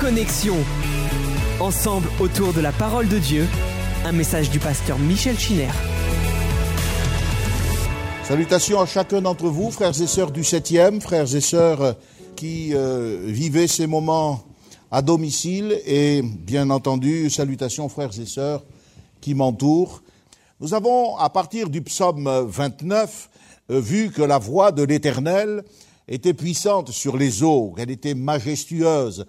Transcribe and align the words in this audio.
Connexion. 0.00 0.56
Ensemble 1.60 2.08
autour 2.20 2.54
de 2.54 2.62
la 2.62 2.72
parole 2.72 3.06
de 3.06 3.18
Dieu, 3.18 3.46
un 4.06 4.12
message 4.12 4.48
du 4.48 4.58
pasteur 4.58 4.98
Michel 4.98 5.38
Chiner. 5.38 5.68
Salutations 8.24 8.80
à 8.80 8.86
chacun 8.86 9.20
d'entre 9.20 9.48
vous, 9.48 9.70
frères 9.70 10.00
et 10.00 10.06
sœurs 10.06 10.30
du 10.30 10.40
7e, 10.40 11.02
frères 11.02 11.34
et 11.34 11.42
sœurs 11.42 11.96
qui 12.34 12.70
euh, 12.72 13.20
vivaient 13.26 13.66
ces 13.66 13.86
moments 13.86 14.42
à 14.90 15.02
domicile 15.02 15.78
et 15.84 16.22
bien 16.22 16.70
entendu, 16.70 17.28
salutations 17.28 17.90
frères 17.90 18.18
et 18.18 18.26
sœurs 18.26 18.64
qui 19.20 19.34
m'entourent. 19.34 20.02
Nous 20.60 20.72
avons, 20.72 21.18
à 21.18 21.28
partir 21.28 21.68
du 21.68 21.82
psaume 21.82 22.46
29, 22.48 23.28
euh, 23.70 23.80
vu 23.80 24.10
que 24.10 24.22
la 24.22 24.38
voix 24.38 24.72
de 24.72 24.82
l'Éternel 24.82 25.62
était 26.08 26.34
puissante 26.34 26.90
sur 26.90 27.18
les 27.18 27.42
eaux, 27.42 27.74
qu'elle 27.76 27.90
était 27.90 28.14
majestueuse, 28.14 29.26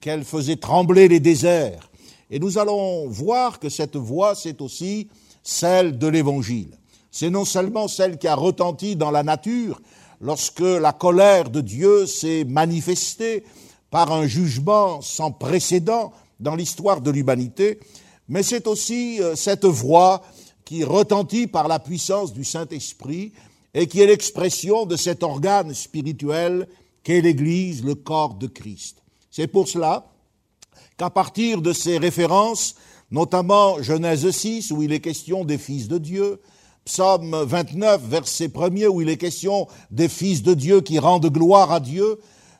qu'elle 0.00 0.24
faisait 0.24 0.56
trembler 0.56 1.08
les 1.08 1.20
déserts. 1.20 1.90
Et 2.30 2.38
nous 2.38 2.58
allons 2.58 3.08
voir 3.08 3.58
que 3.58 3.68
cette 3.68 3.96
voix, 3.96 4.34
c'est 4.34 4.60
aussi 4.60 5.08
celle 5.42 5.98
de 5.98 6.06
l'Évangile. 6.06 6.76
C'est 7.10 7.30
non 7.30 7.44
seulement 7.44 7.88
celle 7.88 8.18
qui 8.18 8.28
a 8.28 8.34
retenti 8.34 8.96
dans 8.96 9.10
la 9.10 9.22
nature 9.22 9.80
lorsque 10.20 10.60
la 10.60 10.92
colère 10.92 11.48
de 11.48 11.60
Dieu 11.60 12.06
s'est 12.06 12.44
manifestée 12.44 13.44
par 13.90 14.12
un 14.12 14.26
jugement 14.26 15.00
sans 15.00 15.32
précédent 15.32 16.12
dans 16.38 16.54
l'histoire 16.54 17.00
de 17.00 17.10
l'humanité, 17.10 17.80
mais 18.28 18.42
c'est 18.42 18.66
aussi 18.66 19.20
euh, 19.22 19.34
cette 19.34 19.64
voix 19.64 20.22
qui 20.64 20.84
retentit 20.84 21.46
par 21.46 21.66
la 21.66 21.78
puissance 21.78 22.32
du 22.32 22.44
Saint-Esprit 22.44 23.32
et 23.72 23.86
qui 23.86 24.00
est 24.00 24.06
l'expression 24.06 24.84
de 24.84 24.96
cet 24.96 25.22
organe 25.22 25.72
spirituel 25.72 26.68
qu'est 27.02 27.22
l'Église, 27.22 27.82
le 27.82 27.94
corps 27.94 28.34
de 28.34 28.46
Christ. 28.46 29.02
C'est 29.38 29.46
pour 29.46 29.68
cela 29.68 30.04
qu'à 30.96 31.10
partir 31.10 31.62
de 31.62 31.72
ces 31.72 31.96
références, 31.96 32.74
notamment 33.12 33.80
Genèse 33.80 34.28
6, 34.28 34.72
où 34.72 34.82
il 34.82 34.92
est 34.92 34.98
question 34.98 35.44
des 35.44 35.58
fils 35.58 35.86
de 35.86 35.96
Dieu, 35.98 36.40
Psaume 36.84 37.44
29, 37.44 38.02
verset 38.02 38.50
1 38.52 38.88
où 38.88 39.00
il 39.00 39.08
est 39.08 39.16
question 39.16 39.68
des 39.92 40.08
fils 40.08 40.42
de 40.42 40.54
Dieu 40.54 40.80
qui 40.80 40.98
rendent 40.98 41.30
gloire 41.30 41.70
à 41.70 41.78
Dieu, 41.78 42.18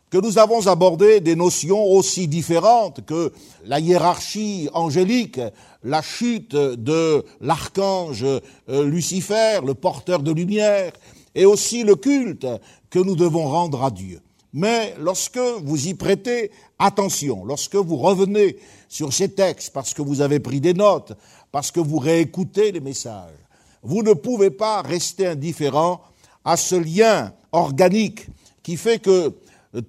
que 0.08 0.18
nous 0.18 0.38
avons 0.38 0.68
abordé 0.68 1.18
des 1.18 1.34
notions 1.34 1.84
aussi 1.84 2.28
différentes 2.28 3.04
que 3.04 3.32
la 3.64 3.80
hiérarchie 3.80 4.68
angélique, 4.72 5.40
la 5.82 6.00
chute 6.00 6.54
de 6.54 7.24
l'archange 7.40 8.24
euh, 8.24 8.40
Lucifer, 8.84 9.58
le 9.66 9.74
porteur 9.74 10.22
de 10.22 10.30
lumière, 10.30 10.92
et 11.34 11.44
aussi 11.44 11.82
le 11.82 11.96
culte 11.96 12.46
que 12.88 13.00
nous 13.00 13.16
devons 13.16 13.48
rendre 13.48 13.82
à 13.82 13.90
Dieu. 13.90 14.20
Mais 14.52 14.94
lorsque 14.98 15.38
vous 15.38 15.88
y 15.88 15.94
prêtez 15.94 16.50
attention, 16.78 17.44
lorsque 17.44 17.76
vous 17.76 17.96
revenez 17.96 18.58
sur 18.88 19.12
ces 19.12 19.30
textes 19.30 19.72
parce 19.72 19.92
que 19.92 20.02
vous 20.02 20.20
avez 20.20 20.40
pris 20.40 20.60
des 20.60 20.74
notes, 20.74 21.12
parce 21.52 21.70
que 21.70 21.80
vous 21.80 21.98
réécoutez 21.98 22.72
les 22.72 22.80
messages, 22.80 23.34
vous 23.82 24.02
ne 24.02 24.12
pouvez 24.14 24.50
pas 24.50 24.82
rester 24.82 25.26
indifférent 25.26 26.00
à 26.44 26.56
ce 26.56 26.74
lien 26.74 27.32
organique 27.52 28.26
qui 28.62 28.76
fait 28.76 28.98
que 28.98 29.34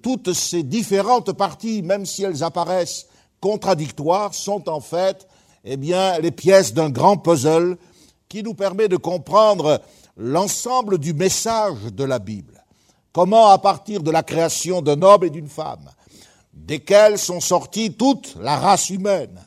toutes 0.02 0.32
ces 0.32 0.62
différentes 0.62 1.32
parties, 1.32 1.82
même 1.82 2.04
si 2.04 2.22
elles 2.22 2.42
apparaissent 2.42 3.06
contradictoires, 3.40 4.34
sont 4.34 4.68
en 4.68 4.80
fait 4.80 5.26
eh 5.64 5.76
bien, 5.76 6.18
les 6.18 6.30
pièces 6.30 6.72
d'un 6.72 6.90
grand 6.90 7.16
puzzle 7.16 7.76
qui 8.28 8.42
nous 8.42 8.54
permet 8.54 8.88
de 8.88 8.96
comprendre 8.96 9.80
l'ensemble 10.16 10.98
du 10.98 11.14
message 11.14 11.78
de 11.92 12.04
la 12.04 12.18
Bible. 12.18 12.59
Comment, 13.12 13.48
à 13.48 13.58
partir 13.58 14.02
de 14.02 14.10
la 14.10 14.22
création 14.22 14.82
d'un 14.82 15.02
homme 15.02 15.24
et 15.24 15.30
d'une 15.30 15.48
femme, 15.48 15.90
desquels 16.52 17.18
sont 17.18 17.40
sorties 17.40 17.94
toute 17.94 18.36
la 18.40 18.56
race 18.56 18.90
humaine, 18.90 19.40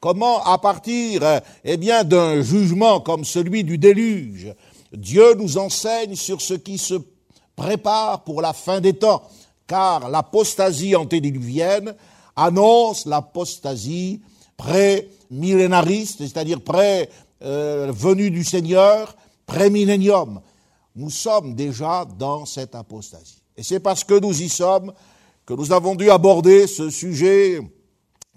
comment, 0.00 0.42
à 0.44 0.58
partir 0.58 1.22
eh 1.64 1.76
bien, 1.76 2.02
d'un 2.02 2.42
jugement 2.42 3.00
comme 3.00 3.24
celui 3.24 3.62
du 3.62 3.78
déluge, 3.78 4.52
Dieu 4.92 5.34
nous 5.34 5.56
enseigne 5.58 6.16
sur 6.16 6.40
ce 6.40 6.54
qui 6.54 6.78
se 6.78 6.94
prépare 7.54 8.24
pour 8.24 8.42
la 8.42 8.52
fin 8.52 8.80
des 8.80 8.94
temps, 8.94 9.22
car 9.66 10.08
l'apostasie 10.08 10.96
antédiluvienne 10.96 11.94
annonce 12.34 13.06
l'apostasie 13.06 14.20
pré-millénariste, 14.56 16.18
c'est-à-dire 16.18 16.60
pré-venue 16.60 18.30
du 18.30 18.44
Seigneur, 18.44 19.16
pré-millénium. 19.46 20.40
Nous 20.96 21.10
sommes 21.10 21.54
déjà 21.54 22.06
dans 22.18 22.46
cette 22.46 22.74
apostasie. 22.74 23.42
Et 23.54 23.62
c'est 23.62 23.80
parce 23.80 24.02
que 24.02 24.18
nous 24.18 24.40
y 24.40 24.48
sommes 24.48 24.94
que 25.44 25.52
nous 25.52 25.70
avons 25.70 25.94
dû 25.94 26.10
aborder 26.10 26.66
ce 26.66 26.88
sujet 26.88 27.60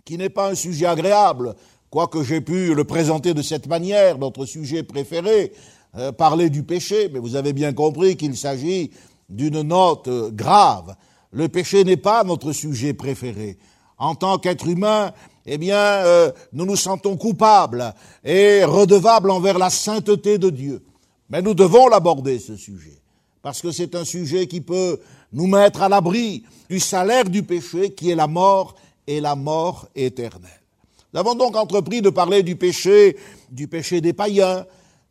qui 0.03 0.18
n'est 0.18 0.30
pas 0.30 0.52
un 0.52 0.56
sujet 0.56 0.86
agréable, 0.86 1.56
quoique 1.90 2.22
j'ai 2.22 2.42
pu 2.42 2.75
le 2.75 2.84
présenter 2.84 3.34
de 3.34 3.42
cette 3.42 3.68
manière, 3.68 4.18
notre 4.18 4.46
sujet 4.46 4.84
préféré, 4.84 5.53
euh, 5.97 6.12
parler 6.12 6.50
du 6.50 6.64
péché, 6.64 7.09
mais 7.14 7.20
vous 7.20 7.38
avez 7.38 7.53
bien 7.53 7.72
compris 7.72 8.18
qu'il 8.18 8.36
s'agit 8.36 8.91
d'une 9.30 9.62
note 9.62 10.09
grave. 10.34 10.96
Le 11.31 11.47
péché 11.47 11.86
n'est 11.86 11.96
pas 11.96 12.26
notre 12.26 12.52
sujet 12.52 12.94
préféré. 12.94 13.58
En 13.97 14.16
tant 14.16 14.38
qu'être 14.38 14.68
humain, 14.68 15.14
eh 15.46 15.58
bien, 15.58 15.78
euh, 15.78 16.31
nous 16.52 16.66
nous 16.66 16.76
sentons 16.76 17.16
coupables 17.16 17.94
et 18.24 18.66
redevables 18.66 19.31
envers 19.31 19.58
la 19.58 19.70
sainteté 19.70 20.38
de 20.38 20.50
Dieu. 20.50 20.84
Mais 21.29 21.41
nous 21.41 21.53
devons 21.53 21.88
l'aborder, 21.88 22.40
ce 22.40 22.56
sujet, 22.56 23.00
parce 23.41 23.62
que 23.62 23.72
c'est 23.72 23.95
un 23.95 24.06
sujet 24.06 24.47
qui 24.47 24.62
peut 24.62 25.00
nous 25.31 25.47
mettre 25.47 25.81
à 25.81 25.90
l'abri 25.90 26.44
du 26.69 26.79
salaire 26.79 27.25
du 27.25 27.44
péché, 27.44 27.94
qui 27.94 28.09
est 28.09 28.16
la 28.16 28.28
mort 28.28 28.75
et 29.06 29.22
la 29.22 29.35
mort 29.35 29.88
éternelle. 29.95 30.50
Nous 31.13 31.19
avons 31.19 31.35
donc 31.35 31.56
entrepris 31.56 32.01
de 32.01 32.09
parler 32.09 32.44
du 32.44 32.56
péché, 32.56 33.17
du 33.51 33.67
péché 33.67 34.01
des 34.01 34.13
païens, 34.13 34.66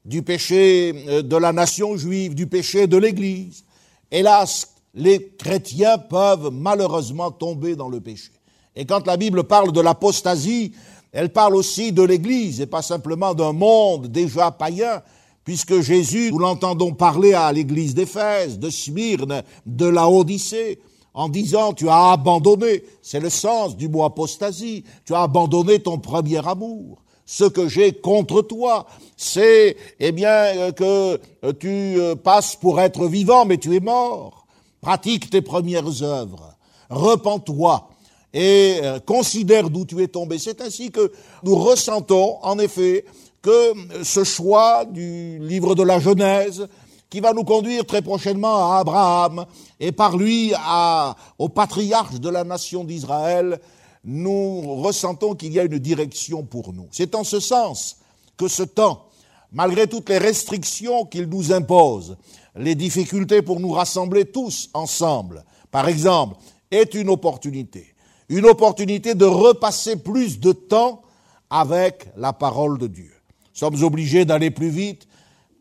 du 0.04 0.22
péché 0.22 1.04
euh, 1.08 1.22
de 1.22 1.36
la 1.36 1.52
nation 1.52 1.96
juive, 1.96 2.34
du 2.34 2.46
péché 2.46 2.86
de 2.86 2.96
l'Église. 2.96 3.64
Hélas, 4.10 4.74
les 4.94 5.34
chrétiens 5.38 5.98
peuvent 5.98 6.50
malheureusement 6.52 7.30
tomber 7.30 7.76
dans 7.76 7.88
le 7.88 8.00
péché. 8.00 8.30
Et 8.74 8.86
quand 8.86 9.06
la 9.06 9.16
Bible 9.16 9.44
parle 9.44 9.72
de 9.72 9.80
l'apostasie, 9.80 10.72
elle 11.12 11.32
parle 11.32 11.56
aussi 11.56 11.92
de 11.92 12.02
l'Église 12.02 12.60
et 12.60 12.66
pas 12.66 12.82
simplement 12.82 13.34
d'un 13.34 13.52
monde 13.52 14.06
déjà 14.06 14.50
païen, 14.50 15.02
puisque 15.48 15.80
Jésus, 15.80 16.30
nous 16.30 16.40
l'entendons 16.40 16.92
parler 16.92 17.32
à 17.32 17.50
l'Église 17.54 17.94
d'Éphèse, 17.94 18.58
de 18.58 18.68
Smyrne, 18.68 19.42
de 19.64 19.86
la 19.86 20.06
Odyssée, 20.06 20.78
en 21.14 21.30
disant 21.30 21.72
tu 21.72 21.88
as 21.88 22.10
abandonné, 22.10 22.84
c'est 23.00 23.18
le 23.18 23.30
sens 23.30 23.74
du 23.74 23.88
mot 23.88 24.04
apostasie, 24.04 24.84
tu 25.06 25.14
as 25.14 25.22
abandonné 25.22 25.78
ton 25.78 25.96
premier 25.96 26.46
amour. 26.46 27.02
Ce 27.24 27.44
que 27.44 27.66
j'ai 27.66 27.94
contre 27.94 28.42
toi, 28.42 28.84
c'est 29.16 29.78
eh 29.98 30.12
bien 30.12 30.70
que 30.72 31.18
tu 31.58 31.98
euh, 31.98 32.14
passes 32.14 32.54
pour 32.54 32.78
être 32.78 33.06
vivant, 33.06 33.46
mais 33.46 33.56
tu 33.56 33.74
es 33.74 33.80
mort 33.80 34.46
pratique 34.82 35.30
tes 35.30 35.40
premières 35.40 36.02
œuvres, 36.02 36.58
repens-toi 36.90 37.88
et 38.34 38.80
euh, 38.82 39.00
considère 39.00 39.70
d'où 39.70 39.86
tu 39.86 40.02
es 40.02 40.08
tombé. 40.08 40.38
C'est 40.38 40.60
ainsi 40.60 40.90
que 40.90 41.10
nous 41.42 41.56
ressentons 41.56 42.36
en 42.42 42.58
effet 42.58 43.06
que 43.42 44.02
ce 44.02 44.24
choix 44.24 44.84
du 44.84 45.38
livre 45.38 45.74
de 45.74 45.82
la 45.82 45.98
Genèse, 45.98 46.68
qui 47.10 47.20
va 47.20 47.32
nous 47.32 47.44
conduire 47.44 47.86
très 47.86 48.02
prochainement 48.02 48.72
à 48.72 48.78
Abraham 48.78 49.46
et 49.80 49.92
par 49.92 50.16
lui 50.16 50.52
à, 50.56 51.16
au 51.38 51.48
patriarche 51.48 52.20
de 52.20 52.28
la 52.28 52.44
nation 52.44 52.84
d'Israël, 52.84 53.58
nous 54.04 54.76
ressentons 54.76 55.34
qu'il 55.34 55.52
y 55.52 55.58
a 55.60 55.64
une 55.64 55.78
direction 55.78 56.42
pour 56.42 56.72
nous. 56.72 56.88
C'est 56.90 57.14
en 57.14 57.24
ce 57.24 57.40
sens 57.40 57.98
que 58.36 58.48
ce 58.48 58.62
temps, 58.62 59.06
malgré 59.52 59.86
toutes 59.86 60.08
les 60.08 60.18
restrictions 60.18 61.04
qu'il 61.06 61.26
nous 61.26 61.52
impose, 61.52 62.16
les 62.56 62.74
difficultés 62.74 63.42
pour 63.42 63.60
nous 63.60 63.72
rassembler 63.72 64.24
tous 64.26 64.68
ensemble, 64.74 65.44
par 65.70 65.88
exemple, 65.88 66.36
est 66.70 66.94
une 66.94 67.08
opportunité. 67.08 67.94
Une 68.28 68.46
opportunité 68.46 69.14
de 69.14 69.24
repasser 69.24 69.96
plus 69.96 70.38
de 70.38 70.52
temps 70.52 71.02
avec 71.48 72.08
la 72.16 72.32
parole 72.32 72.78
de 72.78 72.86
Dieu. 72.86 73.17
Nous 73.60 73.66
sommes 73.66 73.82
obligés 73.82 74.24
d'aller 74.24 74.52
plus 74.52 74.68
vite 74.68 75.08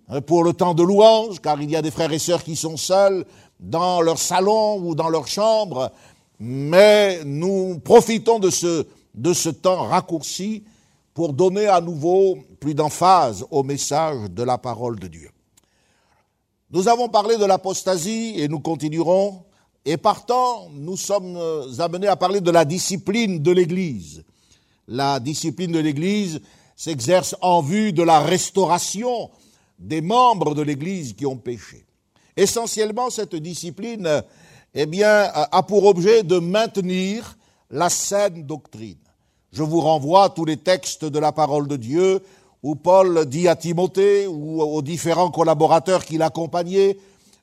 hein, 0.08 0.22
pour 0.22 0.44
le 0.44 0.54
temps 0.54 0.76
de 0.76 0.84
louange, 0.84 1.42
car 1.42 1.60
il 1.60 1.72
y 1.72 1.76
a 1.76 1.82
des 1.82 1.90
frères 1.90 2.14
et 2.14 2.20
sœurs 2.20 2.44
qui 2.44 2.56
sont 2.56 2.78
seuls 2.78 3.26
dans 3.60 4.02
leur 4.02 4.20
salon 4.20 4.78
ou 4.78 4.94
dans 4.94 5.10
leur 5.10 5.28
chambre, 5.28 5.92
mais 6.40 7.24
nous 7.26 7.80
profitons 7.80 8.38
de 8.38 8.52
ce, 8.52 8.86
de 9.16 9.34
ce 9.34 9.50
temps 9.50 9.88
raccourci 9.88 10.64
pour 11.16 11.34
donner 11.34 11.66
à 11.66 11.82
nouveau 11.82 12.38
plus 12.60 12.76
d'emphase 12.76 13.44
au 13.50 13.64
message 13.64 14.30
de 14.30 14.44
la 14.44 14.60
parole 14.60 15.00
de 15.00 15.08
Dieu. 15.08 15.32
Nous 16.70 16.88
avons 16.88 17.10
parlé 17.10 17.36
de 17.38 17.46
l'apostasie 17.46 18.36
et 18.38 18.48
nous 18.48 18.60
continuerons. 18.60 19.42
Et 19.86 19.98
partant, 19.98 20.70
nous 20.72 20.98
sommes 20.98 21.40
amenés 21.80 22.08
à 22.08 22.16
parler 22.16 22.42
de 22.42 22.52
la 22.52 22.64
discipline 22.64 23.42
de 23.42 23.52
l'Église. 23.52 24.24
La 24.88 25.20
discipline 25.20 25.72
de 25.72 25.80
l'Église 25.80 26.42
s'exerce 26.78 27.36
en 27.42 27.62
vue 27.62 27.92
de 27.92 28.04
la 28.04 28.22
restauration 28.22 29.30
des 29.80 30.00
membres 30.00 30.56
de 30.56 30.62
l'Église 30.62 31.14
qui 31.14 31.26
ont 31.26 31.36
péché. 31.36 31.86
Essentiellement, 32.38 33.10
cette 33.10 33.36
discipline, 33.36 34.24
eh 34.74 34.86
bien, 34.86 35.30
a 35.34 35.64
pour 35.64 35.86
objet 35.86 36.24
de 36.24 36.38
maintenir 36.38 37.38
la 37.72 37.90
saine 37.90 38.44
doctrine. 38.44 38.98
Je 39.52 39.64
vous 39.64 39.82
renvoie 39.82 40.26
à 40.26 40.30
tous 40.30 40.46
les 40.46 40.58
textes 40.58 41.04
de 41.04 41.20
la 41.20 41.32
parole 41.32 41.68
de 41.68 41.78
Dieu 41.78 42.22
où 42.62 42.76
Paul 42.76 43.26
dit 43.26 43.48
à 43.48 43.56
Timothée 43.56 44.28
ou 44.28 44.62
aux 44.62 44.82
différents 44.82 45.32
collaborateurs 45.32 46.06
qui 46.06 46.18
l'accompagnaient, 46.18 46.98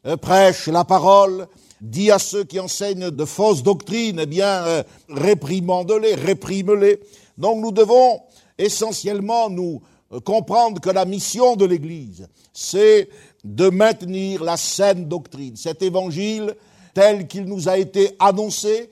euh, 0.06 0.16
prêche 0.16 0.68
la 0.68 0.84
parole, 0.84 1.46
dit 1.80 2.10
à 2.10 2.18
ceux 2.18 2.44
qui 2.44 2.60
enseignent 2.60 3.10
de 3.10 3.24
fausses 3.24 3.62
doctrines, 3.62 4.20
eh 4.20 4.26
bien, 4.26 4.64
euh, 4.64 4.82
réprimande-les, 5.08 6.14
réprime-les. 6.14 7.00
Donc 7.38 7.60
nous 7.60 7.72
devons 7.72 8.20
essentiellement 8.58 9.50
nous 9.50 9.82
euh, 10.12 10.20
comprendre 10.20 10.80
que 10.80 10.90
la 10.90 11.04
mission 11.04 11.56
de 11.56 11.64
l'Église, 11.64 12.28
c'est 12.52 13.08
de 13.42 13.68
maintenir 13.68 14.42
la 14.42 14.56
saine 14.56 15.06
doctrine, 15.06 15.56
cet 15.56 15.82
évangile 15.82 16.54
tel 16.94 17.26
qu'il 17.26 17.44
nous 17.44 17.68
a 17.68 17.78
été 17.78 18.10
annoncé. 18.18 18.90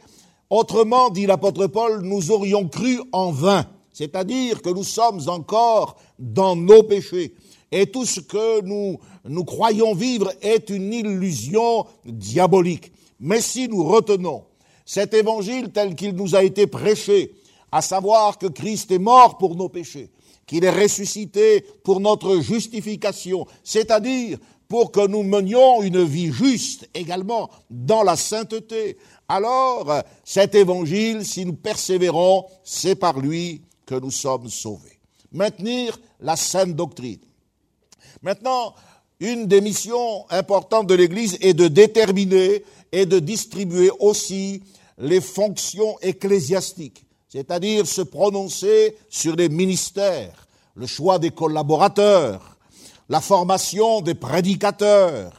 Autrement, 0.51 1.11
dit 1.11 1.27
l'apôtre 1.27 1.67
Paul, 1.67 2.03
nous 2.03 2.31
aurions 2.31 2.69
cru 2.69 3.01
en 3.13 3.31
vain, 3.31 3.67
c'est-à-dire 3.93 4.61
que 4.61 4.71
nous 4.71 4.85
sommes 4.85 5.21
encore 5.29 5.97
dans 6.19 6.57
nos 6.57 6.83
péchés. 6.83 7.35
Et 7.71 7.87
tout 7.87 8.05
ce 8.05 8.21
que 8.21 8.61
nous, 8.63 8.99
nous 9.25 9.45
croyons 9.45 9.95
vivre 9.95 10.31
est 10.43 10.69
une 10.69 10.93
illusion 10.93 11.87
diabolique. 12.05 12.93
Mais 13.19 13.41
si 13.41 13.69
nous 13.69 13.85
retenons 13.85 14.45
cet 14.85 15.15
évangile 15.15 15.71
tel 15.71 15.95
qu'il 15.95 16.15
nous 16.15 16.35
a 16.35 16.43
été 16.43 16.67
prêché, 16.67 17.35
à 17.73 17.81
savoir 17.83 18.39
que 18.39 18.47
Christ 18.47 18.91
est 18.93 18.99
mort 18.99 19.39
pour 19.39 19.57
nos 19.57 19.69
péchés, 19.69 20.11
qu'il 20.47 20.65
est 20.65 20.71
ressuscité 20.71 21.63
pour 21.83 22.01
notre 22.01 22.41
justification, 22.41 23.47
c'est-à-dire 23.65 24.39
pour 24.69 24.93
que 24.93 25.07
nous 25.07 25.23
menions 25.23 25.83
une 25.83 26.05
vie 26.05 26.33
juste 26.33 26.89
également 26.95 27.51
dans 27.71 28.03
la 28.03 28.17
sainteté. 28.17 28.97
Alors, 29.29 30.03
cet 30.25 30.55
évangile, 30.55 31.27
si 31.27 31.45
nous 31.45 31.55
persévérons, 31.55 32.47
c'est 32.63 32.95
par 32.95 33.19
lui 33.19 33.63
que 33.85 33.95
nous 33.95 34.11
sommes 34.11 34.49
sauvés. 34.49 34.99
Maintenir 35.31 35.99
la 36.21 36.37
sainte 36.37 36.75
doctrine. 36.75 37.21
Maintenant, 38.23 38.75
une 39.21 39.47
des 39.47 39.61
missions 39.61 40.25
importantes 40.31 40.87
de 40.87 40.95
l'Église 40.95 41.37
est 41.41 41.55
de 41.55 41.69
déterminer 41.69 42.65
et 42.93 43.07
de 43.07 43.19
distribuer 43.19 43.91
aussi 44.01 44.63
les 44.99 45.21
fonctions 45.21 45.99
ecclésiastiques, 46.01 47.05
c'est-à-dire 47.33 47.87
se 47.87 48.03
prononcer 48.03 48.95
sur 49.09 49.37
les 49.37 49.49
ministères, 49.49 50.47
le 50.75 50.87
choix 50.87 51.19
des 51.19 51.31
collaborateurs, 51.31 52.59
la 53.09 53.23
formation 53.23 54.03
des 54.03 54.13
prédicateurs 54.13 55.33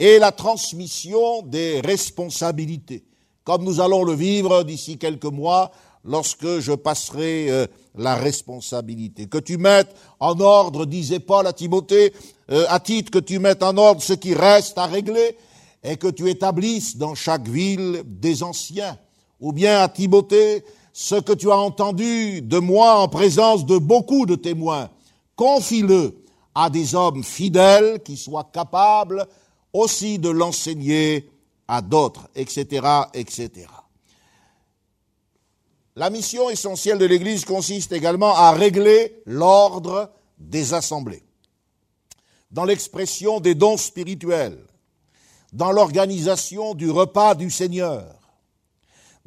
et 0.00 0.18
la 0.18 0.32
transmission 0.32 1.42
des 1.42 1.80
responsabilités, 1.80 3.04
comme 3.44 3.62
nous 3.62 3.80
allons 3.80 4.02
le 4.02 4.14
vivre 4.14 4.64
d'ici 4.64 4.98
quelques 4.98 5.26
mois 5.26 5.70
lorsque 6.04 6.58
je 6.58 6.72
passerai 6.72 7.50
euh, 7.50 7.66
la 7.96 8.16
responsabilité. 8.16 9.28
Que 9.28 9.38
tu 9.38 9.58
mettes 9.58 9.94
en 10.18 10.40
ordre, 10.40 10.86
disait 10.86 11.20
Paul 11.20 11.46
à 11.46 11.52
Timothée, 11.52 12.12
euh, 12.50 12.66
à 12.68 12.80
titre 12.80 13.12
que 13.12 13.18
tu 13.20 13.38
mettes 13.38 13.62
en 13.62 13.76
ordre 13.76 14.02
ce 14.02 14.14
qui 14.14 14.34
reste 14.34 14.76
à 14.76 14.86
régler 14.86 15.36
et 15.84 15.98
que 15.98 16.08
tu 16.08 16.28
établisses 16.28 16.96
dans 16.96 17.14
chaque 17.14 17.46
ville 17.46 18.02
des 18.04 18.42
anciens. 18.42 18.98
Ou 19.40 19.52
bien 19.52 19.82
à 19.82 19.88
Timothée, 19.88 20.64
ce 21.00 21.14
que 21.14 21.32
tu 21.32 21.48
as 21.52 21.56
entendu 21.56 22.42
de 22.42 22.58
moi 22.58 22.98
en 22.98 23.06
présence 23.06 23.64
de 23.64 23.78
beaucoup 23.78 24.26
de 24.26 24.34
témoins, 24.34 24.90
confie-le 25.36 26.24
à 26.56 26.70
des 26.70 26.96
hommes 26.96 27.22
fidèles 27.22 28.02
qui 28.02 28.16
soient 28.16 28.50
capables 28.52 29.24
aussi 29.72 30.18
de 30.18 30.28
l'enseigner 30.28 31.30
à 31.68 31.82
d'autres, 31.82 32.28
etc., 32.34 32.84
etc. 33.14 33.68
La 35.94 36.10
mission 36.10 36.50
essentielle 36.50 36.98
de 36.98 37.06
l'Église 37.06 37.44
consiste 37.44 37.92
également 37.92 38.34
à 38.34 38.50
régler 38.50 39.22
l'ordre 39.24 40.10
des 40.36 40.74
assemblées, 40.74 41.22
dans 42.50 42.64
l'expression 42.64 43.38
des 43.38 43.54
dons 43.54 43.76
spirituels, 43.76 44.66
dans 45.52 45.70
l'organisation 45.70 46.74
du 46.74 46.90
repas 46.90 47.36
du 47.36 47.52
Seigneur, 47.52 48.17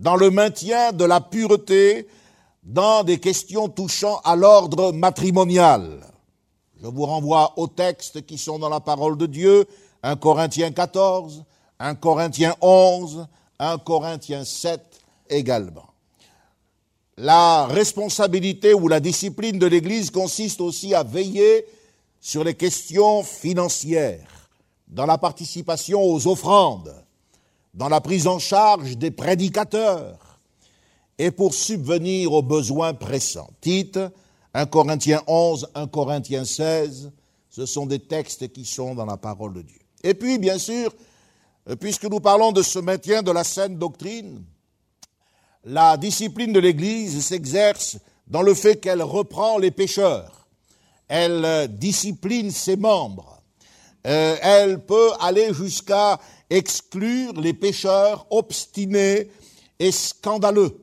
dans 0.01 0.15
le 0.15 0.31
maintien 0.31 0.91
de 0.91 1.05
la 1.05 1.21
pureté 1.21 2.07
dans 2.63 3.03
des 3.03 3.19
questions 3.19 3.69
touchant 3.69 4.19
à 4.23 4.35
l'ordre 4.35 4.91
matrimonial. 4.91 6.01
Je 6.81 6.87
vous 6.87 7.05
renvoie 7.05 7.53
aux 7.57 7.67
textes 7.67 8.25
qui 8.25 8.39
sont 8.39 8.57
dans 8.57 8.69
la 8.69 8.79
parole 8.79 9.15
de 9.15 9.27
Dieu, 9.27 9.67
1 10.01 10.15
Corinthiens 10.15 10.71
14, 10.71 11.45
1 11.79 11.95
Corinthiens 11.95 12.55
11, 12.61 13.27
1 13.59 13.77
Corinthiens 13.77 14.43
7 14.43 14.81
également. 15.29 15.85
La 17.17 17.67
responsabilité 17.67 18.73
ou 18.73 18.87
la 18.87 18.99
discipline 18.99 19.59
de 19.59 19.67
l'Église 19.67 20.09
consiste 20.09 20.61
aussi 20.61 20.95
à 20.95 21.03
veiller 21.03 21.67
sur 22.19 22.43
les 22.43 22.55
questions 22.55 23.21
financières, 23.21 24.49
dans 24.87 25.05
la 25.05 25.19
participation 25.19 26.01
aux 26.01 26.27
offrandes, 26.27 26.91
dans 27.73 27.89
la 27.89 28.01
prise 28.01 28.27
en 28.27 28.39
charge 28.39 28.97
des 28.97 29.11
prédicateurs 29.11 30.39
et 31.17 31.31
pour 31.31 31.53
subvenir 31.53 32.33
aux 32.33 32.41
besoins 32.41 32.93
pressants. 32.93 33.49
Tite, 33.61 33.99
1 34.53 34.65
Corinthiens 34.65 35.21
11, 35.27 35.69
1 35.75 35.87
Corinthiens 35.87 36.45
16, 36.45 37.11
ce 37.49 37.65
sont 37.65 37.85
des 37.85 37.99
textes 37.99 38.51
qui 38.51 38.65
sont 38.65 38.95
dans 38.95 39.05
la 39.05 39.17
parole 39.17 39.53
de 39.53 39.61
Dieu. 39.61 39.79
Et 40.03 40.13
puis, 40.13 40.39
bien 40.39 40.57
sûr, 40.57 40.93
puisque 41.79 42.05
nous 42.05 42.19
parlons 42.19 42.51
de 42.51 42.61
ce 42.61 42.79
maintien 42.79 43.21
de 43.21 43.31
la 43.31 43.43
saine 43.43 43.77
doctrine, 43.77 44.43
la 45.63 45.95
discipline 45.95 46.53
de 46.53 46.59
l'Église 46.59 47.23
s'exerce 47.23 47.97
dans 48.27 48.41
le 48.41 48.53
fait 48.53 48.77
qu'elle 48.77 49.03
reprend 49.03 49.57
les 49.57 49.71
pécheurs, 49.71 50.47
elle 51.07 51.67
discipline 51.77 52.49
ses 52.49 52.77
membres, 52.77 53.41
euh, 54.07 54.37
elle 54.41 54.79
peut 54.83 55.11
aller 55.19 55.53
jusqu'à 55.53 56.19
exclure 56.51 57.39
les 57.39 57.53
pécheurs 57.53 58.27
obstinés 58.29 59.29
et 59.79 59.91
scandaleux. 59.91 60.77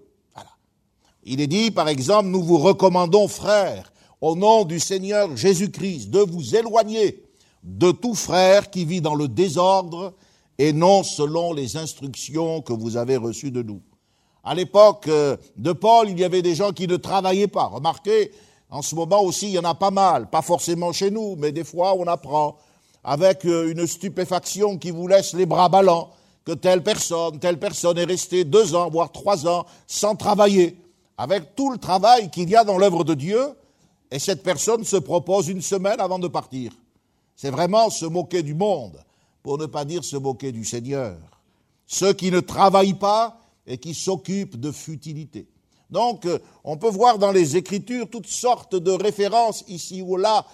Il 1.23 1.41
est 1.41 1.47
dit, 1.47 1.71
par 1.71 1.89
exemple, 1.89 2.29
nous 2.29 2.43
vous 2.43 2.59
recommandons, 2.59 3.29
frères, 3.29 3.93
au 4.21 4.35
nom 4.35 4.65
du 4.65 4.81
Seigneur 4.81 5.37
Jésus-Christ, 5.37 6.11
de 6.11 6.21
vous 6.21 6.57
éloigner 6.57 7.23
de 7.63 7.91
tout 7.91 8.15
frère 8.15 8.71
qui 8.71 8.87
vit 8.87 9.03
dans 9.03 9.15
le 9.15 9.29
désordre 9.29 10.15
et 10.57 10.73
non 10.73 11.03
selon 11.03 11.53
les 11.53 11.77
instructions 11.77 12.63
que 12.63 12.73
vous 12.73 12.97
avez 12.97 13.17
reçues 13.17 13.51
de 13.51 13.63
nous. 13.63 13.83
À 14.43 14.55
l'époque 14.55 15.07
euh, 15.09 15.37
de 15.57 15.73
Paul, 15.73 16.09
il 16.09 16.19
y 16.19 16.25
avait 16.25 16.41
des 16.41 16.55
gens 16.55 16.73
qui 16.73 16.87
ne 16.87 16.97
travaillaient 16.97 17.47
pas. 17.47 17.67
Remarquez, 17.67 18.33
en 18.71 18.81
ce 18.81 18.95
moment 18.95 19.21
aussi, 19.21 19.49
il 19.49 19.53
y 19.53 19.59
en 19.59 19.65
a 19.65 19.75
pas 19.75 19.91
mal. 19.91 20.31
Pas 20.31 20.43
forcément 20.43 20.93
chez 20.93 21.11
nous, 21.11 21.37
mais 21.37 21.53
des 21.53 21.65
fois, 21.65 21.95
on 21.95 22.07
apprend 22.07 22.57
avec 23.09 23.47
euh, 23.47 23.73
une 23.73 23.87
stupéfaction 23.87 24.77
qui 24.77 24.91
vous 24.91 25.09
laisse 25.09 25.33
les 25.33 25.47
bras 25.47 25.71
ballants, 25.71 26.11
que 26.45 26.53
telle 26.53 26.83
personne, 26.83 27.39
telle 27.39 27.59
personne 27.59 27.97
est 27.97 28.05
restée 28.05 28.45
deux 28.45 28.75
ans, 28.75 28.91
voire 28.91 29.11
trois 29.13 29.49
ans, 29.49 29.65
sans 29.87 30.15
travailler, 30.15 30.77
avec 31.17 31.57
tout 31.57 31.71
le 31.73 31.79
travail 31.79 32.31
qu'il 32.31 32.51
y 32.51 32.55
a 32.55 32.65
dans 32.65 32.77
l'œuvre 32.77 33.05
de 33.05 33.15
Dieu, 33.15 33.41
et 34.11 34.19
cette 34.19 34.43
personne 34.43 34.85
se 34.85 34.97
propose 34.97 35.49
une 35.49 35.63
semaine 35.63 36.01
avant 36.01 36.19
de 36.19 36.29
partir. 36.29 36.71
C'est 37.35 37.51
vraiment 37.51 37.89
se 37.89 38.05
moquer 38.05 38.43
du 38.43 38.53
monde, 38.53 39.03
pour 39.43 39.57
ne 39.57 39.65
pas 39.65 39.87
dire 39.87 40.05
se 40.05 40.19
moquer 40.19 40.53
du 40.53 40.67
Seigneur. 40.67 41.17
Ceux 41.87 42.13
qui 42.13 42.31
ne 42.31 42.41
travaillent 42.41 42.93
pas 42.93 43.41
et 43.67 43.79
qui 43.79 43.95
s'occupent 43.95 44.61
de 44.61 44.71
futilité. 44.71 45.47
Donc, 45.89 46.27
euh, 46.27 46.39
on 46.63 46.77
peut 46.77 46.91
voir 46.91 47.19
dans 47.19 47.33
les 47.33 47.57
Écritures 47.57 48.11
toutes 48.11 48.27
sortes 48.27 48.77
de 48.77 48.91
références 48.91 49.65
ici 49.67 50.03
ou 50.03 50.19
là 50.19 50.45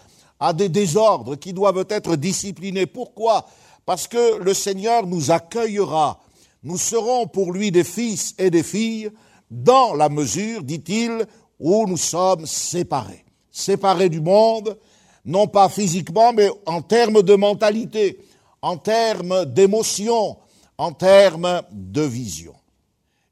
à 0.45 0.53
des 0.53 0.69
désordres 0.69 1.37
qui 1.37 1.55
doivent 1.55 1.87
être 1.89 2.17
disciplinés. 2.17 2.85
Pourquoi? 2.85 3.47
Parce 3.87 4.07
que 4.07 4.43
le 4.43 4.53
Seigneur 4.53 5.07
nous 5.07 5.31
accueillera. 5.31 6.21
Nous 6.63 6.77
serons 6.77 7.27
pour 7.27 7.51
lui 7.51 7.71
des 7.71 7.83
fils 7.83 8.35
et 8.37 8.51
des 8.51 8.63
filles 8.63 9.11
dans 9.51 9.95
la 9.95 10.11
mesure, 10.11 10.63
dit-il, 10.63 11.27
où 11.59 11.87
nous 11.87 11.97
sommes 11.97 12.45
séparés. 12.45 13.25
Séparés 13.51 14.11
du 14.11 14.21
monde, 14.21 14.77
non 15.25 15.47
pas 15.47 15.71
physiquement, 15.71 16.35
mais 16.35 16.51
en 16.67 16.83
termes 16.83 17.23
de 17.23 17.35
mentalité, 17.37 18.19
en 18.61 18.77
termes 18.77 19.47
d'émotion, 19.47 20.37
en 20.77 20.93
termes 20.93 21.63
de 21.73 22.03
vision. 22.03 22.55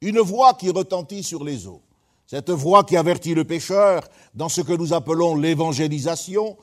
Une 0.00 0.20
voix 0.20 0.54
qui 0.54 0.70
retentit 0.70 1.22
sur 1.22 1.44
les 1.44 1.66
eaux. 1.66 1.82
Cette 2.26 2.50
voix 2.50 2.84
qui 2.84 2.96
avertit 2.96 3.34
le 3.34 3.44
pécheur 3.44 4.02
dans 4.34 4.48
ce 4.48 4.62
que 4.62 4.72
nous 4.72 4.94
appelons 4.94 5.36
l'évangélisation, 5.36 6.56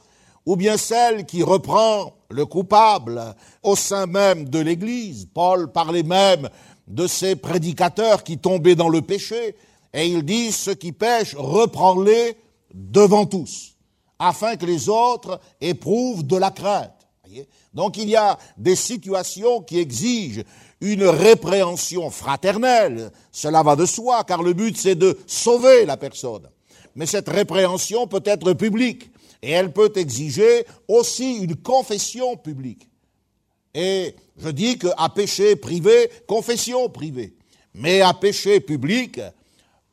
ou 0.46 0.56
bien 0.56 0.78
celle 0.78 1.26
qui 1.26 1.44
reprend 1.44 2.14
le 2.30 2.46
coupable 2.46 3.36
au 3.64 3.76
sein 3.76 4.06
même 4.06 4.50
de 4.50 4.60
l'Église. 4.60 5.28
Paul 5.34 5.72
parlait 5.72 6.04
même 6.04 6.50
de 6.88 7.08
ces 7.08 7.36
prédicateurs 7.36 8.24
qui 8.24 8.38
tombaient 8.38 8.76
dans 8.76 8.90
le 8.90 9.02
péché, 9.02 9.56
et 9.94 10.08
il 10.08 10.24
dit, 10.24 10.52
ceux 10.52 10.76
qui 10.76 10.92
pêchent, 10.92 11.36
reprends-les 11.36 12.38
devant 12.74 13.26
tous, 13.26 13.76
afin 14.20 14.56
que 14.56 14.66
les 14.66 14.90
autres 14.90 15.40
éprouvent 15.62 16.26
de 16.26 16.38
la 16.38 16.52
crainte. 16.52 16.94
Donc 17.74 17.98
il 17.98 18.10
y 18.10 18.16
a 18.16 18.38
des 18.58 18.76
situations 18.76 19.62
qui 19.62 19.78
exigent 19.80 20.44
une 20.82 21.04
répréhension 21.04 22.10
fraternelle. 22.10 23.12
Cela 23.32 23.62
va 23.64 23.76
de 23.76 23.86
soi, 23.86 24.24
car 24.24 24.42
le 24.42 24.54
but 24.54 24.78
c'est 24.78 24.96
de 24.96 25.18
sauver 25.28 25.86
la 25.86 25.98
personne. 25.98 26.50
Mais 26.96 27.06
cette 27.06 27.30
répréhension 27.30 28.08
peut 28.08 28.24
être 28.26 28.54
publique 28.54 29.12
et 29.42 29.52
elle 29.52 29.72
peut 29.72 29.92
exiger 29.96 30.66
aussi 30.88 31.38
une 31.38 31.56
confession 31.56 32.36
publique. 32.38 32.90
Et 33.74 34.16
je 34.38 34.50
dis 34.50 34.78
qu'à 34.78 35.10
péché 35.10 35.56
privé, 35.56 36.10
confession 36.28 36.90
privée. 36.90 37.34
Mais 37.74 38.02
à 38.02 38.14
péché 38.14 38.60
public, 38.60 39.22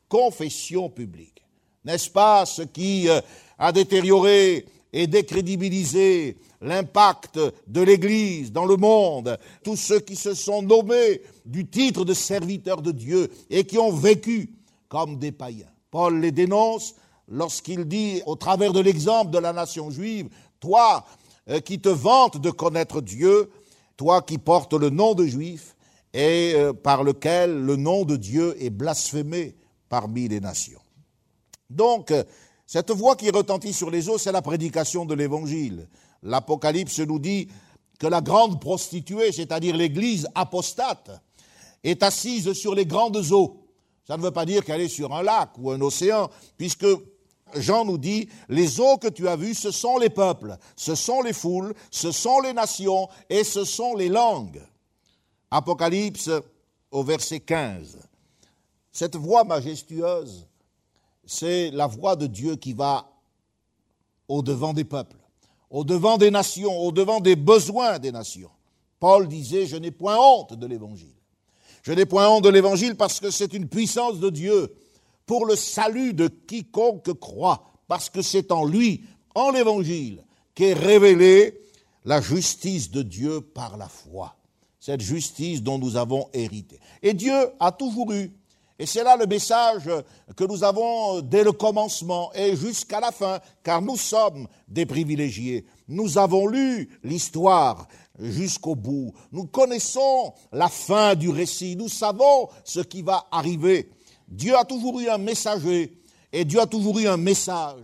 confession 0.09 0.89
publique. 0.89 1.43
N'est-ce 1.85 2.09
pas 2.09 2.45
ce 2.45 2.63
qui 2.63 3.07
euh, 3.07 3.21
a 3.57 3.71
détérioré 3.71 4.65
et 4.91 5.07
décrédibilisé 5.07 6.37
l'impact 6.61 7.39
de 7.67 7.81
l'Église 7.81 8.51
dans 8.51 8.65
le 8.65 8.77
monde, 8.77 9.37
tous 9.63 9.75
ceux 9.75 9.99
qui 9.99 10.15
se 10.15 10.33
sont 10.33 10.61
nommés 10.61 11.21
du 11.45 11.67
titre 11.67 12.03
de 12.03 12.13
serviteurs 12.13 12.81
de 12.81 12.91
Dieu 12.91 13.29
et 13.49 13.63
qui 13.63 13.77
ont 13.77 13.91
vécu 13.91 14.49
comme 14.89 15.19
des 15.19 15.31
païens. 15.31 15.71
Paul 15.91 16.19
les 16.19 16.31
dénonce 16.31 16.95
lorsqu'il 17.27 17.85
dit, 17.85 18.21
au 18.25 18.35
travers 18.35 18.73
de 18.73 18.79
l'exemple 18.79 19.31
de 19.31 19.37
la 19.37 19.53
nation 19.53 19.89
juive, 19.89 20.29
toi 20.59 21.05
euh, 21.49 21.59
qui 21.59 21.79
te 21.79 21.89
vantes 21.89 22.39
de 22.39 22.51
connaître 22.51 23.01
Dieu, 23.01 23.49
toi 23.95 24.21
qui 24.21 24.37
portes 24.37 24.73
le 24.73 24.89
nom 24.89 25.13
de 25.13 25.25
juif 25.25 25.75
et 26.13 26.53
euh, 26.55 26.73
par 26.73 27.03
lequel 27.03 27.53
le 27.63 27.75
nom 27.75 28.05
de 28.05 28.15
Dieu 28.15 28.55
est 28.61 28.69
blasphémé 28.69 29.55
parmi 29.89 30.27
les 30.27 30.39
nations. 30.39 30.81
Donc, 31.69 32.11
euh, 32.11 32.23
cette 32.65 32.91
voix 32.91 33.15
qui 33.15 33.29
retentit 33.29 33.73
sur 33.73 33.89
les 33.89 34.09
eaux, 34.09 34.17
c'est 34.17 34.31
la 34.31 34.41
prédication 34.41 35.05
de 35.05 35.13
l'Évangile. 35.13 35.87
L'Apocalypse 36.23 36.99
nous 36.99 37.19
dit 37.19 37.47
que 37.99 38.07
la 38.07 38.21
grande 38.21 38.59
prostituée, 38.59 39.31
c'est-à-dire 39.31 39.75
l'Église 39.75 40.27
apostate, 40.35 41.11
est 41.83 42.03
assise 42.03 42.51
sur 42.53 42.75
les 42.75 42.85
grandes 42.85 43.31
eaux. 43.31 43.63
Ça 44.05 44.17
ne 44.17 44.21
veut 44.21 44.31
pas 44.31 44.45
dire 44.45 44.63
qu'elle 44.63 44.81
est 44.81 44.87
sur 44.87 45.13
un 45.13 45.23
lac 45.23 45.51
ou 45.57 45.71
un 45.71 45.81
océan, 45.81 46.29
puisque 46.57 46.85
Jean 47.55 47.85
nous 47.85 47.97
dit, 47.97 48.29
les 48.49 48.79
eaux 48.79 48.97
que 48.97 49.07
tu 49.07 49.27
as 49.27 49.35
vues, 49.35 49.53
ce 49.53 49.71
sont 49.71 49.97
les 49.97 50.09
peuples, 50.09 50.57
ce 50.75 50.95
sont 50.95 51.21
les 51.21 51.33
foules, 51.33 51.73
ce 51.91 52.11
sont 52.11 52.39
les 52.41 52.53
nations 52.53 53.07
et 53.29 53.43
ce 53.43 53.63
sont 53.63 53.95
les 53.95 54.09
langues. 54.09 54.61
Apocalypse 55.49 56.29
au 56.91 57.03
verset 57.03 57.39
15. 57.39 57.99
Cette 58.91 59.15
voix 59.15 59.43
majestueuse, 59.43 60.47
c'est 61.25 61.71
la 61.71 61.87
voix 61.87 62.15
de 62.15 62.27
Dieu 62.27 62.55
qui 62.55 62.73
va 62.73 63.09
au-devant 64.27 64.73
des 64.73 64.83
peuples, 64.83 65.17
au-devant 65.69 66.17
des 66.17 66.31
nations, 66.31 66.77
au-devant 66.79 67.19
des 67.19 67.35
besoins 67.35 67.99
des 67.99 68.11
nations. 68.11 68.51
Paul 68.99 69.27
disait, 69.27 69.67
je 69.67 69.77
n'ai 69.77 69.91
point 69.91 70.17
honte 70.17 70.53
de 70.53 70.65
l'évangile. 70.65 71.13
Je 71.83 71.93
n'ai 71.93 72.05
point 72.05 72.27
honte 72.27 72.43
de 72.43 72.49
l'évangile 72.49 72.95
parce 72.95 73.19
que 73.19 73.29
c'est 73.29 73.53
une 73.53 73.69
puissance 73.69 74.19
de 74.19 74.29
Dieu 74.29 74.73
pour 75.27 75.45
le 75.45 75.55
salut 75.55 76.15
de 76.15 76.27
quiconque 76.27 77.13
croit, 77.19 77.71
parce 77.87 78.09
que 78.09 78.23
c'est 78.23 78.51
en 78.51 78.65
lui, 78.65 79.03
en 79.35 79.51
l'évangile, 79.51 80.23
qu'est 80.55 80.73
révélée 80.73 81.61
la 82.03 82.19
justice 82.19 82.89
de 82.89 83.03
Dieu 83.03 83.41
par 83.41 83.77
la 83.77 83.87
foi. 83.87 84.35
Cette 84.79 85.01
justice 85.01 85.61
dont 85.61 85.77
nous 85.77 85.97
avons 85.97 86.29
hérité. 86.33 86.79
Et 87.03 87.13
Dieu 87.13 87.35
a 87.59 87.71
toujours 87.71 88.11
eu 88.13 88.31
et 88.79 88.85
c'est 88.85 89.03
là 89.03 89.17
le 89.17 89.25
message 89.25 89.89
que 90.35 90.43
nous 90.43 90.63
avons 90.63 91.21
dès 91.21 91.43
le 91.43 91.51
commencement 91.51 92.31
et 92.33 92.55
jusqu'à 92.55 92.99
la 92.99 93.11
fin, 93.11 93.39
car 93.63 93.81
nous 93.81 93.97
sommes 93.97 94.47
des 94.67 94.85
privilégiés. 94.85 95.65
Nous 95.87 96.19
avons 96.19 96.45
lu 96.45 96.87
l'histoire 97.03 97.87
jusqu'au 98.19 98.75
bout. 98.75 99.13
Nous 99.31 99.45
connaissons 99.45 100.33
la 100.51 100.69
fin 100.69 101.15
du 101.15 101.29
récit. 101.29 101.75
Nous 101.75 101.89
savons 101.89 102.49
ce 102.63 102.81
qui 102.81 103.01
va 103.01 103.25
arriver. 103.31 103.89
Dieu 104.27 104.55
a 104.57 104.65
toujours 104.65 104.99
eu 104.99 105.07
un 105.09 105.17
messager 105.17 106.01
et 106.31 106.45
Dieu 106.45 106.59
a 106.59 106.67
toujours 106.67 106.99
eu 106.99 107.07
un 107.07 107.17
message. 107.17 107.83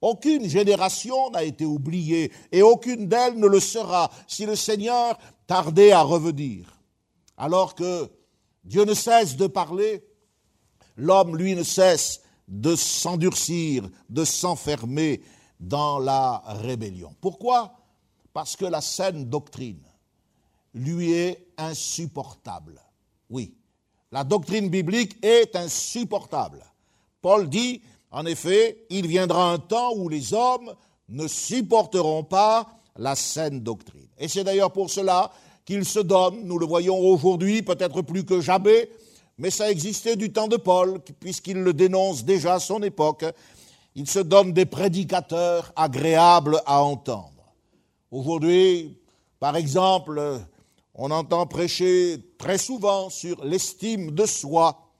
Aucune 0.00 0.48
génération 0.48 1.30
n'a 1.30 1.42
été 1.42 1.64
oubliée 1.64 2.32
et 2.52 2.62
aucune 2.62 3.06
d'elles 3.06 3.38
ne 3.38 3.46
le 3.46 3.60
sera 3.60 4.10
si 4.26 4.46
le 4.46 4.56
Seigneur 4.56 5.18
tardait 5.46 5.92
à 5.92 6.02
revenir. 6.02 6.80
Alors 7.36 7.74
que 7.74 8.10
Dieu 8.64 8.84
ne 8.84 8.94
cesse 8.94 9.36
de 9.36 9.46
parler, 9.46 10.04
l'homme, 10.96 11.36
lui, 11.36 11.54
ne 11.54 11.62
cesse 11.62 12.20
de 12.48 12.76
s'endurcir, 12.76 13.88
de 14.08 14.24
s'enfermer 14.24 15.22
dans 15.58 15.98
la 15.98 16.42
rébellion. 16.46 17.14
Pourquoi? 17.20 17.74
Parce 18.32 18.56
que 18.56 18.64
la 18.64 18.80
saine 18.80 19.24
doctrine 19.24 19.82
lui 20.74 21.12
est 21.12 21.48
insupportable. 21.58 22.80
Oui, 23.28 23.54
la 24.12 24.24
doctrine 24.24 24.68
biblique 24.68 25.16
est 25.24 25.54
insupportable. 25.56 26.64
Paul 27.22 27.48
dit, 27.48 27.82
en 28.10 28.26
effet, 28.26 28.86
il 28.90 29.06
viendra 29.06 29.52
un 29.52 29.58
temps 29.58 29.94
où 29.94 30.08
les 30.08 30.34
hommes 30.34 30.74
ne 31.08 31.28
supporteront 31.28 32.24
pas 32.24 32.66
la 32.96 33.14
saine 33.14 33.60
doctrine. 33.60 34.08
Et 34.18 34.28
c'est 34.28 34.44
d'ailleurs 34.44 34.72
pour 34.72 34.90
cela 34.90 35.30
qu'il 35.64 35.84
se 35.84 36.00
donne, 36.00 36.44
nous 36.44 36.58
le 36.58 36.66
voyons 36.66 36.98
aujourd'hui 36.98 37.62
peut-être 37.62 38.02
plus 38.02 38.24
que 38.24 38.40
jamais, 38.40 38.88
mais 39.38 39.50
ça 39.50 39.70
existait 39.70 40.16
du 40.16 40.32
temps 40.32 40.48
de 40.48 40.56
Paul, 40.56 41.00
puisqu'il 41.20 41.58
le 41.58 41.72
dénonce 41.72 42.24
déjà 42.24 42.54
à 42.54 42.60
son 42.60 42.82
époque. 42.82 43.24
Il 43.94 44.08
se 44.08 44.18
donne 44.18 44.52
des 44.52 44.66
prédicateurs 44.66 45.72
agréables 45.76 46.60
à 46.66 46.82
entendre. 46.82 47.54
Aujourd'hui, 48.10 48.98
par 49.38 49.56
exemple, 49.56 50.40
on 51.02 51.10
entend 51.12 51.46
prêcher 51.46 52.18
très 52.36 52.58
souvent 52.58 53.08
sur 53.08 53.42
l'estime 53.42 54.10
de 54.10 54.26
soi. 54.26 54.90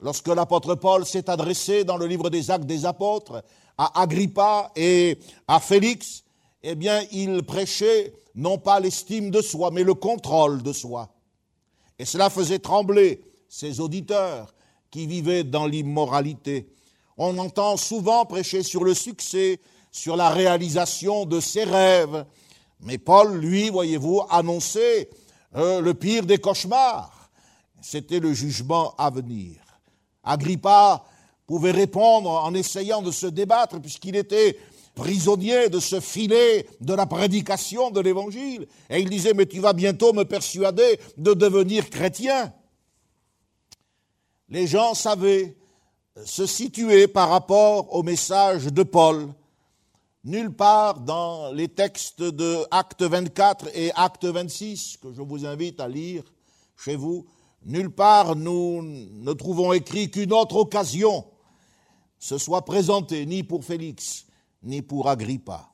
Lorsque 0.00 0.26
l'apôtre 0.26 0.74
Paul 0.74 1.06
s'est 1.06 1.30
adressé 1.30 1.84
dans 1.84 1.96
le 1.96 2.06
livre 2.06 2.30
des 2.30 2.50
actes 2.50 2.66
des 2.66 2.84
apôtres 2.84 3.44
à 3.78 4.02
Agrippa 4.02 4.72
et 4.74 5.16
à 5.46 5.60
Félix, 5.60 6.24
eh 6.64 6.74
bien, 6.74 7.00
il 7.12 7.44
prêchait 7.44 8.12
non 8.34 8.58
pas 8.58 8.80
l'estime 8.80 9.30
de 9.30 9.40
soi, 9.40 9.70
mais 9.70 9.84
le 9.84 9.94
contrôle 9.94 10.64
de 10.64 10.72
soi. 10.72 11.08
Et 12.00 12.04
cela 12.04 12.28
faisait 12.28 12.58
trembler 12.58 13.22
ses 13.48 13.78
auditeurs 13.78 14.52
qui 14.90 15.06
vivaient 15.06 15.44
dans 15.44 15.66
l'immoralité. 15.66 16.66
On 17.18 17.38
entend 17.38 17.76
souvent 17.76 18.26
prêcher 18.26 18.64
sur 18.64 18.82
le 18.82 18.94
succès, 18.94 19.60
sur 19.92 20.16
la 20.16 20.30
réalisation 20.30 21.24
de 21.24 21.38
ses 21.38 21.62
rêves. 21.62 22.26
Mais 22.84 22.98
Paul, 22.98 23.36
lui, 23.38 23.70
voyez-vous, 23.70 24.22
annonçait 24.30 25.10
euh, 25.56 25.80
le 25.80 25.94
pire 25.94 26.24
des 26.24 26.38
cauchemars. 26.38 27.30
C'était 27.82 28.20
le 28.20 28.32
jugement 28.32 28.94
à 28.96 29.10
venir. 29.10 29.56
Agrippa 30.22 31.04
pouvait 31.46 31.72
répondre 31.72 32.30
en 32.30 32.54
essayant 32.54 33.02
de 33.02 33.10
se 33.10 33.26
débattre, 33.26 33.80
puisqu'il 33.80 34.16
était 34.16 34.58
prisonnier 34.94 35.68
de 35.68 35.80
ce 35.80 35.98
filet 35.98 36.66
de 36.80 36.94
la 36.94 37.06
prédication 37.06 37.90
de 37.90 38.00
l'Évangile. 38.00 38.66
Et 38.88 39.00
il 39.00 39.10
disait, 39.10 39.34
mais 39.34 39.46
tu 39.46 39.58
vas 39.58 39.72
bientôt 39.72 40.12
me 40.12 40.24
persuader 40.24 41.00
de 41.16 41.34
devenir 41.34 41.90
chrétien 41.90 42.52
les 44.48 44.66
gens 44.66 44.94
savaient 44.94 45.56
se 46.24 46.46
situer 46.46 47.08
par 47.08 47.28
rapport 47.28 47.92
au 47.94 48.02
message 48.02 48.66
de 48.66 48.82
Paul. 48.82 49.32
Nulle 50.26 50.54
part 50.56 51.00
dans 51.00 51.52
les 51.52 51.68
textes 51.68 52.22
de 52.22 52.64
Acte 52.70 53.02
24 53.02 53.68
et 53.74 53.92
Acte 53.94 54.24
26, 54.24 54.96
que 54.96 55.12
je 55.12 55.20
vous 55.20 55.44
invite 55.44 55.80
à 55.80 55.86
lire 55.86 56.24
chez 56.78 56.96
vous, 56.96 57.26
nulle 57.66 57.90
part 57.90 58.34
nous 58.34 58.80
ne 58.82 59.32
trouvons 59.34 59.74
écrit 59.74 60.10
qu'une 60.10 60.32
autre 60.32 60.56
occasion 60.56 61.26
se 62.18 62.38
soit 62.38 62.64
présentée, 62.64 63.26
ni 63.26 63.42
pour 63.42 63.66
Félix, 63.66 64.24
ni 64.62 64.80
pour 64.80 65.10
Agrippa. 65.10 65.68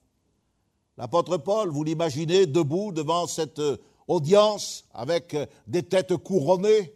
L'apôtre 0.98 1.36
Paul, 1.36 1.70
vous 1.70 1.84
l'imaginez, 1.84 2.46
debout 2.46 2.90
devant 2.90 3.28
cette 3.28 3.62
audience 4.08 4.84
avec 4.92 5.36
des 5.68 5.84
têtes 5.84 6.16
couronnées, 6.16 6.92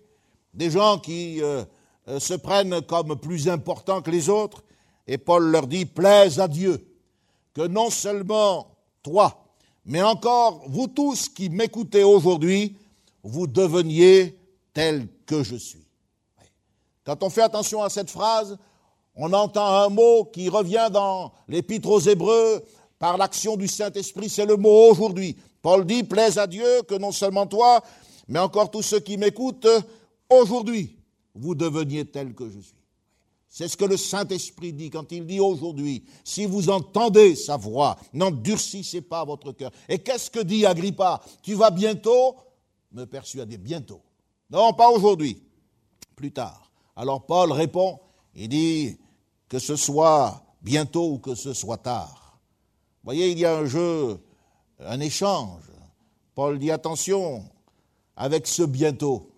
des 0.55 0.73
gens 0.73 0.99
qui 0.99 1.41
euh, 1.41 1.65
euh, 2.09 2.19
se 2.19 2.35
prennent 2.35 2.83
comme 2.83 3.15
plus 3.15 3.49
importants 3.49 4.03
que 4.03 4.11
les 4.11 4.29
autres, 4.29 4.65
et 5.07 5.19
Paul 5.19 5.53
leur 5.53 5.69
dit, 5.69 5.87
plaise 5.87 6.41
à 6.41 6.49
Dieu, 6.49 6.85
que 7.55 7.67
non 7.67 7.89
seulement 7.89 8.67
toi, 9.03 9.47
mais 9.85 10.03
encore 10.03 10.65
vous 10.67 10.89
tous 10.89 11.29
qui 11.29 11.49
m'écoutez 11.49 12.03
aujourd'hui, 12.03 12.77
vous 13.23 13.47
deveniez 13.47 14.39
tel 14.73 15.09
que 15.25 15.43
je 15.43 15.57
suis. 15.57 15.87
Quand 17.05 17.23
on 17.23 17.31
fait 17.31 17.43
attention 17.43 17.83
à 17.83 17.91
cette 17.91 18.11
phrase, 18.11 18.59
on 19.15 19.33
entend 19.33 19.67
un 19.67 19.89
mot 19.89 20.25
qui 20.25 20.49
revient 20.49 20.89
dans 20.91 21.33
l'épître 21.49 21.89
aux 21.89 22.01
Hébreux 22.01 22.65
par 22.99 23.17
l'action 23.17 23.57
du 23.57 23.69
Saint-Esprit, 23.69 24.29
c'est 24.29 24.47
le 24.47 24.57
mot 24.57 24.91
aujourd'hui. 24.91 25.37
Paul 25.63 25.87
dit, 25.87 26.03
plaise 26.03 26.39
à 26.39 26.47
Dieu 26.47 26.83
que 26.89 26.95
non 26.95 27.13
seulement 27.13 27.47
toi, 27.47 27.83
mais 28.29 28.39
encore 28.39 28.71
tous 28.71 28.83
ceux 28.83 29.01
qui 29.01 29.17
m'écoutent 29.17 29.69
aujourd'hui, 30.29 30.97
vous 31.35 31.55
deveniez 31.55 32.05
tel 32.05 32.35
que 32.35 32.49
je 32.49 32.61
suis. 32.61 32.84
C'est 33.57 33.69
ce 33.69 33.77
que 33.77 33.85
le 33.85 33.97
Saint-Esprit 33.97 34.73
dit 34.73 34.91
quand 34.91 35.13
il 35.13 35.25
dit 35.27 35.39
aujourd'hui, 35.39 36.05
si 36.25 36.45
vous 36.45 36.71
entendez 36.71 37.37
sa 37.37 37.57
voix, 37.57 37.97
n'endurcissez 38.13 39.01
pas 39.01 39.25
votre 39.25 39.53
cœur. 39.53 39.71
Et 39.89 40.01
qu'est-ce 40.01 40.29
que 40.29 40.41
dit 40.41 40.67
Agrippa 40.67 41.23
Tu 41.41 41.55
vas 41.55 41.71
bientôt 41.71 42.35
me 42.91 43.05
persuader, 43.05 43.57
bientôt. 43.57 44.03
Non, 44.51 44.73
pas 44.73 44.91
aujourd'hui, 44.91 45.41
plus 46.17 46.33
tard. 46.33 46.69
Alors 46.97 47.27
Paul 47.27 47.53
répond, 47.53 48.01
il 48.35 48.49
dit 48.49 48.99
que 49.49 49.61
ce 49.61 49.77
soit 49.77 50.45
bientôt 50.61 51.13
ou 51.13 51.19
que 51.19 51.37
ce 51.37 51.53
soit 51.53 51.79
tard. 51.79 52.41
Vous 53.05 53.05
voyez, 53.05 53.31
il 53.31 53.39
y 53.39 53.45
a 53.45 53.57
un 53.57 53.67
jeu, 53.67 54.19
un 54.81 54.99
échange. 54.99 55.63
Paul 56.35 56.59
dit 56.59 56.73
attention, 56.73 57.49
avec 58.17 58.49
ce 58.49 58.65
bientôt, 58.65 59.31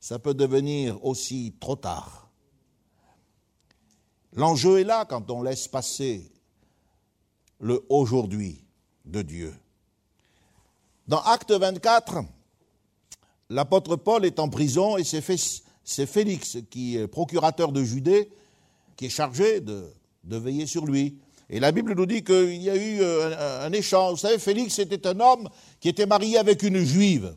ça 0.00 0.18
peut 0.18 0.34
devenir 0.34 0.98
aussi 1.04 1.54
trop 1.60 1.76
tard. 1.76 2.19
L'enjeu 4.34 4.80
est 4.80 4.84
là 4.84 5.04
quand 5.04 5.30
on 5.30 5.42
laisse 5.42 5.68
passer 5.68 6.30
le 7.58 7.84
aujourd'hui 7.88 8.64
de 9.04 9.22
Dieu. 9.22 9.54
Dans 11.08 11.20
Acte 11.22 11.50
24, 11.50 12.18
l'apôtre 13.48 13.96
Paul 13.96 14.24
est 14.24 14.38
en 14.38 14.48
prison 14.48 14.96
et 14.96 15.04
c'est 15.04 16.06
Félix 16.06 16.58
qui 16.70 16.96
est 16.96 17.08
procurateur 17.08 17.72
de 17.72 17.82
Judée 17.82 18.30
qui 19.00 19.06
est 19.06 19.08
chargé 19.08 19.60
de, 19.60 19.90
veiller 20.24 20.66
sur 20.66 20.84
lui. 20.84 21.16
Et 21.48 21.58
la 21.58 21.72
Bible 21.72 21.94
nous 21.94 22.04
dit 22.04 22.22
qu'il 22.22 22.62
y 22.62 22.68
a 22.68 22.76
eu 22.76 23.00
euh, 23.00 23.66
un, 23.66 23.72
échange. 23.72 24.12
Vous 24.12 24.18
savez, 24.18 24.38
Félix 24.38 24.78
était 24.78 25.06
un 25.06 25.18
homme 25.18 25.48
qui 25.80 25.88
était 25.88 26.04
marié 26.04 26.36
avec 26.36 26.62
une 26.62 26.84
juive, 26.84 27.34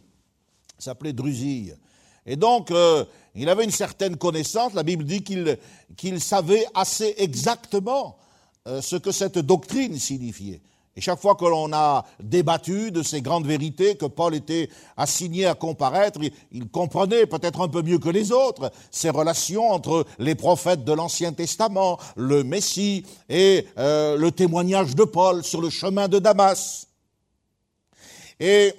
s'appelait 0.77 1.13
Drusille. 1.13 1.77
Et 2.25 2.35
donc, 2.35 2.71
euh, 2.71 3.05
il 3.35 3.49
avait 3.49 3.63
une 3.63 3.71
certaine 3.71 4.17
connaissance. 4.17 4.73
La 4.73 4.83
Bible 4.83 5.03
dit 5.03 5.23
qu'il 5.23 6.21
savait 6.21 6.65
assez 6.73 7.15
exactement 7.17 8.17
euh, 8.67 8.81
ce 8.81 8.95
que 8.95 9.11
cette 9.11 9.39
doctrine 9.39 9.97
signifiait. 9.97 10.61
Et 10.95 11.01
chaque 11.01 11.19
fois 11.19 11.33
que 11.33 11.45
l'on 11.45 11.73
a 11.73 12.05
débattu 12.21 12.91
de 12.91 13.01
ces 13.01 13.21
grandes 13.21 13.47
vérités 13.47 13.95
que 13.95 14.05
Paul 14.05 14.35
était 14.35 14.69
assigné 14.95 15.47
à 15.47 15.55
comparaître, 15.55 16.19
il, 16.51 16.69
comprenait 16.69 17.25
peut-être 17.25 17.61
un 17.61 17.67
peu 17.67 17.81
mieux 17.81 17.97
que 17.97 18.09
les 18.09 18.31
autres 18.31 18.71
ces 18.91 19.09
relations 19.09 19.71
entre 19.71 20.05
les 20.19 20.35
prophètes 20.35 20.83
de 20.83 20.93
l'Ancien 20.93 21.33
Testament, 21.33 21.97
le 22.15 22.43
Messie 22.43 23.05
et 23.27 23.65
euh, 23.79 24.17
le 24.17 24.31
témoignage 24.31 24.95
de 24.95 25.03
Paul 25.03 25.43
sur 25.43 25.61
le 25.61 25.71
chemin 25.71 26.07
de 26.07 26.19
Damas. 26.19 26.87
Et 28.39 28.75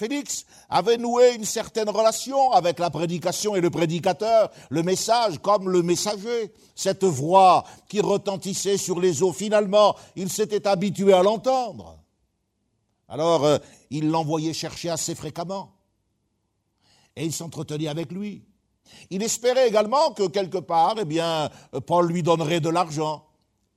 Félix 0.00 0.46
avait 0.70 0.96
noué 0.96 1.34
une 1.34 1.44
certaine 1.44 1.90
relation 1.90 2.52
avec 2.52 2.78
la 2.78 2.88
prédication 2.88 3.54
et 3.54 3.60
le 3.60 3.68
prédicateur, 3.68 4.50
le 4.70 4.82
message 4.82 5.38
comme 5.40 5.68
le 5.68 5.82
messager, 5.82 6.54
cette 6.74 7.04
voix 7.04 7.64
qui 7.86 8.00
retentissait 8.00 8.78
sur 8.78 8.98
les 8.98 9.22
eaux. 9.22 9.34
Finalement, 9.34 9.94
il 10.16 10.30
s'était 10.30 10.66
habitué 10.66 11.12
à 11.12 11.22
l'entendre. 11.22 11.98
Alors, 13.10 13.44
euh, 13.44 13.58
il 13.90 14.08
l'envoyait 14.08 14.54
chercher 14.54 14.88
assez 14.88 15.14
fréquemment. 15.14 15.74
Et 17.14 17.26
il 17.26 17.32
s'entretenait 17.34 17.88
avec 17.88 18.10
lui. 18.10 18.46
Il 19.10 19.22
espérait 19.22 19.68
également 19.68 20.12
que 20.12 20.28
quelque 20.28 20.58
part, 20.58 20.94
eh 20.98 21.04
bien, 21.04 21.50
Paul 21.86 22.08
lui 22.10 22.22
donnerait 22.22 22.60
de 22.60 22.70
l'argent. 22.70 23.26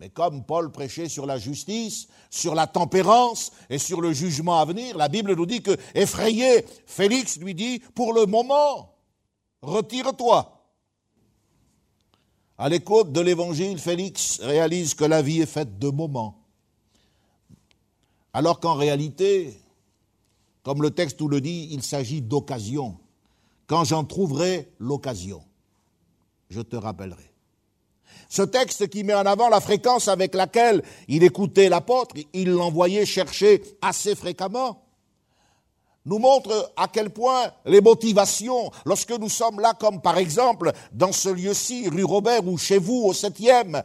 Mais 0.03 0.09
comme 0.09 0.43
Paul 0.43 0.69
prêchait 0.69 1.07
sur 1.07 1.25
la 1.25 1.37
justice, 1.37 2.09
sur 2.29 2.55
la 2.55 2.67
tempérance 2.67 3.53
et 3.69 3.77
sur 3.77 4.01
le 4.01 4.11
jugement 4.11 4.59
à 4.59 4.65
venir, 4.65 4.97
la 4.97 5.07
Bible 5.07 5.33
nous 5.33 5.45
dit 5.45 5.61
que, 5.61 5.77
effrayé, 5.95 6.65
Félix 6.85 7.37
lui 7.37 7.55
dit, 7.55 7.79
pour 7.95 8.11
le 8.11 8.25
moment, 8.25 8.97
retire-toi. 9.61 10.61
À 12.57 12.67
l'écoute 12.67 13.13
de 13.13 13.21
l'évangile, 13.21 13.79
Félix 13.79 14.41
réalise 14.41 14.93
que 14.93 15.05
la 15.05 15.21
vie 15.21 15.39
est 15.39 15.45
faite 15.45 15.79
de 15.79 15.87
moments. 15.87 16.37
Alors 18.33 18.59
qu'en 18.59 18.73
réalité, 18.73 19.57
comme 20.63 20.81
le 20.81 20.91
texte 20.91 21.21
nous 21.21 21.29
le 21.29 21.39
dit, 21.39 21.69
il 21.71 21.81
s'agit 21.81 22.21
d'occasion. 22.21 22.97
Quand 23.67 23.85
j'en 23.85 24.03
trouverai 24.03 24.69
l'occasion, 24.79 25.45
je 26.49 26.59
te 26.59 26.75
rappellerai. 26.75 27.32
Ce 28.29 28.41
texte 28.41 28.89
qui 28.89 29.03
met 29.03 29.13
en 29.13 29.25
avant 29.25 29.49
la 29.49 29.61
fréquence 29.61 30.07
avec 30.07 30.33
laquelle 30.35 30.83
il 31.07 31.23
écoutait 31.23 31.69
l'apôtre, 31.69 32.15
il 32.33 32.49
l'envoyait 32.51 33.05
chercher 33.05 33.61
assez 33.81 34.15
fréquemment, 34.15 34.83
nous 36.05 36.19
montre 36.19 36.73
à 36.75 36.87
quel 36.87 37.11
point 37.11 37.51
les 37.65 37.79
motivations, 37.79 38.71
lorsque 38.85 39.11
nous 39.11 39.29
sommes 39.29 39.59
là, 39.59 39.73
comme 39.73 40.01
par 40.01 40.17
exemple 40.17 40.71
dans 40.91 41.11
ce 41.11 41.29
lieu-ci, 41.29 41.87
rue 41.87 42.03
Robert 42.03 42.45
ou 42.45 42.57
chez 42.57 42.77
vous 42.77 43.03
au 43.05 43.13
septième, 43.13 43.81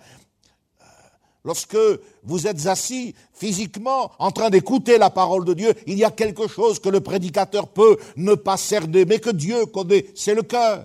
lorsque 1.44 1.78
vous 2.24 2.46
êtes 2.46 2.66
assis 2.66 3.14
physiquement 3.32 4.10
en 4.18 4.30
train 4.30 4.50
d'écouter 4.50 4.98
la 4.98 5.10
parole 5.10 5.44
de 5.44 5.54
Dieu, 5.54 5.74
il 5.86 5.96
y 5.96 6.04
a 6.04 6.10
quelque 6.10 6.48
chose 6.48 6.80
que 6.80 6.88
le 6.88 7.00
prédicateur 7.00 7.68
peut 7.68 7.96
ne 8.16 8.34
pas 8.34 8.56
cerner, 8.56 9.04
mais 9.04 9.20
que 9.20 9.30
Dieu 9.30 9.66
connaît, 9.66 10.06
c'est 10.14 10.34
le 10.34 10.42
cœur. 10.42 10.84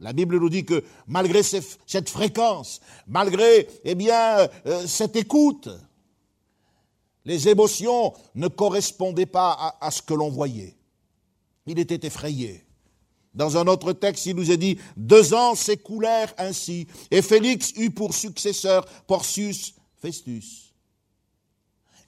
La 0.00 0.12
Bible 0.12 0.38
nous 0.38 0.48
dit 0.48 0.64
que 0.64 0.84
malgré 1.06 1.42
cette 1.42 2.08
fréquence, 2.08 2.80
malgré 3.06 3.68
eh 3.84 3.94
bien 3.94 4.48
euh, 4.66 4.86
cette 4.86 5.16
écoute, 5.16 5.68
les 7.24 7.48
émotions 7.48 8.14
ne 8.34 8.48
correspondaient 8.48 9.26
pas 9.26 9.52
à, 9.52 9.86
à 9.86 9.90
ce 9.90 10.02
que 10.02 10.14
l'on 10.14 10.30
voyait. 10.30 10.76
Il 11.66 11.78
était 11.78 12.06
effrayé. 12.06 12.64
Dans 13.34 13.56
un 13.56 13.66
autre 13.66 13.92
texte, 13.92 14.26
il 14.26 14.36
nous 14.36 14.50
est 14.50 14.56
dit, 14.56 14.78
deux 14.96 15.34
ans 15.34 15.54
s'écoulèrent 15.54 16.32
ainsi, 16.38 16.86
et 17.10 17.22
Félix 17.22 17.72
eut 17.76 17.90
pour 17.90 18.14
successeur 18.14 18.84
Porcius 19.06 19.74
Festus. 20.00 20.72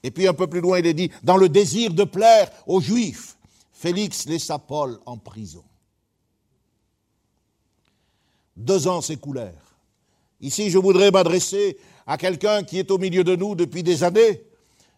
Et 0.02 0.10
puis 0.10 0.26
un 0.26 0.34
peu 0.34 0.46
plus 0.46 0.60
loin, 0.60 0.78
il 0.78 0.86
est 0.86 0.94
dit, 0.94 1.10
dans 1.22 1.36
le 1.36 1.48
désir 1.48 1.92
de 1.92 2.04
plaire 2.04 2.50
aux 2.66 2.80
Juifs, 2.80 3.36
Félix 3.72 4.26
laissa 4.26 4.58
Paul 4.58 4.98
en 5.06 5.18
prison. 5.18 5.64
Deux 8.56 8.88
ans 8.88 9.00
s'écoulèrent. 9.00 9.76
Ici, 10.40 10.70
je 10.70 10.78
voudrais 10.78 11.10
m'adresser 11.10 11.78
à 12.06 12.16
quelqu'un 12.16 12.62
qui 12.62 12.78
est 12.78 12.90
au 12.90 12.98
milieu 12.98 13.24
de 13.24 13.36
nous 13.36 13.54
depuis 13.54 13.82
des 13.82 14.02
années, 14.04 14.42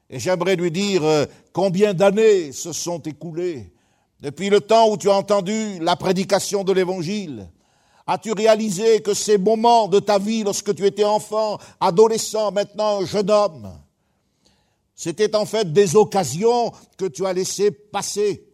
et 0.09 0.19
j'aimerais 0.19 0.57
lui 0.57 0.71
dire 0.71 1.05
euh, 1.05 1.25
combien 1.53 1.95
d'années 1.95 2.53
se 2.53 2.73
sont 2.73 3.01
écoulées 3.01 3.73
depuis 4.21 4.51
le 4.51 4.61
temps 4.61 4.89
où 4.91 4.97
tu 4.97 5.11
as 5.11 5.17
entendu 5.17 5.79
la 5.81 5.97
prédication 5.97 6.65
de 6.65 6.73
l'Évangile. 6.73 7.49
As-tu 8.07 8.33
réalisé 8.33 9.01
que 9.01 9.15
ces 9.15 9.39
moments 9.39 9.89
de 9.89 10.01
ta 10.01 10.19
vie, 10.19 10.43
lorsque 10.43 10.75
tu 10.75 10.87
étais 10.87 11.05
enfant, 11.05 11.59
adolescent, 11.81 12.53
maintenant 12.53 13.05
jeune 13.05 13.31
homme, 13.31 13.73
c'était 14.95 15.35
en 15.35 15.47
fait 15.47 15.73
des 15.73 15.97
occasions 15.97 16.73
que 16.97 17.07
tu 17.07 17.27
as 17.27 17.33
laissées 17.33 17.71
passer 17.71 18.52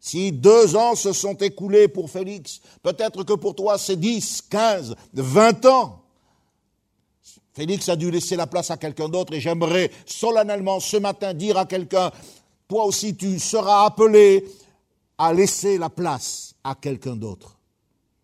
si 0.00 0.32
deux 0.32 0.74
ans 0.76 0.94
se 0.94 1.12
sont 1.12 1.34
écoulés 1.34 1.86
pour 1.86 2.10
Félix, 2.10 2.60
peut-être 2.82 3.22
que 3.22 3.34
pour 3.34 3.54
toi 3.54 3.76
c'est 3.76 3.96
dix, 3.96 4.42
quinze, 4.42 4.96
vingt 5.12 5.64
ans. 5.66 6.02
Félix 7.52 7.88
a 7.90 7.96
dû 7.96 8.10
laisser 8.10 8.36
la 8.36 8.46
place 8.46 8.70
à 8.70 8.78
quelqu'un 8.78 9.08
d'autre 9.08 9.34
et 9.34 9.40
j'aimerais 9.40 9.90
solennellement 10.06 10.80
ce 10.80 10.96
matin 10.96 11.34
dire 11.34 11.58
à 11.58 11.66
quelqu'un, 11.66 12.10
toi 12.66 12.84
aussi 12.86 13.14
tu 13.14 13.38
seras 13.38 13.84
appelé 13.84 14.46
à 15.18 15.34
laisser 15.34 15.76
la 15.76 15.90
place 15.90 16.54
à 16.64 16.74
quelqu'un 16.74 17.16
d'autre. 17.16 17.58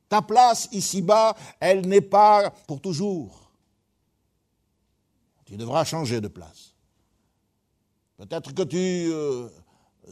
Ta 0.09 0.23
place 0.23 0.69
ici-bas, 0.73 1.37
elle 1.61 1.87
n'est 1.87 2.01
pas 2.01 2.51
pour 2.67 2.81
toujours. 2.81 3.51
Tu 5.45 5.57
devras 5.57 5.85
changer 5.85 6.21
de 6.21 6.29
place. 6.29 6.73
Peut-être 8.17 8.55
que 8.55 8.63
tu 8.63 9.13
euh, 9.13 9.49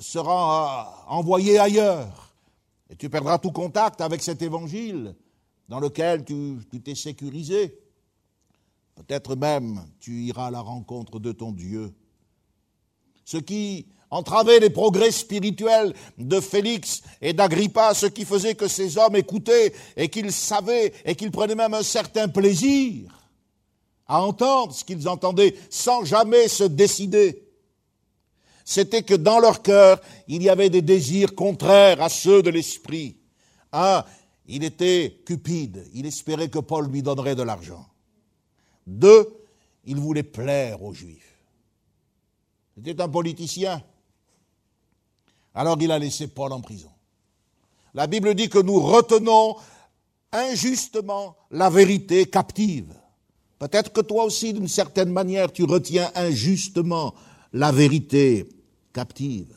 sera 0.00 1.04
envoyé 1.08 1.58
ailleurs. 1.58 2.34
Et 2.90 2.96
tu 2.96 3.08
perdras 3.08 3.38
tout 3.38 3.52
contact 3.52 4.00
avec 4.00 4.22
cet 4.22 4.42
évangile 4.42 5.14
dans 5.68 5.80
lequel 5.80 6.24
tu 6.24 6.58
t'es 6.82 6.94
sécurisé. 6.94 7.78
Peut-être 8.94 9.36
même 9.36 9.84
tu 10.00 10.24
iras 10.24 10.46
à 10.46 10.50
la 10.50 10.60
rencontre 10.60 11.18
de 11.18 11.32
ton 11.32 11.52
Dieu. 11.52 11.92
Ce 13.24 13.38
qui 13.38 13.86
entravait 14.10 14.60
les 14.60 14.70
progrès 14.70 15.10
spirituels 15.10 15.94
de 16.18 16.40
Félix 16.40 17.02
et 17.20 17.32
d'Agrippa, 17.32 17.94
ce 17.94 18.06
qui 18.06 18.24
faisait 18.24 18.54
que 18.54 18.68
ces 18.68 18.96
hommes 18.98 19.16
écoutaient 19.16 19.74
et 19.96 20.08
qu'ils 20.08 20.30
savaient 20.30 20.92
et 21.04 21.16
qu'ils 21.16 21.32
prenaient 21.32 21.54
même 21.54 21.74
un 21.74 21.82
certain 21.82 22.28
plaisir 22.28 23.24
à 24.06 24.22
entendre 24.22 24.74
ce 24.74 24.84
qu'ils 24.84 25.08
entendaient 25.08 25.56
sans 25.70 26.04
jamais 26.04 26.48
se 26.48 26.64
décider 26.64 27.43
c'était 28.64 29.02
que 29.02 29.14
dans 29.14 29.38
leur 29.38 29.62
cœur, 29.62 30.00
il 30.26 30.42
y 30.42 30.48
avait 30.48 30.70
des 30.70 30.82
désirs 30.82 31.34
contraires 31.34 32.02
à 32.02 32.08
ceux 32.08 32.42
de 32.42 32.50
l'esprit. 32.50 33.16
Un, 33.72 34.04
il 34.46 34.64
était 34.64 35.20
cupide, 35.26 35.86
il 35.92 36.06
espérait 36.06 36.48
que 36.48 36.58
Paul 36.58 36.90
lui 36.90 37.02
donnerait 37.02 37.34
de 37.34 37.42
l'argent. 37.42 37.86
Deux, 38.86 39.28
il 39.84 39.96
voulait 39.96 40.22
plaire 40.22 40.82
aux 40.82 40.94
Juifs. 40.94 41.38
C'était 42.74 43.00
un 43.00 43.08
politicien. 43.08 43.82
Alors 45.54 45.76
il 45.80 45.92
a 45.92 45.98
laissé 45.98 46.26
Paul 46.26 46.52
en 46.52 46.60
prison. 46.60 46.90
La 47.92 48.06
Bible 48.06 48.34
dit 48.34 48.48
que 48.48 48.58
nous 48.58 48.80
retenons 48.80 49.56
injustement 50.32 51.36
la 51.50 51.70
vérité 51.70 52.26
captive. 52.26 52.92
Peut-être 53.58 53.92
que 53.92 54.00
toi 54.00 54.24
aussi, 54.24 54.52
d'une 54.52 54.68
certaine 54.68 55.10
manière, 55.10 55.52
tu 55.52 55.62
retiens 55.64 56.10
injustement 56.16 57.14
la 57.54 57.70
vérité 57.70 58.48
captive. 58.92 59.54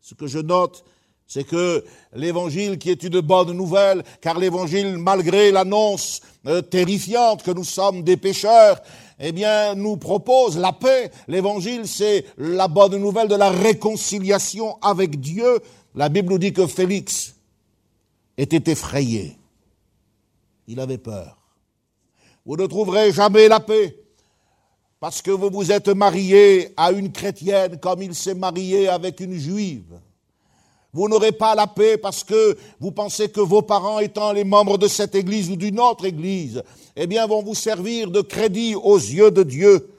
Ce 0.00 0.14
que 0.14 0.26
je 0.26 0.40
note, 0.40 0.84
c'est 1.26 1.44
que 1.44 1.84
l'évangile 2.14 2.78
qui 2.78 2.90
est 2.90 3.02
une 3.04 3.20
bonne 3.20 3.52
nouvelle, 3.52 4.02
car 4.20 4.38
l'évangile, 4.38 4.98
malgré 4.98 5.52
l'annonce 5.52 6.20
euh, 6.46 6.62
terrifiante 6.62 7.42
que 7.42 7.52
nous 7.52 7.64
sommes 7.64 8.02
des 8.02 8.16
pécheurs, 8.16 8.82
eh 9.20 9.32
bien, 9.32 9.74
nous 9.74 9.96
propose 9.96 10.58
la 10.58 10.72
paix. 10.72 11.10
L'évangile, 11.28 11.86
c'est 11.86 12.24
la 12.38 12.66
bonne 12.66 12.96
nouvelle 12.96 13.28
de 13.28 13.34
la 13.36 13.50
réconciliation 13.50 14.76
avec 14.82 15.20
Dieu. 15.20 15.60
La 15.94 16.08
Bible 16.08 16.30
nous 16.30 16.38
dit 16.38 16.52
que 16.52 16.66
Félix 16.66 17.36
était 18.36 18.70
effrayé. 18.70 19.36
Il 20.66 20.80
avait 20.80 20.98
peur. 20.98 21.38
Vous 22.46 22.56
ne 22.56 22.66
trouverez 22.66 23.12
jamais 23.12 23.48
la 23.48 23.60
paix 23.60 23.96
parce 25.00 25.22
que 25.22 25.30
vous 25.30 25.50
vous 25.50 25.70
êtes 25.70 25.88
marié 25.88 26.72
à 26.76 26.90
une 26.92 27.12
chrétienne 27.12 27.78
comme 27.78 28.02
il 28.02 28.14
s'est 28.14 28.34
marié 28.34 28.88
avec 28.88 29.20
une 29.20 29.34
juive. 29.34 30.00
Vous 30.92 31.08
n'aurez 31.08 31.32
pas 31.32 31.54
la 31.54 31.66
paix 31.66 31.98
parce 31.98 32.24
que 32.24 32.56
vous 32.80 32.90
pensez 32.90 33.28
que 33.28 33.40
vos 33.40 33.62
parents 33.62 33.98
étant 34.00 34.32
les 34.32 34.44
membres 34.44 34.78
de 34.78 34.88
cette 34.88 35.14
église 35.14 35.50
ou 35.50 35.56
d'une 35.56 35.78
autre 35.78 36.06
église, 36.06 36.62
eh 36.96 37.06
bien, 37.06 37.26
vont 37.26 37.42
vous 37.42 37.54
servir 37.54 38.10
de 38.10 38.22
crédit 38.22 38.74
aux 38.74 38.96
yeux 38.96 39.30
de 39.30 39.42
Dieu. 39.42 39.90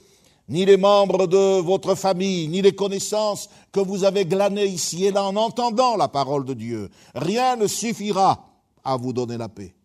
Ni 0.50 0.66
les 0.66 0.78
membres 0.78 1.28
de 1.28 1.62
votre 1.62 1.94
famille, 1.94 2.48
ni 2.48 2.64
les 2.64 2.74
connaissances 2.74 3.50
que 3.72 3.80
vous 3.80 4.04
avez 4.04 4.26
glanées 4.26 4.66
ici 4.66 5.06
et 5.06 5.12
là 5.12 5.24
en 5.24 5.36
entendant 5.36 5.96
la 5.96 6.08
parole 6.08 6.44
de 6.44 6.56
Dieu. 6.56 6.90
Rien 7.14 7.56
ne 7.56 7.68
suffira 7.68 8.50
à 8.84 8.98
vous 8.98 9.14
donner 9.14 9.38
la 9.38 9.48
paix. 9.48 9.76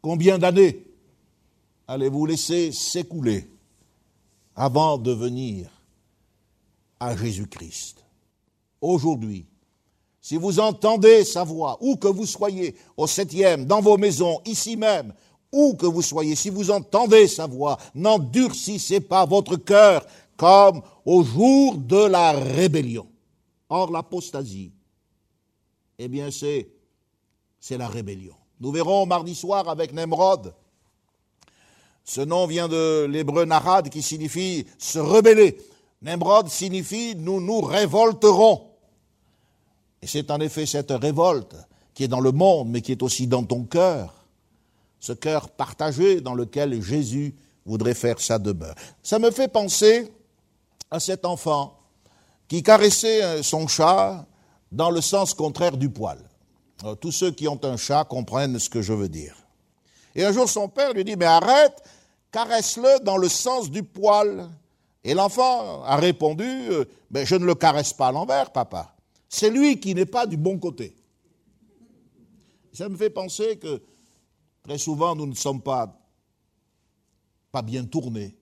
Combien 0.00 0.38
d'années 0.38 0.89
allez-vous 1.90 2.24
laisser 2.24 2.70
s'écouler 2.70 3.50
avant 4.54 4.96
de 4.96 5.10
venir 5.10 5.68
à 7.00 7.16
Jésus-Christ 7.16 8.04
Aujourd'hui, 8.80 9.44
si 10.20 10.36
vous 10.36 10.60
entendez 10.60 11.24
sa 11.24 11.42
voix, 11.42 11.76
où 11.80 11.96
que 11.96 12.06
vous 12.06 12.26
soyez, 12.26 12.76
au 12.96 13.08
septième, 13.08 13.66
dans 13.66 13.80
vos 13.80 13.98
maisons, 13.98 14.40
ici 14.46 14.76
même, 14.76 15.12
où 15.50 15.74
que 15.74 15.86
vous 15.86 16.00
soyez, 16.00 16.36
si 16.36 16.48
vous 16.48 16.70
entendez 16.70 17.26
sa 17.26 17.48
voix, 17.48 17.76
n'endurcissez 17.96 19.00
pas 19.00 19.26
votre 19.26 19.56
cœur 19.56 20.06
comme 20.36 20.82
au 21.04 21.24
jour 21.24 21.76
de 21.76 22.04
la 22.06 22.32
rébellion. 22.32 23.08
Or, 23.68 23.90
l'apostasie, 23.90 24.72
eh 25.98 26.06
bien, 26.06 26.30
c'est, 26.30 26.70
c'est 27.58 27.76
la 27.76 27.88
rébellion. 27.88 28.36
Nous 28.60 28.70
verrons 28.70 29.06
mardi 29.06 29.34
soir 29.34 29.68
avec 29.68 29.92
Nemrod. 29.92 30.54
Ce 32.04 32.20
nom 32.20 32.46
vient 32.46 32.68
de 32.68 33.04
l'hébreu 33.04 33.44
narad 33.44 33.88
qui 33.88 34.02
signifie 34.02 34.66
se 34.78 34.98
rebeller. 34.98 35.58
Nemrod 36.02 36.48
signifie 36.48 37.14
nous 37.16 37.40
nous 37.40 37.60
révolterons. 37.60 38.68
Et 40.02 40.06
c'est 40.06 40.30
en 40.30 40.40
effet 40.40 40.66
cette 40.66 40.90
révolte 40.90 41.56
qui 41.94 42.04
est 42.04 42.08
dans 42.08 42.20
le 42.20 42.32
monde, 42.32 42.68
mais 42.70 42.80
qui 42.80 42.92
est 42.92 43.02
aussi 43.02 43.26
dans 43.26 43.44
ton 43.44 43.64
cœur, 43.64 44.14
ce 44.98 45.12
cœur 45.12 45.50
partagé 45.50 46.20
dans 46.20 46.34
lequel 46.34 46.80
Jésus 46.82 47.34
voudrait 47.66 47.94
faire 47.94 48.20
sa 48.20 48.38
demeure. 48.38 48.74
Ça 49.02 49.18
me 49.18 49.30
fait 49.30 49.48
penser 49.48 50.10
à 50.90 50.98
cet 50.98 51.24
enfant 51.24 51.78
qui 52.48 52.62
caressait 52.62 53.42
son 53.42 53.68
chat 53.68 54.26
dans 54.72 54.90
le 54.90 55.00
sens 55.00 55.34
contraire 55.34 55.76
du 55.76 55.90
poil. 55.90 56.18
Euh, 56.84 56.94
tous 56.94 57.12
ceux 57.12 57.30
qui 57.30 57.46
ont 57.48 57.60
un 57.64 57.76
chat 57.76 58.04
comprennent 58.04 58.58
ce 58.58 58.70
que 58.70 58.82
je 58.82 58.92
veux 58.92 59.08
dire. 59.08 59.36
Et 60.14 60.24
un 60.24 60.32
jour, 60.32 60.48
son 60.48 60.68
père 60.68 60.92
lui 60.92 61.04
dit, 61.04 61.16
mais 61.16 61.26
arrête, 61.26 61.82
caresse-le 62.32 63.04
dans 63.04 63.16
le 63.16 63.28
sens 63.28 63.70
du 63.70 63.82
poil. 63.82 64.48
Et 65.04 65.14
l'enfant 65.14 65.82
a 65.82 65.96
répondu, 65.96 66.44
euh, 66.44 66.84
mais 67.10 67.24
je 67.24 67.36
ne 67.36 67.44
le 67.44 67.54
caresse 67.54 67.92
pas 67.92 68.08
à 68.08 68.12
l'envers, 68.12 68.52
papa. 68.52 68.94
C'est 69.28 69.50
lui 69.50 69.78
qui 69.78 69.94
n'est 69.94 70.06
pas 70.06 70.26
du 70.26 70.36
bon 70.36 70.58
côté. 70.58 70.94
Ça 72.72 72.88
me 72.88 72.96
fait 72.96 73.10
penser 73.10 73.56
que 73.56 73.82
très 74.62 74.78
souvent, 74.78 75.14
nous 75.14 75.26
ne 75.26 75.34
sommes 75.34 75.62
pas, 75.62 75.96
pas 77.50 77.62
bien 77.62 77.84
tournés. 77.84 78.36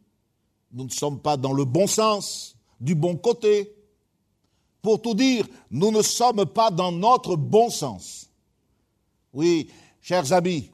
Nous 0.73 0.85
ne 0.85 0.91
sommes 0.91 1.21
pas 1.21 1.37
dans 1.37 1.53
le 1.53 1.65
bon 1.65 1.87
sens, 1.87 2.57
du 2.81 2.95
bon 2.95 3.17
côté. 3.17 3.75
Pour 4.83 5.01
tout 5.01 5.15
dire, 5.15 5.47
nous 5.71 5.91
ne 5.91 6.03
sommes 6.03 6.47
pas 6.47 6.71
dans 6.71 6.93
notre 6.93 7.37
bon 7.37 7.71
sens. 7.71 8.31
Oui, 9.33 9.71
chers 10.01 10.33
amis 10.33 10.71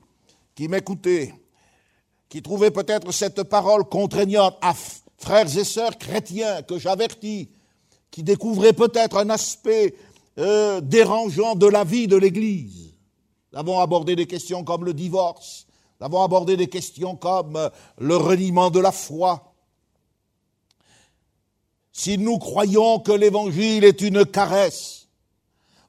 qui 0.55 0.69
m'écoutez, 0.69 1.35
qui 2.29 2.43
trouvaient 2.43 2.71
peut-être 2.71 3.13
cette 3.13 3.43
parole 3.45 3.85
contraignante 3.85 4.57
à 4.61 4.75
frères 5.19 5.57
et 5.57 5.65
sœurs 5.65 5.99
chrétiens 5.99 6.63
que 6.63 6.79
j'avertis, 6.79 7.51
qui 8.11 8.23
découvraient 8.23 8.73
peut-être 8.73 9.19
un 9.19 9.31
aspect 9.31 9.97
euh, 10.39 10.81
dérangeant 10.81 11.55
de 11.55 11.67
la 11.67 11.85
vie 11.85 12.07
de 12.07 12.17
l'Église. 12.17 12.95
Nous 13.53 13.59
avons 13.59 13.81
abordé 13.81 14.17
des 14.17 14.27
questions 14.27 14.65
comme 14.65 14.85
le 14.85 14.95
divorce, 14.95 15.67
nous 16.01 16.07
avons 16.07 16.23
abordé 16.23 16.57
des 16.57 16.69
questions 16.69 17.17
comme 17.17 17.57
euh, 17.57 17.69
le 17.99 18.17
reniement 18.17 18.71
de 18.71 18.81
la 18.81 18.93
foi. 18.93 19.55
Si 21.93 22.19
nous 22.19 22.39
croyons 22.39 22.99
que 22.99 23.13
l'Évangile 23.13 23.85
est 23.85 24.01
une 24.01 24.27
caresse, 24.27 25.04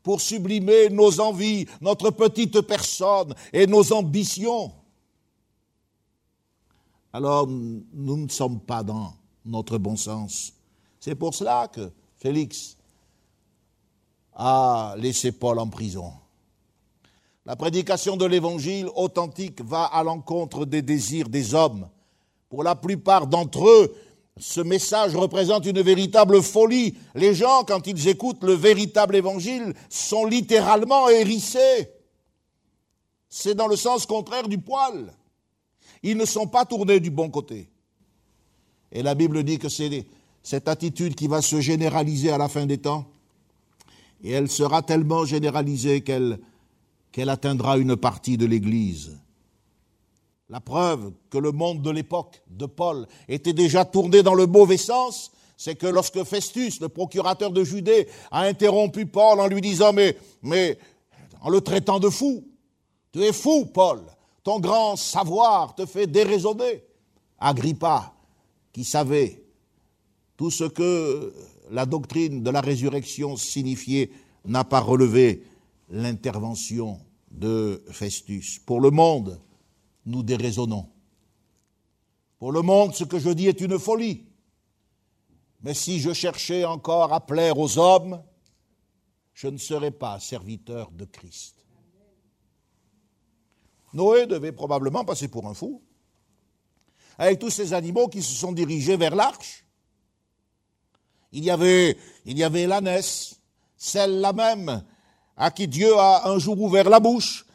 pour 0.06 0.22
sublimer 0.22 0.92
nos 0.92 1.20
envies, 1.20 1.66
notre 1.82 2.12
petite 2.12 2.62
personne 2.62 3.34
et 3.52 3.66
nos 3.66 3.92
ambitions, 3.92 4.72
alors 7.12 7.48
nous 7.48 8.18
ne 8.18 8.30
sommes 8.30 8.60
pas 8.60 8.84
dans 8.84 9.16
notre 9.44 9.80
bon 9.80 9.96
sens. 9.96 10.54
C'est 11.00 11.16
pour 11.16 11.34
cela 11.34 11.68
que 11.70 11.92
Félix 12.18 12.78
a 14.36 14.94
laissé 15.00 15.32
Paul 15.32 15.58
en 15.58 15.70
prison. 15.70 16.14
La 17.44 17.56
prédication 17.56 18.16
de 18.16 18.26
l'évangile 18.26 18.88
authentique 18.96 19.62
va 19.62 19.86
à 19.86 20.04
l'encontre 20.04 20.66
des 20.66 20.84
désirs 20.84 21.30
des 21.30 21.56
hommes. 21.56 21.90
Pour 22.48 22.62
la 22.62 22.76
plupart 22.76 23.26
d'entre 23.26 23.68
eux, 23.68 23.96
ce 24.38 24.60
message 24.60 25.16
représente 25.16 25.66
une 25.66 25.82
véritable 25.82 26.42
folie. 26.42 26.96
Les 27.16 27.34
gens, 27.34 27.64
quand 27.64 27.88
ils 27.88 28.08
écoutent 28.10 28.44
le 28.44 28.54
véritable 28.54 29.16
évangile, 29.16 29.74
sont 29.90 30.26
littéralement 30.26 31.08
hérissés. 31.08 31.90
C'est 33.30 33.56
dans 33.56 33.68
le 33.68 33.78
sens 33.78 34.06
contraire 34.06 34.48
du 34.48 34.58
poil. 34.58 35.14
Ils 36.04 36.18
ne 36.18 36.26
sont 36.26 36.48
pas 36.48 36.66
tournés 36.66 37.00
du 37.00 37.12
bon 37.12 37.30
côté. 37.30 37.70
Et 38.92 39.04
la 39.04 39.16
Bible 39.16 39.44
dit 39.44 39.58
que 39.58 39.70
c'est 39.70 40.06
cette 40.44 40.68
attitude 40.68 41.16
qui 41.16 41.28
va 41.28 41.42
se 41.42 41.62
généraliser 41.62 42.30
à 42.30 42.38
la 42.38 42.50
fin 42.50 42.66
des 42.66 42.78
temps. 42.78 43.08
Et 44.22 44.32
elle 44.32 44.50
sera 44.50 44.82
tellement 44.82 45.26
généralisée 45.26 46.02
qu'elle 46.02 46.40
atteindra 47.30 47.78
une 47.78 47.96
partie 47.96 48.38
de 48.38 48.46
l'Église. 48.46 49.18
La 50.50 50.60
preuve 50.60 51.12
que 51.32 51.40
le 51.40 51.52
monde 51.52 51.82
de 51.82 51.90
l'époque 51.90 52.44
de 52.48 52.68
Paul 52.68 53.08
était 53.28 53.54
déjà 53.54 53.84
tourné 53.84 54.22
dans 54.22 54.36
le 54.36 54.46
mauvais 54.46 54.78
sens, 54.78 55.32
c'est 55.58 55.76
que 55.76 55.88
lorsque 55.88 56.24
Festus, 56.24 56.80
le 56.82 56.90
procurateur 56.90 57.50
de 57.50 57.64
Judée, 57.64 58.08
a 58.30 58.42
interrompu 58.42 59.08
Paul 59.08 59.40
en 59.40 59.48
lui 59.48 59.62
disant 59.62 59.92
mais, 59.92 60.18
mais, 60.44 60.78
en 61.42 61.50
le 61.50 61.62
traitant 61.62 62.00
de 62.00 62.10
fou, 62.10 62.46
tu 63.12 63.24
es 63.24 63.34
fou, 63.34 63.66
Paul, 63.66 64.02
ton 64.44 64.60
grand 64.60 64.96
savoir 64.96 65.74
te 65.74 65.86
fait 65.86 66.06
déraisonner. 66.06 66.84
Agrippa, 67.40 68.14
qui 68.72 68.84
savait 68.84 69.44
tout 70.38 70.52
ce 70.52 70.66
que 70.66 71.34
la 71.72 71.86
doctrine 71.86 72.44
de 72.44 72.50
la 72.52 72.62
résurrection 72.62 73.36
signifiait, 73.36 74.12
n'a 74.46 74.64
pas 74.64 74.80
relevé 74.80 75.44
l'intervention 75.90 77.00
de 77.32 77.84
Festus. 77.90 78.60
Pour 78.60 78.80
le 78.80 78.92
monde, 78.92 79.40
nous 80.06 80.24
déraisonnons. 80.24 80.90
Pour 82.40 82.52
le 82.52 82.62
monde, 82.62 82.94
ce 82.94 83.04
que 83.04 83.20
je 83.20 83.30
dis 83.30 83.48
est 83.48 83.62
une 83.62 83.80
folie. 83.80 84.26
Mais 85.62 85.74
si 85.74 86.00
je 86.00 86.14
cherchais 86.14 86.66
encore 86.66 87.14
à 87.14 87.26
plaire 87.26 87.58
aux 87.58 87.78
hommes, 87.78 88.22
je 89.34 89.48
ne 89.48 89.58
serais 89.58 89.92
pas 89.92 90.20
serviteur 90.20 90.92
de 90.92 91.06
Christ. 91.06 91.56
Noé 93.94 94.28
devait 94.28 94.52
probablement 94.52 95.06
passer 95.06 95.28
pour 95.28 95.48
un 95.48 95.54
fou, 95.54 95.82
avec 97.18 97.40
tous 97.40 97.50
ces 97.50 97.74
animaux 97.74 98.10
qui 98.10 98.22
se 98.22 98.34
sont 98.34 98.52
dirigés 98.52 98.98
vers 98.98 99.16
l'arche. 99.16 99.66
Il 101.32 101.44
y 101.44 101.50
avait, 101.50 101.98
il 102.26 102.38
y 102.38 102.44
avait 102.44 102.68
l'ânesse, 102.68 103.40
celle-là 103.78 104.34
même 104.34 104.84
à 105.38 105.52
qui 105.52 105.68
Dieu 105.68 105.98
a 105.98 106.30
un 106.30 106.40
jour 106.40 106.60
ouvert 106.62 106.90
la 106.90 107.00
bouche 107.00 107.46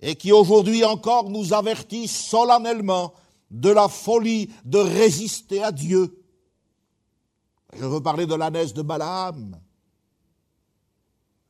et 0.00 0.14
qui 0.14 0.32
aujourd'hui 0.32 0.84
encore 0.84 1.30
nous 1.30 1.52
avertit 1.52 2.08
solennellement 2.08 3.12
de 3.50 3.70
la 3.70 3.88
folie 3.88 4.50
de 4.64 4.78
résister 4.78 5.62
à 5.62 5.72
Dieu. 5.72 6.22
Je 7.76 7.84
veux 7.84 8.02
parler 8.02 8.26
de 8.26 8.34
l'ânesse 8.34 8.72
de 8.72 8.82
Balaam. 8.82 9.58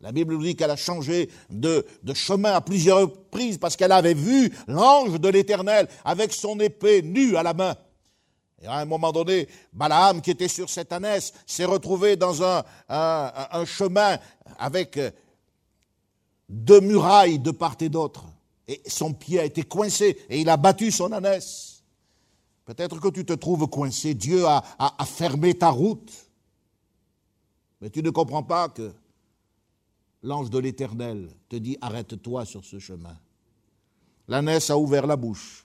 La 0.01 0.13
Bible 0.13 0.35
nous 0.35 0.43
dit 0.43 0.55
qu'elle 0.55 0.71
a 0.71 0.77
changé 0.77 1.29
de, 1.51 1.85
chemin 2.15 2.53
à 2.53 2.61
plusieurs 2.61 3.01
reprises 3.01 3.59
parce 3.59 3.77
qu'elle 3.77 3.93
avait 3.93 4.15
vu 4.15 4.53
l'ange 4.69 5.19
de 5.19 5.29
l'Éternel 5.29 5.89
avec 6.05 6.33
son 6.33 6.59
épée 6.61 7.03
nue 7.03 7.37
à 7.37 7.43
la 7.43 7.53
main. 7.53 7.75
Et 8.63 8.67
à 8.67 8.75
un 8.75 8.85
moment 8.85 9.13
donné, 9.13 9.49
Balaam, 9.73 10.21
qui 10.21 10.31
était 10.31 10.49
sur 10.49 10.71
cette 10.71 10.93
ânesse, 10.93 11.33
s'est 11.47 11.65
retrouvé 11.65 12.17
dans 12.17 12.43
un, 12.43 12.65
chemin 13.65 14.19
avec 14.59 14.99
deux 16.49 16.81
murailles 16.81 17.39
de 17.39 17.51
part 17.51 17.77
et 17.81 17.89
d'autre. 17.89 18.25
Et 18.68 18.83
son 18.87 19.14
pied 19.14 19.40
a 19.40 19.44
été 19.44 19.62
coincé 19.62 20.18
et 20.28 20.40
il 20.40 20.48
a 20.48 20.59
battu 20.59 20.92
son 20.92 21.11
ânesse. 21.12 21.83
Peut-être 22.66 23.00
que 23.00 23.09
tu 23.09 23.24
te 23.24 23.33
trouves 23.33 23.66
coincé. 23.66 24.12
Dieu 24.12 24.44
a, 24.46 24.62
fermé 25.07 25.54
ta 25.54 25.70
route. 25.70 26.12
Mais 27.81 27.88
tu 27.88 28.02
ne 28.02 28.11
comprends 28.11 28.42
pas 28.42 28.68
que 28.68 28.92
l'ange 30.22 30.50
de 30.50 30.59
l'Éternel 30.59 31.31
te 31.48 31.57
dit 31.57 31.78
arrête-toi 31.81 32.44
sur 32.44 32.62
ce 32.66 32.78
chemin. 32.78 33.16
L'ânesse 34.28 34.68
a 34.68 34.76
ouvert 34.76 35.07
la 35.07 35.16
bouche. 35.16 35.64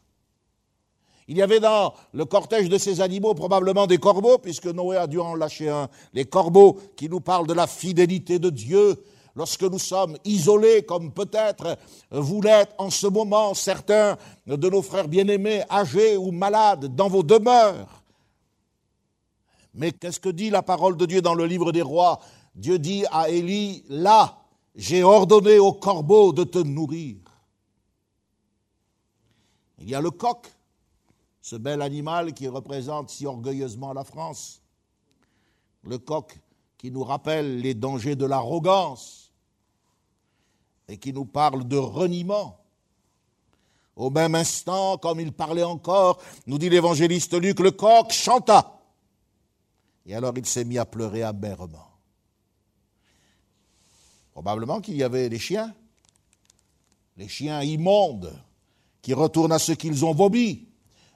Il 1.27 1.37
y 1.37 1.41
avait 1.41 1.59
dans 1.59 1.93
le 2.13 2.23
cortège 2.23 2.69
de 2.69 2.77
ces 2.77 3.01
animaux 3.01 3.33
probablement 3.33 3.85
des 3.85 3.97
corbeaux, 3.97 4.37
puisque 4.37 4.67
Noé 4.67 4.95
a 4.95 5.07
dû 5.07 5.19
en 5.19 5.35
lâcher 5.35 5.69
un. 5.69 5.89
Les 6.13 6.23
corbeaux 6.25 6.79
qui 6.95 7.09
nous 7.09 7.19
parlent 7.19 7.47
de 7.47 7.53
la 7.53 7.67
fidélité 7.67 8.39
de 8.39 8.49
Dieu 8.49 9.03
lorsque 9.35 9.63
nous 9.63 9.79
sommes 9.79 10.17
isolés, 10.25 10.83
comme 10.83 11.11
peut-être 11.11 11.77
vous 12.11 12.41
l'êtes 12.41 12.73
en 12.77 12.89
ce 12.89 13.07
moment, 13.07 13.53
certains 13.53 14.17
de 14.45 14.69
nos 14.69 14.81
frères 14.81 15.07
bien-aimés, 15.07 15.63
âgés 15.69 16.17
ou 16.17 16.31
malades, 16.31 16.95
dans 16.95 17.09
vos 17.09 17.23
demeures. 17.23 18.03
Mais 19.73 19.91
qu'est-ce 19.91 20.19
que 20.19 20.29
dit 20.29 20.49
la 20.49 20.61
parole 20.61 20.97
de 20.97 21.05
Dieu 21.05 21.21
dans 21.21 21.33
le 21.33 21.45
livre 21.45 21.71
des 21.71 21.81
rois? 21.81 22.19
Dieu 22.55 22.77
dit 22.77 23.05
à 23.11 23.29
Élie, 23.29 23.83
là, 23.89 24.37
j'ai 24.75 25.03
ordonné 25.03 25.57
aux 25.57 25.73
corbeaux 25.73 26.31
de 26.31 26.43
te 26.43 26.59
nourrir. 26.59 27.17
Il 29.79 29.89
y 29.89 29.95
a 29.95 30.01
le 30.01 30.11
coq, 30.11 30.47
ce 31.41 31.55
bel 31.55 31.81
animal 31.81 32.33
qui 32.33 32.47
représente 32.47 33.09
si 33.09 33.25
orgueilleusement 33.25 33.93
la 33.93 34.03
France. 34.03 34.61
Le 35.83 35.97
coq 35.97 36.39
qui 36.77 36.91
nous 36.91 37.03
rappelle 37.03 37.59
les 37.59 37.73
dangers 37.73 38.15
de 38.15 38.25
l'arrogance 38.25 39.22
et 40.87 40.97
qui 40.97 41.13
nous 41.13 41.25
parle 41.25 41.67
de 41.67 41.77
reniement. 41.77 42.59
Au 43.95 44.09
même 44.09 44.35
instant, 44.35 44.97
comme 44.97 45.19
il 45.19 45.31
parlait 45.31 45.63
encore, 45.63 46.21
nous 46.47 46.57
dit 46.57 46.69
l'évangéliste 46.69 47.33
Luc, 47.35 47.59
le 47.59 47.71
coq 47.71 48.11
chanta. 48.11 48.79
Et 50.05 50.15
alors 50.15 50.33
il 50.35 50.45
s'est 50.45 50.65
mis 50.65 50.77
à 50.77 50.85
pleurer 50.85 51.23
amèrement. 51.23 51.87
Probablement 54.31 54.81
qu'il 54.81 54.97
y 54.97 55.03
avait 55.03 55.29
des 55.29 55.37
chiens, 55.37 55.73
les 57.17 57.27
chiens 57.27 57.61
immondes, 57.61 58.33
qui 59.01 59.13
retournent 59.13 59.51
à 59.51 59.59
ce 59.59 59.73
qu'ils 59.73 60.03
ont 60.03 60.13
vomi. 60.13 60.67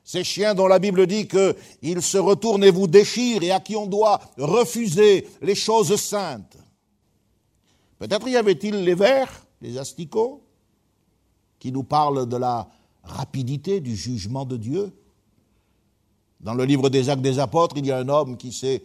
Ces 0.03 0.23
chiens 0.23 0.53
dont 0.53 0.67
la 0.67 0.79
Bible 0.79 1.07
dit 1.07 1.27
qu'ils 1.27 2.01
se 2.01 2.17
retournent 2.17 2.63
et 2.63 2.71
vous 2.71 2.87
déchirent 2.87 3.43
et 3.43 3.51
à 3.51 3.59
qui 3.59 3.75
on 3.75 3.87
doit 3.87 4.21
refuser 4.37 5.27
les 5.41 5.55
choses 5.55 5.95
saintes. 5.99 6.57
Peut-être 7.97 8.27
y 8.27 8.37
avait-il 8.37 8.83
les 8.83 8.93
vers, 8.93 9.46
les 9.61 9.77
asticots, 9.77 10.43
qui 11.59 11.71
nous 11.71 11.83
parlent 11.83 12.27
de 12.27 12.37
la 12.37 12.67
rapidité 13.03 13.79
du 13.79 13.95
jugement 13.95 14.45
de 14.45 14.57
Dieu. 14.57 14.91
Dans 16.39 16.53
le 16.53 16.65
livre 16.65 16.89
des 16.89 17.09
Actes 17.09 17.21
des 17.21 17.39
Apôtres, 17.39 17.75
il 17.77 17.85
y 17.85 17.91
a 17.91 17.97
un 17.97 18.09
homme 18.09 18.37
qui 18.37 18.51
s'est, 18.51 18.83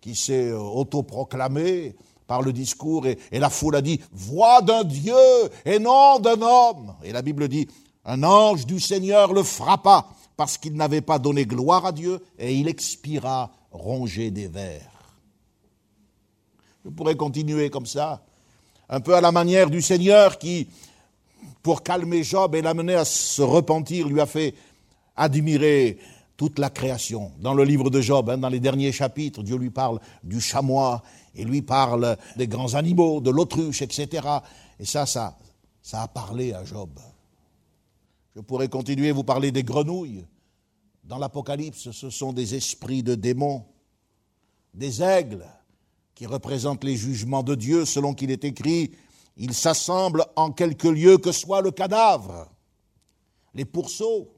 qui 0.00 0.14
s'est 0.14 0.52
autoproclamé 0.52 1.96
par 2.26 2.42
le 2.42 2.52
discours 2.52 3.06
et, 3.06 3.18
et 3.32 3.40
la 3.40 3.50
foule 3.50 3.76
a 3.76 3.82
dit 3.82 4.00
Voix 4.12 4.62
d'un 4.62 4.84
Dieu 4.84 5.14
et 5.64 5.78
non 5.78 6.18
d'un 6.20 6.40
homme. 6.40 6.94
Et 7.02 7.12
la 7.12 7.22
Bible 7.22 7.48
dit 7.48 7.66
Un 8.04 8.22
ange 8.22 8.66
du 8.66 8.78
Seigneur 8.78 9.32
le 9.32 9.42
frappa 9.42 10.06
parce 10.36 10.58
qu'il 10.58 10.74
n'avait 10.74 11.00
pas 11.00 11.18
donné 11.18 11.44
gloire 11.44 11.86
à 11.86 11.92
Dieu 11.92 12.22
et 12.38 12.54
il 12.54 12.68
expira 12.68 13.50
rongé 13.70 14.30
des 14.30 14.48
vers. 14.48 14.90
Je 16.84 16.90
pourrais 16.90 17.16
continuer 17.16 17.70
comme 17.70 17.86
ça, 17.86 18.24
un 18.92 19.00
peu 19.00 19.16
à 19.16 19.22
la 19.22 19.32
manière 19.32 19.70
du 19.70 19.80
Seigneur 19.80 20.38
qui, 20.38 20.68
pour 21.62 21.82
calmer 21.82 22.22
Job 22.22 22.54
et 22.54 22.60
l'amener 22.60 22.94
à 22.94 23.06
se 23.06 23.40
repentir, 23.40 24.06
lui 24.06 24.20
a 24.20 24.26
fait 24.26 24.54
admirer 25.16 25.98
toute 26.36 26.58
la 26.58 26.68
création. 26.68 27.32
Dans 27.40 27.54
le 27.54 27.64
livre 27.64 27.88
de 27.88 28.02
Job, 28.02 28.28
hein, 28.28 28.36
dans 28.36 28.50
les 28.50 28.60
derniers 28.60 28.92
chapitres, 28.92 29.42
Dieu 29.42 29.56
lui 29.56 29.70
parle 29.70 29.98
du 30.22 30.42
chamois 30.42 31.02
et 31.34 31.42
lui 31.42 31.62
parle 31.62 32.18
des 32.36 32.46
grands 32.46 32.74
animaux, 32.74 33.22
de 33.22 33.30
l'autruche, 33.30 33.80
etc. 33.80 34.28
Et 34.78 34.84
ça, 34.84 35.06
ça, 35.06 35.38
ça 35.80 36.02
a 36.02 36.08
parlé 36.08 36.52
à 36.52 36.62
Job. 36.62 36.90
Je 38.36 38.42
pourrais 38.42 38.68
continuer 38.68 39.08
à 39.08 39.14
vous 39.14 39.24
parler 39.24 39.52
des 39.52 39.64
grenouilles. 39.64 40.26
Dans 41.02 41.16
l'Apocalypse, 41.16 41.92
ce 41.92 42.10
sont 42.10 42.34
des 42.34 42.54
esprits 42.54 43.02
de 43.02 43.14
démons, 43.14 43.64
des 44.74 45.02
aigles 45.02 45.46
qui 46.14 46.26
représentent 46.26 46.84
les 46.84 46.96
jugements 46.96 47.42
de 47.42 47.54
Dieu, 47.54 47.84
selon 47.84 48.14
qu'il 48.14 48.30
est 48.30 48.44
écrit, 48.44 48.92
ils 49.36 49.54
s'assemblent 49.54 50.26
en 50.36 50.52
quelque 50.52 50.88
lieu 50.88 51.18
que 51.18 51.32
soit 51.32 51.62
le 51.62 51.70
cadavre. 51.70 52.48
Les 53.54 53.64
pourceaux, 53.64 54.28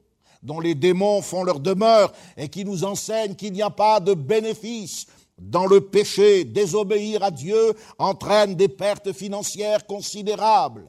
dont 0.41 0.59
les 0.59 0.75
démons 0.75 1.21
font 1.21 1.43
leur 1.43 1.59
demeure 1.59 2.13
et 2.37 2.49
qui 2.49 2.65
nous 2.65 2.83
enseignent 2.83 3.35
qu'il 3.35 3.53
n'y 3.53 3.61
a 3.61 3.69
pas 3.69 3.99
de 3.99 4.13
bénéfice 4.13 5.07
dans 5.37 5.65
le 5.65 5.81
péché, 5.81 6.45
désobéir 6.45 7.23
à 7.23 7.31
Dieu 7.31 7.73
entraîne 7.97 8.55
des 8.55 8.69
pertes 8.69 9.11
financières 9.11 9.85
considérables. 9.85 10.87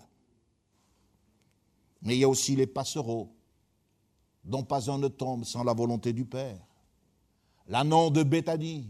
Mais 2.03 2.15
il 2.15 2.21
y 2.21 2.25
a 2.25 2.29
aussi 2.29 2.55
les 2.55 2.69
passereaux, 2.69 3.33
dont 4.45 4.63
pas 4.63 4.91
un 4.91 4.99
ne 4.99 5.09
tombe 5.09 5.45
sans 5.45 5.65
la 5.65 5.73
volonté 5.73 6.13
du 6.13 6.25
Père. 6.25 6.61
L'annon 7.67 8.11
de 8.11 8.23
Béthanie, 8.23 8.89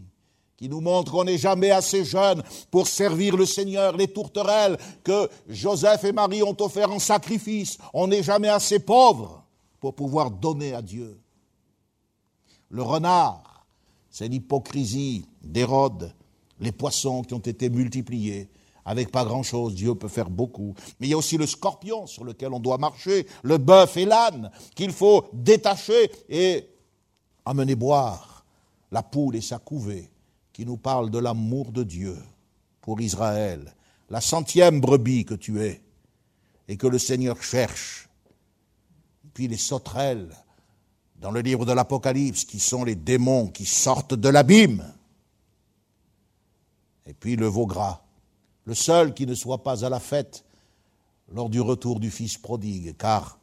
qui 0.57 0.67
nous 0.67 0.81
montre 0.81 1.11
qu'on 1.11 1.23
n'est 1.23 1.37
jamais 1.37 1.69
assez 1.69 2.03
jeune 2.03 2.41
pour 2.71 2.87
servir 2.87 3.37
le 3.37 3.45
Seigneur, 3.45 3.95
les 3.95 4.07
tourterelles 4.07 4.77
que 5.03 5.29
Joseph 5.47 6.03
et 6.03 6.11
Marie 6.11 6.41
ont 6.41 6.57
offert 6.59 6.91
en 6.91 6.99
sacrifice, 6.99 7.77
on 7.93 8.07
n'est 8.07 8.23
jamais 8.23 8.49
assez 8.49 8.79
pauvre 8.79 9.43
pour 9.79 9.93
pouvoir 9.93 10.31
donner 10.31 10.73
à 10.73 10.81
Dieu. 10.81 11.19
Le 12.69 12.81
renard, 12.81 13.67
c'est 14.09 14.27
l'hypocrisie 14.27 15.25
d'Hérode, 15.43 16.11
les 16.59 16.71
poissons 16.71 17.21
qui 17.21 17.35
ont 17.35 17.39
été 17.39 17.69
multipliés, 17.69 18.49
avec 18.83 19.11
pas 19.11 19.25
grand-chose, 19.25 19.75
Dieu 19.75 19.93
peut 19.93 20.07
faire 20.07 20.29
beaucoup. 20.29 20.73
Mais 20.99 21.07
il 21.07 21.09
y 21.11 21.13
a 21.13 21.17
aussi 21.17 21.37
le 21.37 21.45
scorpion 21.45 22.07
sur 22.07 22.23
lequel 22.23 22.51
on 22.53 22.59
doit 22.59 22.77
marcher, 22.77 23.27
le 23.43 23.57
bœuf 23.57 23.95
et 23.97 24.05
l'âne 24.05 24.49
qu'il 24.75 24.91
faut 24.91 25.25
détacher 25.33 26.09
et 26.29 26.67
amener 27.45 27.75
boire, 27.75 28.45
la 28.91 29.03
poule 29.03 29.35
et 29.35 29.41
sa 29.41 29.59
couvée, 29.59 30.09
qui 30.57 30.65
nous 30.65 30.77
parle 30.77 31.11
de 31.11 31.19
l'amour 31.19 31.71
de 31.71 31.83
Dieu 31.83 32.17
pour 32.81 32.99
Israël, 32.99 33.75
la 34.09 34.21
centième 34.21 34.81
brebis 34.81 35.23
que 35.23 35.35
tu 35.35 35.61
es 35.61 35.83
et 36.67 36.77
que 36.77 36.87
le 36.87 36.97
Seigneur 36.97 37.43
cherche. 37.43 38.09
Puis 39.35 39.47
les 39.47 39.57
sauterelles 39.57 40.35
dans 41.17 41.29
le 41.29 41.41
livre 41.41 41.63
de 41.63 41.73
l'Apocalypse, 41.73 42.43
qui 42.43 42.59
sont 42.59 42.83
les 42.83 42.95
démons 42.95 43.49
qui 43.49 43.67
sortent 43.67 44.15
de 44.15 44.29
l'abîme. 44.29 44.83
Et 47.05 47.13
puis 47.13 47.35
le 47.35 47.45
veau 47.45 47.67
gras, 47.67 48.01
le 48.65 48.73
seul 48.73 49.13
qui 49.13 49.27
ne 49.27 49.35
soit 49.35 49.61
pas 49.61 49.85
à 49.85 49.89
la 49.89 49.99
fête 49.99 50.43
lors 51.31 51.51
du 51.51 51.61
retour 51.61 51.99
du 51.99 52.09
Fils 52.09 52.35
prodigue, 52.35 52.97
car 52.97 53.37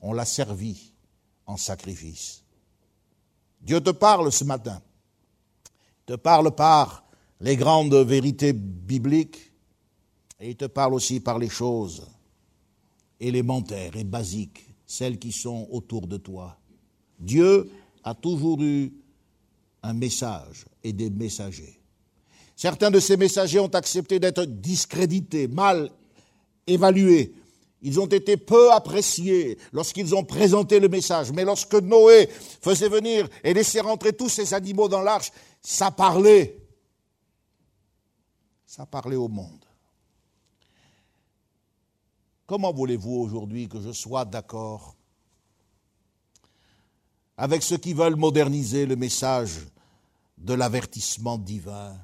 on 0.00 0.14
l'a 0.14 0.24
servi 0.24 0.94
en 1.44 1.58
sacrifice. 1.58 2.44
Dieu 3.60 3.82
te 3.82 3.90
parle 3.90 4.32
ce 4.32 4.44
matin, 4.44 4.80
te 6.08 6.14
parle 6.14 6.54
par 6.54 7.04
les 7.42 7.54
grandes 7.54 7.94
vérités 7.94 8.54
bibliques, 8.54 9.52
et 10.40 10.50
il 10.50 10.56
te 10.56 10.64
parle 10.64 10.94
aussi 10.94 11.20
par 11.20 11.38
les 11.38 11.50
choses 11.50 12.06
élémentaires 13.20 13.94
et 13.94 14.04
basiques, 14.04 14.66
celles 14.86 15.18
qui 15.18 15.32
sont 15.32 15.68
autour 15.70 16.06
de 16.06 16.16
toi. 16.16 16.56
Dieu 17.20 17.70
a 18.04 18.14
toujours 18.14 18.62
eu 18.62 18.90
un 19.82 19.92
message 19.92 20.64
et 20.82 20.94
des 20.94 21.10
messagers. 21.10 21.78
Certains 22.56 22.90
de 22.90 23.00
ces 23.00 23.18
messagers 23.18 23.60
ont 23.60 23.74
accepté 23.74 24.18
d'être 24.18 24.46
discrédités, 24.46 25.46
mal 25.46 25.90
évalués. 26.66 27.34
Ils 27.82 28.00
ont 28.00 28.06
été 28.06 28.38
peu 28.38 28.72
appréciés 28.72 29.58
lorsqu'ils 29.72 30.14
ont 30.14 30.24
présenté 30.24 30.80
le 30.80 30.88
message. 30.88 31.32
Mais 31.32 31.44
lorsque 31.44 31.74
Noé 31.74 32.28
faisait 32.62 32.88
venir 32.88 33.28
et 33.44 33.52
laissait 33.52 33.80
rentrer 33.80 34.14
tous 34.14 34.30
ces 34.30 34.54
animaux 34.54 34.88
dans 34.88 35.02
l'arche, 35.02 35.30
ça 35.60 35.90
parlait. 35.90 36.56
Ça 38.66 38.86
parlait 38.86 39.16
au 39.16 39.28
monde. 39.28 39.64
Comment 42.46 42.72
voulez-vous 42.72 43.14
aujourd'hui 43.14 43.68
que 43.68 43.80
je 43.80 43.92
sois 43.92 44.24
d'accord 44.24 44.94
avec 47.36 47.62
ceux 47.62 47.76
qui 47.76 47.92
veulent 47.92 48.16
moderniser 48.16 48.86
le 48.86 48.96
message 48.96 49.58
de 50.38 50.54
l'avertissement 50.54 51.38
divin? 51.38 51.96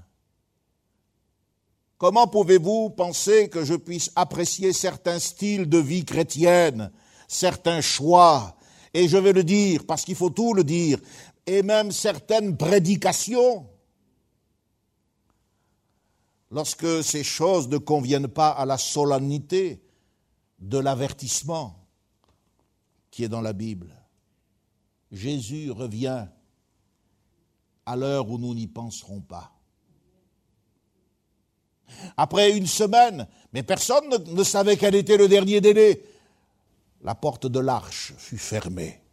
Comment 1.97 2.27
pouvez-vous 2.27 2.91
penser 2.91 3.49
que 3.49 3.65
je 3.65 3.75
puisse 3.75 4.11
apprécier 4.17 4.73
certains 4.73 5.19
styles 5.19 5.69
de 5.69 5.79
vie 5.79 6.05
chrétienne, 6.05 6.91
certains 7.27 7.81
choix, 7.81 8.57
et 8.93 9.09
je 9.09 9.17
vais 9.17 9.33
le 9.33 9.45
dire 9.45 9.87
parce 9.87 10.05
qu'il 10.05 10.15
faut 10.15 10.31
tout 10.31 10.53
le 10.55 10.65
dire, 10.65 10.99
et 11.47 11.63
même 11.63 11.93
certaines 11.93 12.57
prédications, 12.57 13.69
lorsque 16.51 17.03
ces 17.03 17.25
choses 17.25 17.69
ne 17.69 17.79
conviennent 17.79 18.29
pas 18.29 18.51
à 18.51 18.65
la 18.65 18.79
solennité 18.79 19.83
de 20.59 20.79
l'avertissement 20.79 21.85
qui 23.11 23.25
est 23.25 23.29
dans 23.29 23.41
la 23.41 23.53
Bible. 23.53 23.95
Jésus 25.13 25.71
revient 25.71 26.27
à 27.87 27.97
l'heure 27.97 28.29
où 28.31 28.39
nous 28.39 28.55
n'y 28.55 28.67
penserons 28.67 29.21
pas. 29.21 29.53
Après 32.17 32.57
une 32.57 32.67
semaine, 32.67 33.29
mais 33.53 33.63
personne 33.63 34.09
ne, 34.09 34.43
savait 34.43 34.77
quel 34.77 34.95
était 34.95 35.17
le 35.17 35.29
dernier 35.29 35.61
délai, 35.61 36.03
la 37.03 37.15
porte 37.15 37.47
de 37.47 37.61
l'arche 37.61 38.15
fut 38.17 38.39
fermée. 38.39 39.04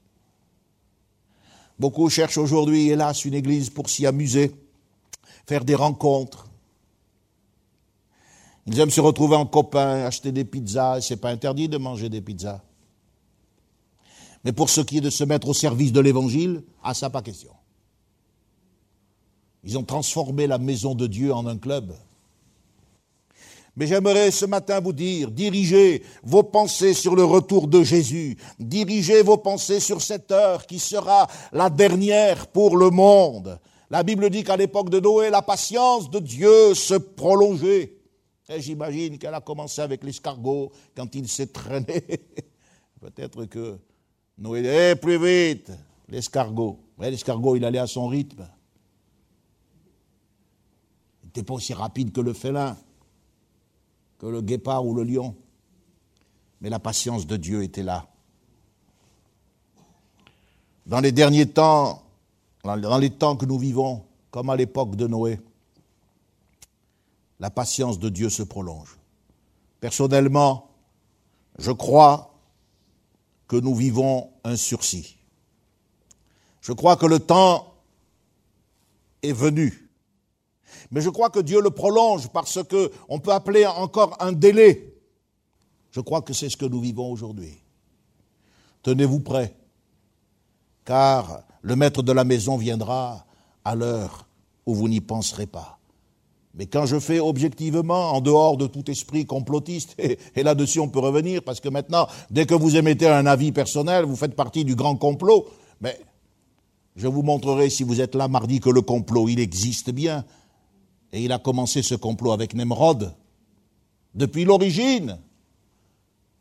Beaucoup 1.81 2.09
cherchent 2.09 2.37
aujourd'hui, 2.37 2.89
hélas, 2.89 3.25
une 3.25 3.33
église 3.33 3.71
pour 3.71 3.89
s'y 3.89 4.05
amuser, 4.05 4.51
faire 5.47 5.65
des 5.65 5.73
rencontres. 5.73 6.47
Ils 8.67 8.79
aiment 8.79 8.91
se 8.91 9.01
retrouver 9.01 9.35
en 9.35 9.47
copains, 9.47 10.05
acheter 10.05 10.31
des 10.31 10.45
pizzas, 10.45 11.01
c'est 11.01 11.17
pas 11.17 11.31
interdit 11.31 11.69
de 11.69 11.79
manger 11.79 12.07
des 12.07 12.21
pizzas. 12.21 12.61
Mais 14.43 14.51
pour 14.51 14.69
ce 14.69 14.81
qui 14.81 14.99
est 14.99 15.01
de 15.01 15.09
se 15.09 15.23
mettre 15.23 15.47
au 15.47 15.55
service 15.55 15.91
de 15.91 15.99
l'évangile, 15.99 16.61
à 16.83 16.93
ça 16.93 17.09
pas 17.09 17.23
question. 17.23 17.53
Ils 19.63 19.75
ont 19.79 19.83
transformé 19.83 20.45
la 20.45 20.59
maison 20.59 20.93
de 20.93 21.07
Dieu 21.07 21.33
en 21.33 21.47
un 21.47 21.57
club. 21.57 21.95
Mais 23.75 23.87
j'aimerais 23.87 24.31
ce 24.31 24.45
matin 24.45 24.81
vous 24.81 24.91
dire, 24.91 25.31
dirigez 25.31 26.03
vos 26.23 26.43
pensées 26.43 26.93
sur 26.93 27.15
le 27.15 27.23
retour 27.23 27.67
de 27.67 27.83
Jésus, 27.83 28.37
dirigez 28.59 29.21
vos 29.21 29.37
pensées 29.37 29.79
sur 29.79 30.01
cette 30.01 30.29
heure 30.31 30.65
qui 30.65 30.77
sera 30.77 31.27
la 31.53 31.69
dernière 31.69 32.47
pour 32.47 32.75
le 32.75 32.89
monde. 32.89 33.59
La 33.89 34.03
Bible 34.03 34.29
dit 34.29 34.43
qu'à 34.43 34.57
l'époque 34.57 34.89
de 34.89 34.99
Noé, 34.99 35.29
la 35.29 35.41
patience 35.41 36.09
de 36.09 36.19
Dieu 36.19 36.73
se 36.73 36.95
prolongeait. 36.95 37.97
Et 38.49 38.61
j'imagine 38.61 39.17
qu'elle 39.17 39.33
a 39.33 39.41
commencé 39.41 39.81
avec 39.81 40.03
l'escargot 40.03 40.71
quand 40.95 41.15
il 41.15 41.27
s'est 41.29 41.47
traîné. 41.47 42.03
Peut-être 42.99 43.45
que 43.45 43.79
Noé 44.37 44.63
eh, 44.65 44.95
plus 44.95 45.17
vite, 45.17 45.71
l'escargot. 46.09 46.79
l'escargot, 46.99 47.55
il 47.55 47.63
allait 47.63 47.79
à 47.79 47.87
son 47.87 48.07
rythme. 48.07 48.47
Il 51.23 51.27
n'était 51.27 51.43
pas 51.43 51.53
aussi 51.53 51.73
rapide 51.73 52.11
que 52.11 52.19
le 52.19 52.33
félin 52.33 52.77
que 54.21 54.27
le 54.27 54.41
guépard 54.41 54.85
ou 54.85 54.93
le 54.93 55.03
lion. 55.03 55.35
Mais 56.61 56.69
la 56.69 56.77
patience 56.77 57.25
de 57.25 57.37
Dieu 57.37 57.63
était 57.63 57.81
là. 57.81 58.07
Dans 60.85 60.99
les 60.99 61.11
derniers 61.11 61.47
temps, 61.47 62.03
dans 62.63 62.99
les 62.99 63.09
temps 63.09 63.35
que 63.35 63.47
nous 63.47 63.57
vivons, 63.57 64.05
comme 64.29 64.51
à 64.51 64.55
l'époque 64.55 64.95
de 64.95 65.07
Noé, 65.07 65.39
la 67.39 67.49
patience 67.49 67.97
de 67.97 68.09
Dieu 68.09 68.29
se 68.29 68.43
prolonge. 68.43 68.95
Personnellement, 69.79 70.69
je 71.57 71.71
crois 71.71 72.31
que 73.47 73.55
nous 73.55 73.73
vivons 73.73 74.29
un 74.43 74.55
sursis. 74.55 75.17
Je 76.61 76.73
crois 76.73 76.95
que 76.95 77.07
le 77.07 77.17
temps 77.17 77.73
est 79.23 79.33
venu 79.33 79.80
mais 80.91 81.01
je 81.01 81.09
crois 81.09 81.29
que 81.29 81.39
Dieu 81.39 81.61
le 81.61 81.69
prolonge 81.69 82.27
parce 82.29 82.59
qu'on 82.63 83.19
peut 83.19 83.31
appeler 83.31 83.65
encore 83.65 84.17
un 84.19 84.33
délai. 84.33 84.93
Je 85.91 86.01
crois 86.01 86.21
que 86.21 86.33
c'est 86.33 86.49
ce 86.49 86.57
que 86.57 86.65
nous 86.65 86.81
vivons 86.81 87.11
aujourd'hui. 87.11 87.57
Tenez-vous 88.83 89.19
prêts, 89.19 89.55
car 90.85 91.43
le 91.61 91.75
maître 91.75 92.01
de 92.01 92.11
la 92.11 92.23
maison 92.23 92.57
viendra 92.57 93.25
à 93.63 93.75
l'heure 93.75 94.27
où 94.65 94.73
vous 94.73 94.89
n'y 94.89 95.01
penserez 95.01 95.47
pas. 95.47 95.77
Mais 96.53 96.65
quand 96.65 96.85
je 96.85 96.99
fais 96.99 97.19
objectivement, 97.19 98.11
en 98.11 98.19
dehors 98.19 98.57
de 98.57 98.67
tout 98.67 98.89
esprit 98.91 99.25
complotiste, 99.25 99.95
et, 99.99 100.17
et 100.35 100.43
là-dessus 100.43 100.79
on 100.79 100.89
peut 100.89 100.99
revenir, 100.99 101.43
parce 101.43 101.59
que 101.59 101.69
maintenant, 101.69 102.07
dès 102.29 102.45
que 102.45 102.55
vous 102.55 102.75
émettez 102.75 103.07
un 103.07 103.25
avis 103.25 103.51
personnel, 103.51 104.05
vous 104.05 104.15
faites 104.15 104.35
partie 104.35 104.65
du 104.65 104.75
grand 104.75 104.95
complot, 104.95 105.47
mais 105.79 105.97
je 106.95 107.07
vous 107.07 107.21
montrerai, 107.21 107.69
si 107.69 107.83
vous 107.83 108.01
êtes 108.01 108.15
là 108.15 108.27
mardi, 108.27 108.59
que 108.59 108.69
le 108.69 108.81
complot, 108.81 109.29
il 109.29 109.39
existe 109.39 109.91
bien. 109.91 110.25
Et 111.11 111.23
il 111.23 111.31
a 111.31 111.39
commencé 111.39 111.81
ce 111.81 111.95
complot 111.95 112.31
avec 112.31 112.53
Nemrod. 112.53 113.13
Depuis 114.13 114.45
l'origine. 114.45 115.19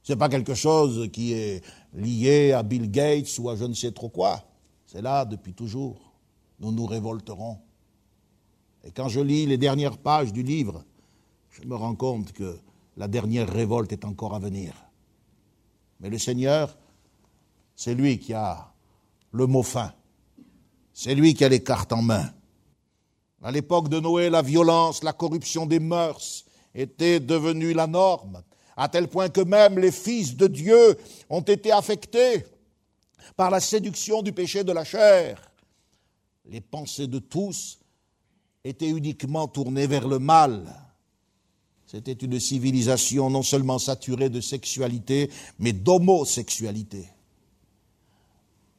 Ce 0.03 0.13
n'est 0.13 0.19
pas 0.19 0.29
quelque 0.29 0.55
chose 0.55 1.09
qui 1.13 1.35
est 1.35 1.63
lié 1.93 2.53
à 2.53 2.63
Bill 2.63 2.91
Gates 2.91 3.39
ou 3.39 3.51
à 3.51 3.57
je 3.57 3.65
ne 3.65 3.75
sais 3.75 3.93
trop 3.93 4.09
quoi. 4.09 4.43
C'est 4.87 5.03
là 5.03 5.25
depuis 5.25 5.53
toujours. 5.53 6.13
Nous 6.59 6.73
nous 6.73 6.87
révolterons. 6.87 7.59
Et 8.85 8.91
quand 8.91 9.09
je 9.09 9.21
lis 9.21 9.47
les 9.47 9.59
dernières 9.59 9.99
pages 9.99 10.33
du 10.33 10.43
livre, 10.43 10.85
je 11.51 11.67
me 11.67 11.75
rends 11.75 11.95
compte 11.95 12.33
que 12.33 12.59
la 12.97 13.09
dernière 13.09 13.49
révolte 13.49 13.93
est 13.93 14.05
encore 14.05 14.35
à 14.35 14.39
venir. 14.39 14.73
Mais 16.01 16.09
le 16.09 16.19
Seigneur, 16.19 16.77
c'est 17.77 17.95
lui 17.95 18.19
qui 18.19 18.33
a 18.33 18.73
le 19.33 19.47
mot 19.47 19.63
fin. 19.63 19.93
C'est 20.93 21.15
lui 21.15 21.35
qui 21.35 21.45
a 21.45 21.49
les 21.49 21.63
cartes 21.63 21.93
en 21.93 22.03
main. 22.03 22.31
À 23.43 23.51
l'époque 23.51 23.89
de 23.89 24.01
Noé, 24.01 24.29
la 24.29 24.43
violence, 24.43 25.03
la 25.03 25.13
corruption 25.13 25.65
des 25.65 25.81
mœurs 25.81 26.45
étaient 26.75 27.21
devenues 27.21 27.73
la 27.73 27.87
norme, 27.87 28.43
à 28.77 28.89
tel 28.89 29.09
point 29.09 29.29
que 29.29 29.41
même 29.41 29.79
les 29.79 29.93
fils 29.93 30.37
de 30.37 30.47
Dieu 30.47 30.99
ont 31.29 31.41
été 31.41 31.73
affectés 31.73 32.45
par 33.37 33.51
la 33.51 33.61
séduction 33.61 34.23
du 34.23 34.33
péché 34.33 34.63
de 34.63 34.73
la 34.73 34.85
chair. 34.85 35.41
Les 36.45 36.61
pensées 36.61 37.07
de 37.07 37.19
tous 37.19 37.79
étaient 38.63 38.91
uniquement 38.91 39.49
tournées 39.49 39.87
vers 39.87 40.07
le 40.07 40.19
mal. 40.19 40.67
C'était 41.87 42.13
une 42.13 42.39
civilisation 42.39 43.31
non 43.31 43.43
seulement 43.43 43.79
saturée 43.79 44.29
de 44.29 44.41
sexualité, 44.41 45.31
mais 45.59 45.73
d'homosexualité 45.73 47.09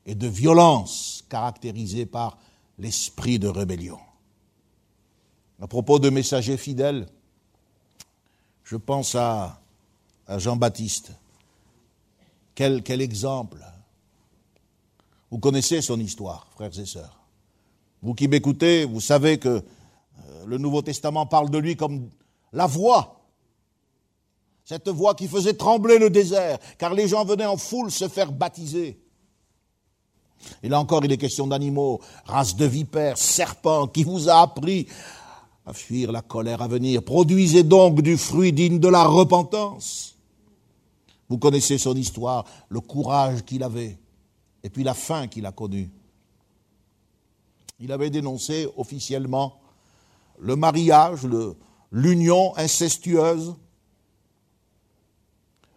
et 0.05 0.15
de 0.15 0.27
violence 0.27 1.23
caractérisée 1.29 2.05
par 2.05 2.37
l'esprit 2.77 3.37
de 3.37 3.47
rébellion. 3.47 3.99
À 5.61 5.67
propos 5.67 5.99
de 5.99 6.09
messagers 6.09 6.57
fidèles, 6.57 7.05
je 8.63 8.77
pense 8.77 9.13
à, 9.13 9.59
Jean-Baptiste. 10.27 11.11
Quel, 12.55 12.81
quel 12.83 13.01
exemple 13.01 13.63
Vous 15.29 15.37
connaissez 15.37 15.81
son 15.81 15.99
histoire, 15.99 16.47
frères 16.55 16.77
et 16.79 16.85
sœurs. 16.85 17.19
Vous 18.01 18.13
qui 18.13 18.27
m'écoutez, 18.27 18.85
vous 18.85 19.01
savez 19.01 19.37
que 19.37 19.49
euh, 19.49 20.45
le 20.45 20.57
Nouveau 20.57 20.81
Testament 20.81 21.25
parle 21.25 21.49
de 21.49 21.57
lui 21.57 21.75
comme 21.75 22.09
la 22.53 22.65
voix. 22.65 23.21
Cette 24.63 24.89
voix 24.89 25.13
qui 25.15 25.27
faisait 25.27 25.53
trembler 25.53 25.99
le 25.99 26.09
désert, 26.09 26.57
car 26.77 26.93
les 26.93 27.07
gens 27.07 27.25
venaient 27.25 27.45
en 27.45 27.57
foule 27.57 27.91
se 27.91 28.07
faire 28.07 28.31
baptiser. 28.31 28.99
Et 30.63 30.69
là 30.69 30.79
encore, 30.79 31.05
il 31.05 31.11
est 31.11 31.17
question 31.17 31.45
d'animaux, 31.45 31.99
race 32.25 32.55
de 32.55 32.65
vipères, 32.65 33.17
serpents, 33.17 33.87
qui 33.87 34.03
vous 34.03 34.29
a 34.29 34.41
appris 34.41 34.87
à 35.65 35.73
fuir 35.73 36.11
la 36.11 36.21
colère 36.21 36.61
à 36.61 36.67
venir. 36.67 37.03
Produisez 37.03 37.63
donc 37.63 38.01
du 38.01 38.17
fruit 38.17 38.53
digne 38.53 38.79
de 38.79 38.87
la 38.87 39.03
repentance. 39.03 40.17
Vous 41.29 41.37
connaissez 41.37 41.77
son 41.77 41.95
histoire, 41.95 42.45
le 42.69 42.81
courage 42.81 43.43
qu'il 43.45 43.63
avait, 43.63 43.97
et 44.63 44.69
puis 44.69 44.83
la 44.83 44.93
fin 44.93 45.27
qu'il 45.27 45.45
a 45.45 45.51
connue. 45.51 45.89
Il 47.79 47.91
avait 47.91 48.09
dénoncé 48.09 48.67
officiellement 48.77 49.59
le 50.39 50.55
mariage, 50.55 51.21
l'union 51.91 52.55
incestueuse. 52.57 53.55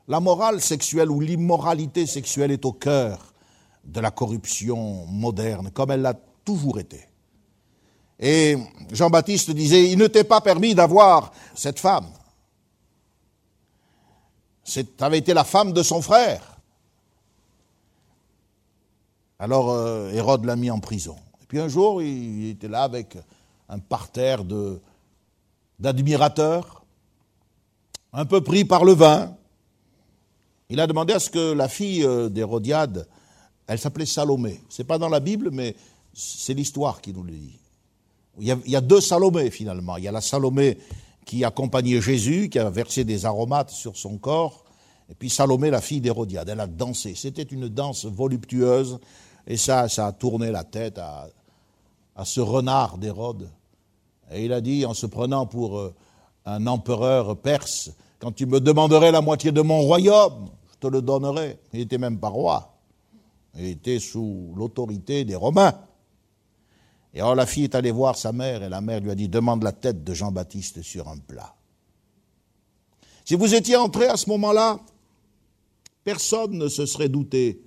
La 0.09 0.21
morale 0.21 0.61
sexuelle 0.61 1.11
ou 1.11 1.21
l'immoralité 1.21 2.07
sexuelle 2.07 2.51
est 2.51 2.65
au 2.65 2.73
cœur 2.73 3.33
de 3.85 4.01
la 4.01 4.11
corruption 4.11 5.07
moderne, 5.07 5.71
comme 5.71 5.91
elle 5.93 6.03
l'a 6.03 6.15
toujours 6.45 6.79
été. 6.79 7.09
Et 8.19 8.57
Jean-Baptiste 8.93 9.51
disait, 9.51 9.91
il 9.91 9.99
ne 9.99 10.07
t'est 10.07 10.25
pas 10.25 10.41
permis 10.41 10.75
d'avoir 10.75 11.33
cette 11.55 11.81
femme. 11.81 12.07
Ça 14.65 14.81
avait 15.01 15.19
été 15.19 15.35
la 15.35 15.45
femme 15.45 15.73
de 15.73 15.83
son 15.83 16.01
frère. 16.01 16.55
Alors 19.39 19.71
euh, 19.71 20.11
Hérode 20.13 20.45
l'a 20.45 20.57
mis 20.57 20.71
en 20.71 20.79
prison. 20.81 21.17
Et 21.43 21.47
puis 21.47 21.61
un 21.61 21.69
jour, 21.69 22.03
il 22.03 22.51
était 22.51 22.69
là 22.69 22.83
avec 22.83 23.19
un 23.69 23.79
parterre 23.79 24.43
d'admirateurs, 25.79 26.85
un 28.13 28.25
peu 28.25 28.41
pris 28.41 28.65
par 28.65 28.85
le 28.85 28.93
vin. 28.93 29.37
Il 30.71 30.81
a 30.81 30.87
demandé 30.87 31.13
à 31.13 31.19
ce 31.19 31.29
que 31.31 31.53
la 31.53 31.69
fille 31.69 32.05
euh, 32.05 32.29
d'Hérodiade, 32.29 33.07
elle 33.67 33.79
s'appelait 33.79 34.07
Salomé. 34.07 34.63
C'est 34.69 34.85
pas 34.85 34.99
dans 34.99 35.09
la 35.09 35.21
Bible, 35.21 35.51
mais 35.51 35.75
c'est 36.13 36.55
l'histoire 36.55 37.01
qui 37.01 37.13
nous 37.13 37.23
le 37.23 37.33
dit. 37.33 37.59
Il 38.39 38.47
y, 38.67 38.77
a, 38.77 38.81
deux 38.81 39.01
Salomé 39.01 39.51
finalement. 39.51 39.97
Il 39.97 40.05
y 40.05 40.09
a 40.09 40.13
la 40.13 40.21
Salomé 40.21 40.79
qui 41.25 41.45
accompagnait 41.45 42.01
Jésus, 42.01 42.49
qui 42.49 42.59
a 42.59 42.69
versé 42.69 43.05
des 43.05 43.27
aromates 43.27 43.71
sur 43.71 43.97
son 43.97 44.19
corps, 44.19 44.65
et 45.11 45.15
puis 45.15 45.31
Salomé, 45.31 45.71
la 45.71 45.81
fille 45.81 46.01
d'Hérodiade, 46.01 46.49
elle 46.49 46.61
a 46.61 46.67
dansé. 46.67 47.15
C'était 47.15 47.43
une 47.43 47.69
danse 47.69 48.05
voluptueuse, 48.07 48.99
et 49.47 49.57
ça, 49.57 49.89
ça 49.89 50.07
a 50.07 50.13
tourné 50.13 50.51
la 50.51 50.65
tête 50.65 50.99
à, 50.99 51.29
à 52.17 52.25
ce 52.25 52.41
renard 52.41 52.99
d'Hérode. 52.99 53.49
Et 54.33 54.45
il 54.45 54.53
a 54.53 54.61
dit, 54.61 54.87
en 54.87 54.95
se 54.95 55.07
prenant 55.07 55.47
pour 55.47 55.79
euh, 55.79 55.95
un 56.47 56.67
empereur 56.67 57.37
perse, 57.37 57.91
quand 58.19 58.33
tu 58.33 58.47
me 58.47 58.61
demanderais 58.61 59.13
la 59.13 59.21
moitié 59.21 59.53
de 59.53 59.61
mon 59.61 59.81
royaume, 59.83 60.49
je 60.73 60.79
te 60.79 60.87
le 60.87 61.03
donnerai. 61.03 61.59
Il 61.73 61.81
n'était 61.81 61.99
même 61.99 62.19
pas 62.19 62.29
roi. 62.29 62.75
Il 63.57 63.67
était 63.67 63.99
sous 63.99 64.53
l'autorité 64.57 65.25
des 65.25 65.37
Romains. 65.37 65.75
Et 67.15 67.21
alors 67.21 67.37
la 67.37 67.47
fille 67.47 67.65
est 67.65 67.75
allée 67.77 67.93
voir 67.93 68.19
sa 68.19 68.33
mère 68.33 68.65
et 68.65 68.69
la 68.69 68.81
mère 68.81 69.01
lui 69.01 69.11
a 69.11 69.15
dit 69.15 69.29
Demande 69.29 69.63
la 69.63 69.73
tête 69.73 70.03
de 70.03 70.13
Jean-Baptiste 70.13 70.83
sur 70.83 71.09
un 71.09 71.19
plat. 71.19 71.55
Si 73.25 73.37
vous 73.37 73.55
étiez 73.55 73.77
entré 73.77 74.07
à 74.07 74.17
ce 74.17 74.29
moment-là, 74.31 74.81
personne 76.03 76.59
ne 76.59 76.69
se 76.69 76.85
serait 76.85 77.09
douté 77.09 77.63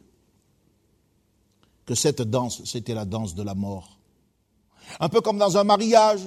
que 1.86 1.96
cette 1.96 2.22
danse, 2.22 2.62
c'était 2.66 2.94
la 2.94 3.06
danse 3.06 3.34
de 3.34 3.44
la 3.44 3.56
mort. 3.56 3.98
Un 5.00 5.08
peu 5.08 5.22
comme 5.22 5.38
dans 5.38 5.58
un 5.58 5.64
mariage, 5.64 6.20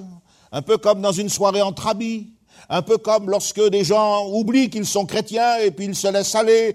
un 0.50 0.62
peu 0.62 0.78
comme 0.78 1.02
dans 1.02 1.12
une 1.12 1.28
soirée 1.28 1.62
entre 1.62 1.86
amis, 1.86 2.32
un 2.70 2.82
peu 2.82 2.96
comme 2.96 3.28
lorsque 3.28 3.62
des 3.68 3.84
gens 3.84 4.28
oublient 4.30 4.70
qu'ils 4.70 4.86
sont 4.86 5.04
chrétiens 5.04 5.58
et 5.58 5.70
puis 5.70 5.84
ils 5.84 5.94
se 5.94 6.08
laissent 6.08 6.34
aller. 6.34 6.74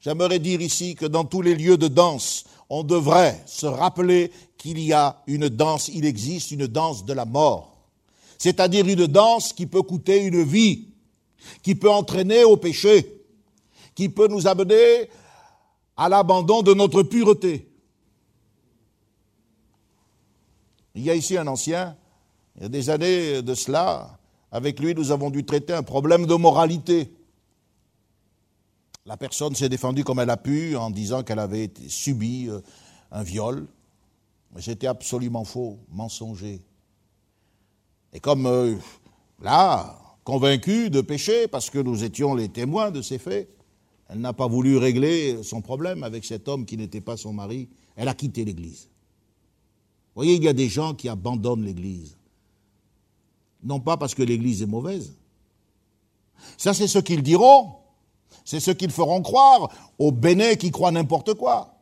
J'aimerais 0.00 0.38
dire 0.38 0.60
ici 0.62 0.94
que 0.94 1.06
dans 1.06 1.24
tous 1.24 1.42
les 1.42 1.54
lieux 1.54 1.76
de 1.76 1.88
danse, 1.88 2.44
on 2.70 2.82
devrait 2.82 3.42
se 3.46 3.66
rappeler 3.66 4.30
qu'il 4.56 4.78
y 4.80 4.92
a 4.92 5.22
une 5.26 5.48
danse, 5.48 5.88
il 5.88 6.04
existe 6.04 6.50
une 6.50 6.66
danse 6.66 7.04
de 7.04 7.12
la 7.12 7.24
mort. 7.24 7.76
C'est-à-dire 8.36 8.86
une 8.86 9.06
danse 9.06 9.52
qui 9.52 9.66
peut 9.66 9.82
coûter 9.82 10.24
une 10.24 10.42
vie, 10.42 10.88
qui 11.62 11.74
peut 11.74 11.90
entraîner 11.90 12.44
au 12.44 12.56
péché, 12.56 13.24
qui 13.94 14.08
peut 14.08 14.28
nous 14.28 14.46
amener 14.46 15.08
à 15.96 16.08
l'abandon 16.08 16.62
de 16.62 16.74
notre 16.74 17.02
pureté. 17.02 17.68
Il 20.94 21.02
y 21.02 21.10
a 21.10 21.14
ici 21.14 21.36
un 21.36 21.46
ancien, 21.46 21.96
il 22.56 22.62
y 22.62 22.66
a 22.66 22.68
des 22.68 22.90
années 22.90 23.42
de 23.42 23.54
cela, 23.54 24.18
avec 24.50 24.80
lui 24.80 24.94
nous 24.94 25.10
avons 25.10 25.30
dû 25.30 25.44
traiter 25.44 25.72
un 25.72 25.82
problème 25.82 26.26
de 26.26 26.34
moralité. 26.34 27.12
La 29.08 29.16
personne 29.16 29.54
s'est 29.54 29.70
défendue 29.70 30.04
comme 30.04 30.20
elle 30.20 30.28
a 30.28 30.36
pu 30.36 30.76
en 30.76 30.90
disant 30.90 31.22
qu'elle 31.22 31.38
avait 31.38 31.72
subi 31.88 32.46
euh, 32.50 32.60
un 33.10 33.22
viol. 33.22 33.66
Mais 34.54 34.60
c'était 34.60 34.86
absolument 34.86 35.44
faux, 35.44 35.78
mensonger. 35.90 36.60
Et 38.12 38.20
comme 38.20 38.44
euh, 38.44 38.76
là, 39.40 39.98
convaincue 40.24 40.90
de 40.90 41.00
péché, 41.00 41.48
parce 41.48 41.70
que 41.70 41.78
nous 41.78 42.04
étions 42.04 42.34
les 42.34 42.50
témoins 42.50 42.90
de 42.90 43.00
ces 43.00 43.16
faits, 43.16 43.48
elle 44.10 44.20
n'a 44.20 44.34
pas 44.34 44.46
voulu 44.46 44.76
régler 44.76 45.42
son 45.42 45.62
problème 45.62 46.04
avec 46.04 46.26
cet 46.26 46.46
homme 46.46 46.66
qui 46.66 46.76
n'était 46.76 47.00
pas 47.00 47.16
son 47.16 47.32
mari. 47.32 47.70
Elle 47.96 48.08
a 48.08 48.14
quitté 48.14 48.44
l'Église. 48.44 48.90
Vous 50.14 50.22
voyez, 50.22 50.34
il 50.34 50.44
y 50.44 50.48
a 50.48 50.52
des 50.52 50.68
gens 50.68 50.92
qui 50.92 51.08
abandonnent 51.08 51.64
l'Église. 51.64 52.14
Non 53.64 53.80
pas 53.80 53.96
parce 53.96 54.14
que 54.14 54.22
l'Église 54.22 54.60
est 54.60 54.66
mauvaise. 54.66 55.16
Ça, 56.58 56.74
c'est 56.74 56.88
ce 56.88 56.98
qu'ils 56.98 57.22
diront. 57.22 57.78
C'est 58.48 58.60
ce 58.60 58.70
qu'ils 58.70 58.92
feront 58.92 59.20
croire 59.20 59.68
aux 59.98 60.10
bénés 60.10 60.56
qui 60.56 60.70
croient 60.70 60.90
n'importe 60.90 61.34
quoi. 61.34 61.74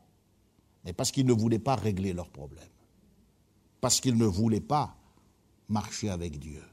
Mais 0.85 0.93
parce 0.93 1.13
qu'ils 1.13 1.25
ne 1.25 1.33
voulaient 1.33 1.61
pas 1.61 1.77
régler 1.77 2.13
leurs 2.13 2.29
problèmes. 2.29 2.65
Parce 3.81 4.01
qu'ils 4.01 4.17
ne 4.17 4.25
voulaient 4.25 4.59
pas 4.59 4.97
marcher 5.69 6.11
avec 6.11 6.41
Dieu. 6.41 6.65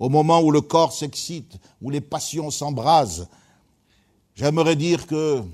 Au 0.00 0.08
moment 0.08 0.40
où 0.40 0.50
le 0.50 0.60
corps 0.60 0.92
s'excite, 0.92 1.56
où 1.80 1.90
les 1.90 2.00
passions 2.00 2.50
s'embrasent, 2.50 3.28
j'aimerais 4.34 4.74
dire 4.74 5.06
que 5.06 5.44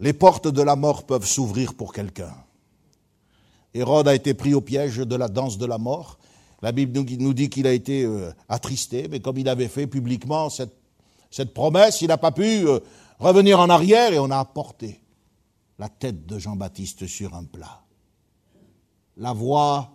les 0.00 0.12
portes 0.12 0.48
de 0.48 0.62
la 0.62 0.74
mort 0.74 1.06
peuvent 1.06 1.24
s'ouvrir 1.24 1.74
pour 1.74 1.92
quelqu'un. 1.92 2.34
Hérode 3.74 4.08
a 4.08 4.14
été 4.16 4.34
pris 4.34 4.54
au 4.54 4.60
piège 4.60 4.96
de 4.96 5.14
la 5.14 5.28
danse 5.28 5.56
de 5.56 5.66
la 5.66 5.78
mort. 5.78 6.18
La 6.62 6.72
Bible 6.72 6.98
nous 6.98 7.32
dit 7.32 7.48
qu'il 7.48 7.68
a 7.68 7.72
été 7.72 8.02
euh, 8.02 8.32
attristé, 8.48 9.06
mais 9.08 9.20
comme 9.20 9.38
il 9.38 9.48
avait 9.48 9.68
fait 9.68 9.86
publiquement 9.86 10.50
cette 10.50 10.74
cette 11.30 11.54
promesse, 11.54 12.00
il 12.02 12.08
n'a 12.08 12.18
pas 12.18 12.32
pu 12.32 12.66
euh, 12.66 12.80
revenir 13.18 13.60
en 13.60 13.68
arrière 13.68 14.12
et 14.12 14.18
on 14.18 14.30
a 14.30 14.38
apporté 14.38 15.00
la 15.78 15.88
tête 15.88 16.26
de 16.26 16.38
Jean-Baptiste 16.38 17.06
sur 17.06 17.34
un 17.34 17.44
plat. 17.44 17.82
La 19.16 19.32
voix 19.32 19.92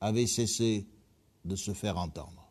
avait 0.00 0.26
cessé 0.26 0.86
de 1.44 1.56
se 1.56 1.72
faire 1.72 1.98
entendre. 1.98 2.44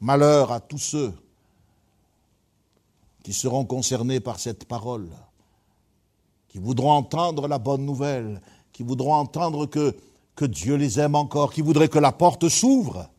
Malheur 0.00 0.52
à 0.52 0.60
tous 0.60 0.78
ceux 0.78 1.12
qui 3.22 3.32
seront 3.32 3.64
concernés 3.64 4.20
par 4.20 4.40
cette 4.40 4.64
parole, 4.64 5.10
qui 6.48 6.58
voudront 6.58 6.92
entendre 6.92 7.46
la 7.48 7.58
bonne 7.58 7.84
nouvelle, 7.84 8.40
qui 8.72 8.82
voudront 8.82 9.14
entendre 9.14 9.66
que, 9.66 9.94
que 10.34 10.46
Dieu 10.46 10.76
les 10.76 10.98
aime 10.98 11.14
encore, 11.14 11.52
qui 11.52 11.60
voudraient 11.60 11.88
que 11.88 11.98
la 11.98 12.12
porte 12.12 12.48
s'ouvre 12.48 13.10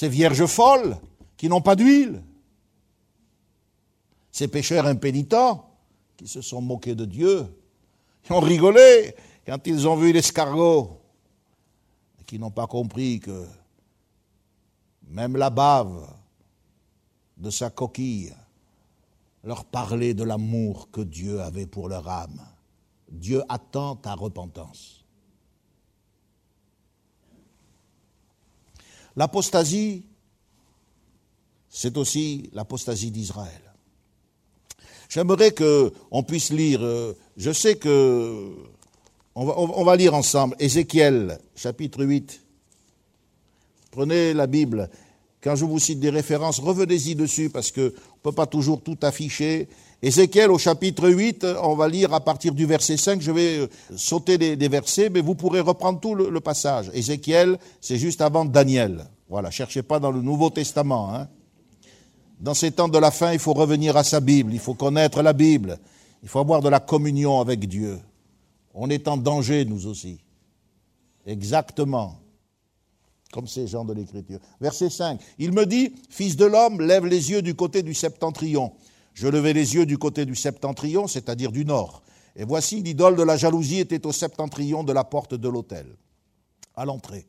ces 0.00 0.08
vierges 0.08 0.46
folles 0.46 0.96
qui 1.36 1.46
n'ont 1.46 1.60
pas 1.60 1.76
d'huile, 1.76 2.22
ces 4.30 4.48
pécheurs 4.48 4.86
impénitents 4.86 5.68
qui 6.16 6.26
se 6.26 6.40
sont 6.40 6.62
moqués 6.62 6.94
de 6.94 7.04
Dieu, 7.04 7.46
qui 8.22 8.32
ont 8.32 8.40
rigolé 8.40 9.14
quand 9.44 9.58
ils 9.66 9.86
ont 9.86 9.96
vu 9.96 10.10
l'escargot, 10.10 11.02
qui 12.24 12.38
n'ont 12.38 12.50
pas 12.50 12.66
compris 12.66 13.20
que 13.20 13.44
même 15.06 15.36
la 15.36 15.50
bave 15.50 16.10
de 17.36 17.50
sa 17.50 17.68
coquille 17.68 18.34
leur 19.44 19.66
parlait 19.66 20.14
de 20.14 20.24
l'amour 20.24 20.90
que 20.90 21.02
Dieu 21.02 21.42
avait 21.42 21.66
pour 21.66 21.90
leur 21.90 22.08
âme. 22.08 22.40
Dieu 23.10 23.42
attend 23.50 23.96
ta 23.96 24.14
repentance. 24.14 24.99
L'apostasie, 29.16 30.04
c'est 31.68 31.96
aussi 31.96 32.50
l'apostasie 32.52 33.10
d'Israël. 33.10 33.60
J'aimerais 35.08 35.52
qu'on 35.52 36.22
puisse 36.22 36.50
lire, 36.50 36.80
euh, 36.82 37.14
je 37.36 37.50
sais 37.50 37.76
que 37.76 38.54
on 39.34 39.44
va, 39.44 39.58
on 39.58 39.84
va, 39.84 39.96
lire 39.96 40.14
ensemble 40.14 40.54
Ézéchiel 40.58 41.38
chapitre 41.54 42.04
8. 42.04 42.40
Prenez 43.90 44.34
la 44.34 44.46
Bible. 44.46 44.90
Quand 45.42 45.56
je 45.56 45.64
vous 45.64 45.78
cite 45.78 46.00
des 46.00 46.10
références, 46.10 46.58
revenez-y 46.60 47.14
dessus 47.14 47.48
parce 47.48 47.72
qu'on 47.72 47.80
ne 47.82 47.90
peut 48.22 48.32
pas 48.32 48.46
toujours 48.46 48.82
tout 48.82 48.98
afficher. 49.02 49.68
Ézéchiel 50.02 50.50
au 50.50 50.56
chapitre 50.56 51.10
8, 51.10 51.46
on 51.62 51.74
va 51.74 51.86
lire 51.86 52.14
à 52.14 52.20
partir 52.20 52.54
du 52.54 52.64
verset 52.64 52.96
5, 52.96 53.20
je 53.20 53.30
vais 53.30 53.58
euh, 53.58 53.66
sauter 53.96 54.38
des, 54.38 54.68
versets, 54.68 55.10
mais 55.10 55.20
vous 55.20 55.34
pourrez 55.34 55.60
reprendre 55.60 56.00
tout 56.00 56.14
le, 56.14 56.40
passage. 56.40 56.90
Ézéchiel, 56.94 57.58
c'est 57.82 57.98
juste 57.98 58.22
avant 58.22 58.46
Daniel. 58.46 59.04
Voilà, 59.28 59.50
cherchez 59.50 59.82
pas 59.82 60.00
dans 60.00 60.10
le 60.10 60.22
Nouveau 60.22 60.48
Testament. 60.48 61.14
Hein. 61.14 61.28
Dans 62.40 62.54
ces 62.54 62.70
temps 62.70 62.88
de 62.88 62.96
la 62.96 63.10
fin, 63.10 63.34
il 63.34 63.38
faut 63.38 63.52
revenir 63.52 63.94
à 63.98 64.02
sa 64.02 64.20
Bible, 64.20 64.54
il 64.54 64.58
faut 64.58 64.72
connaître 64.72 65.20
la 65.20 65.34
Bible, 65.34 65.78
il 66.22 66.30
faut 66.30 66.38
avoir 66.38 66.62
de 66.62 66.70
la 66.70 66.80
communion 66.80 67.38
avec 67.38 67.68
Dieu. 67.68 68.00
On 68.72 68.88
est 68.88 69.06
en 69.06 69.18
danger, 69.18 69.66
nous 69.66 69.86
aussi. 69.86 70.18
Exactement. 71.26 72.18
Comme 73.32 73.46
ces 73.46 73.66
gens 73.66 73.84
de 73.84 73.92
l'Écriture. 73.92 74.38
Verset 74.62 74.88
5. 74.88 75.20
Il 75.38 75.52
me 75.52 75.66
dit, 75.66 75.92
Fils 76.08 76.36
de 76.36 76.46
l'homme, 76.46 76.80
lève 76.80 77.04
les 77.04 77.30
yeux 77.30 77.42
du 77.42 77.54
côté 77.54 77.82
du 77.82 77.92
septentrion 77.92 78.72
je 79.20 79.28
levai 79.28 79.52
les 79.52 79.74
yeux 79.74 79.84
du 79.84 79.98
côté 79.98 80.24
du 80.24 80.34
septentrion, 80.34 81.06
c'est-à-dire 81.06 81.52
du 81.52 81.66
nord. 81.66 82.02
Et 82.36 82.44
voici, 82.44 82.82
l'idole 82.82 83.16
de 83.16 83.22
la 83.22 83.36
jalousie 83.36 83.78
était 83.78 84.06
au 84.06 84.12
septentrion 84.12 84.82
de 84.82 84.94
la 84.94 85.04
porte 85.04 85.34
de 85.34 85.46
l'autel, 85.46 85.84
à 86.74 86.86
l'entrée. 86.86 87.26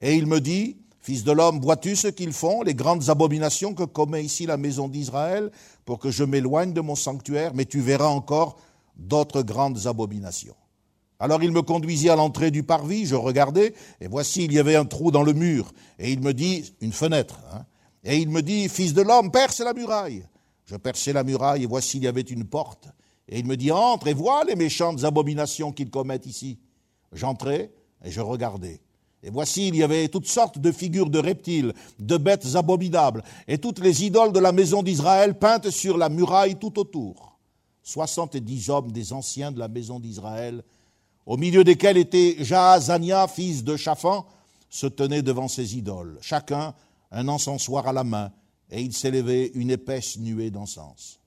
Et 0.00 0.16
il 0.16 0.26
me 0.26 0.40
dit, 0.40 0.76
Fils 0.98 1.22
de 1.22 1.30
l'homme, 1.30 1.60
vois-tu 1.60 1.94
ce 1.94 2.08
qu'ils 2.08 2.32
font, 2.32 2.62
les 2.62 2.74
grandes 2.74 3.10
abominations 3.10 3.74
que 3.74 3.84
commet 3.84 4.24
ici 4.24 4.44
la 4.44 4.56
maison 4.56 4.88
d'Israël, 4.88 5.52
pour 5.84 6.00
que 6.00 6.10
je 6.10 6.24
m'éloigne 6.24 6.72
de 6.72 6.80
mon 6.80 6.96
sanctuaire, 6.96 7.52
mais 7.54 7.64
tu 7.64 7.80
verras 7.80 8.08
encore 8.08 8.56
d'autres 8.96 9.42
grandes 9.42 9.86
abominations. 9.86 10.56
Alors 11.20 11.44
il 11.44 11.52
me 11.52 11.62
conduisit 11.62 12.10
à 12.10 12.16
l'entrée 12.16 12.50
du 12.50 12.64
parvis, 12.64 13.06
je 13.06 13.14
regardais, 13.14 13.72
et 14.00 14.08
voici, 14.08 14.46
il 14.46 14.52
y 14.52 14.58
avait 14.58 14.74
un 14.74 14.84
trou 14.84 15.12
dans 15.12 15.22
le 15.22 15.32
mur, 15.32 15.70
et 16.00 16.10
il 16.10 16.22
me 16.22 16.34
dit, 16.34 16.74
une 16.80 16.92
fenêtre, 16.92 17.38
hein, 17.52 17.66
et 18.02 18.16
il 18.16 18.30
me 18.30 18.42
dit, 18.42 18.68
Fils 18.68 18.94
de 18.94 19.02
l'homme, 19.02 19.30
perce 19.30 19.60
la 19.60 19.74
muraille. 19.74 20.24
Je 20.70 20.76
perçai 20.76 21.12
la 21.12 21.24
muraille 21.24 21.64
et 21.64 21.66
voici 21.66 21.96
il 21.96 22.04
y 22.04 22.06
avait 22.06 22.20
une 22.20 22.44
porte. 22.44 22.86
Et 23.26 23.40
il 23.40 23.44
me 23.44 23.56
dit, 23.56 23.72
entre 23.72 24.06
et 24.06 24.14
vois 24.14 24.44
les 24.44 24.54
méchantes 24.54 25.02
abominations 25.02 25.72
qu'ils 25.72 25.90
commettent 25.90 26.26
ici. 26.26 26.60
J'entrai 27.12 27.72
et 28.04 28.10
je 28.12 28.20
regardai. 28.20 28.80
Et 29.24 29.30
voici, 29.30 29.66
il 29.66 29.74
y 29.74 29.82
avait 29.82 30.06
toutes 30.06 30.28
sortes 30.28 30.60
de 30.60 30.70
figures 30.70 31.10
de 31.10 31.18
reptiles, 31.18 31.74
de 31.98 32.16
bêtes 32.16 32.54
abominables, 32.54 33.24
et 33.48 33.58
toutes 33.58 33.80
les 33.80 34.04
idoles 34.04 34.32
de 34.32 34.38
la 34.38 34.52
maison 34.52 34.84
d'Israël 34.84 35.36
peintes 35.36 35.70
sur 35.70 35.98
la 35.98 36.08
muraille 36.08 36.54
tout 36.54 36.78
autour. 36.78 37.36
Soixante-dix 37.82 38.70
hommes 38.70 38.92
des 38.92 39.12
anciens 39.12 39.50
de 39.50 39.58
la 39.58 39.66
maison 39.66 39.98
d'Israël 39.98 40.62
au 41.26 41.36
milieu 41.36 41.64
desquels 41.64 41.98
était 41.98 42.36
Jaazania, 42.38 43.26
fils 43.26 43.64
de 43.64 43.76
Shaphan, 43.76 44.24
se 44.68 44.86
tenait 44.86 45.22
devant 45.22 45.48
ses 45.48 45.76
idoles, 45.76 46.16
chacun 46.20 46.74
un 47.10 47.26
encensoir 47.26 47.88
à 47.88 47.92
la 47.92 48.04
main, 48.04 48.30
et 48.70 48.80
il 48.80 48.92
s'élevait 48.92 49.50
une 49.54 49.70
épaisse 49.70 50.18
nuée 50.18 50.50
d'encens. 50.50 51.18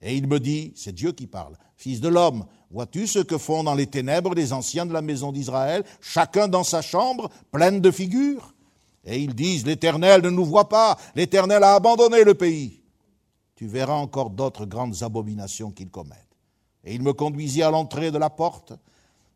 Et 0.00 0.16
il 0.16 0.26
me 0.26 0.40
dit, 0.40 0.72
c'est 0.74 0.94
Dieu 0.94 1.12
qui 1.12 1.26
parle, 1.26 1.56
Fils 1.82 2.00
de 2.00 2.08
l'homme, 2.08 2.46
vois-tu 2.70 3.08
ce 3.08 3.18
que 3.18 3.38
font 3.38 3.64
dans 3.64 3.74
les 3.74 3.88
ténèbres 3.88 4.36
les 4.36 4.52
anciens 4.52 4.86
de 4.86 4.92
la 4.92 5.02
maison 5.02 5.32
d'Israël, 5.32 5.82
chacun 6.00 6.46
dans 6.46 6.62
sa 6.62 6.80
chambre, 6.80 7.28
pleine 7.50 7.80
de 7.80 7.90
figures? 7.90 8.54
Et 9.04 9.18
ils 9.18 9.34
disent, 9.34 9.66
l'Éternel 9.66 10.22
ne 10.22 10.30
nous 10.30 10.44
voit 10.44 10.68
pas, 10.68 10.96
l'Éternel 11.16 11.64
a 11.64 11.74
abandonné 11.74 12.22
le 12.22 12.34
pays. 12.34 12.82
Tu 13.56 13.66
verras 13.66 13.96
encore 13.96 14.30
d'autres 14.30 14.64
grandes 14.64 15.02
abominations 15.02 15.72
qu'ils 15.72 15.90
commettent. 15.90 16.18
Et 16.84 16.94
il 16.94 17.02
me 17.02 17.12
conduisit 17.12 17.64
à 17.64 17.72
l'entrée 17.72 18.12
de 18.12 18.18
la 18.18 18.30
porte 18.30 18.74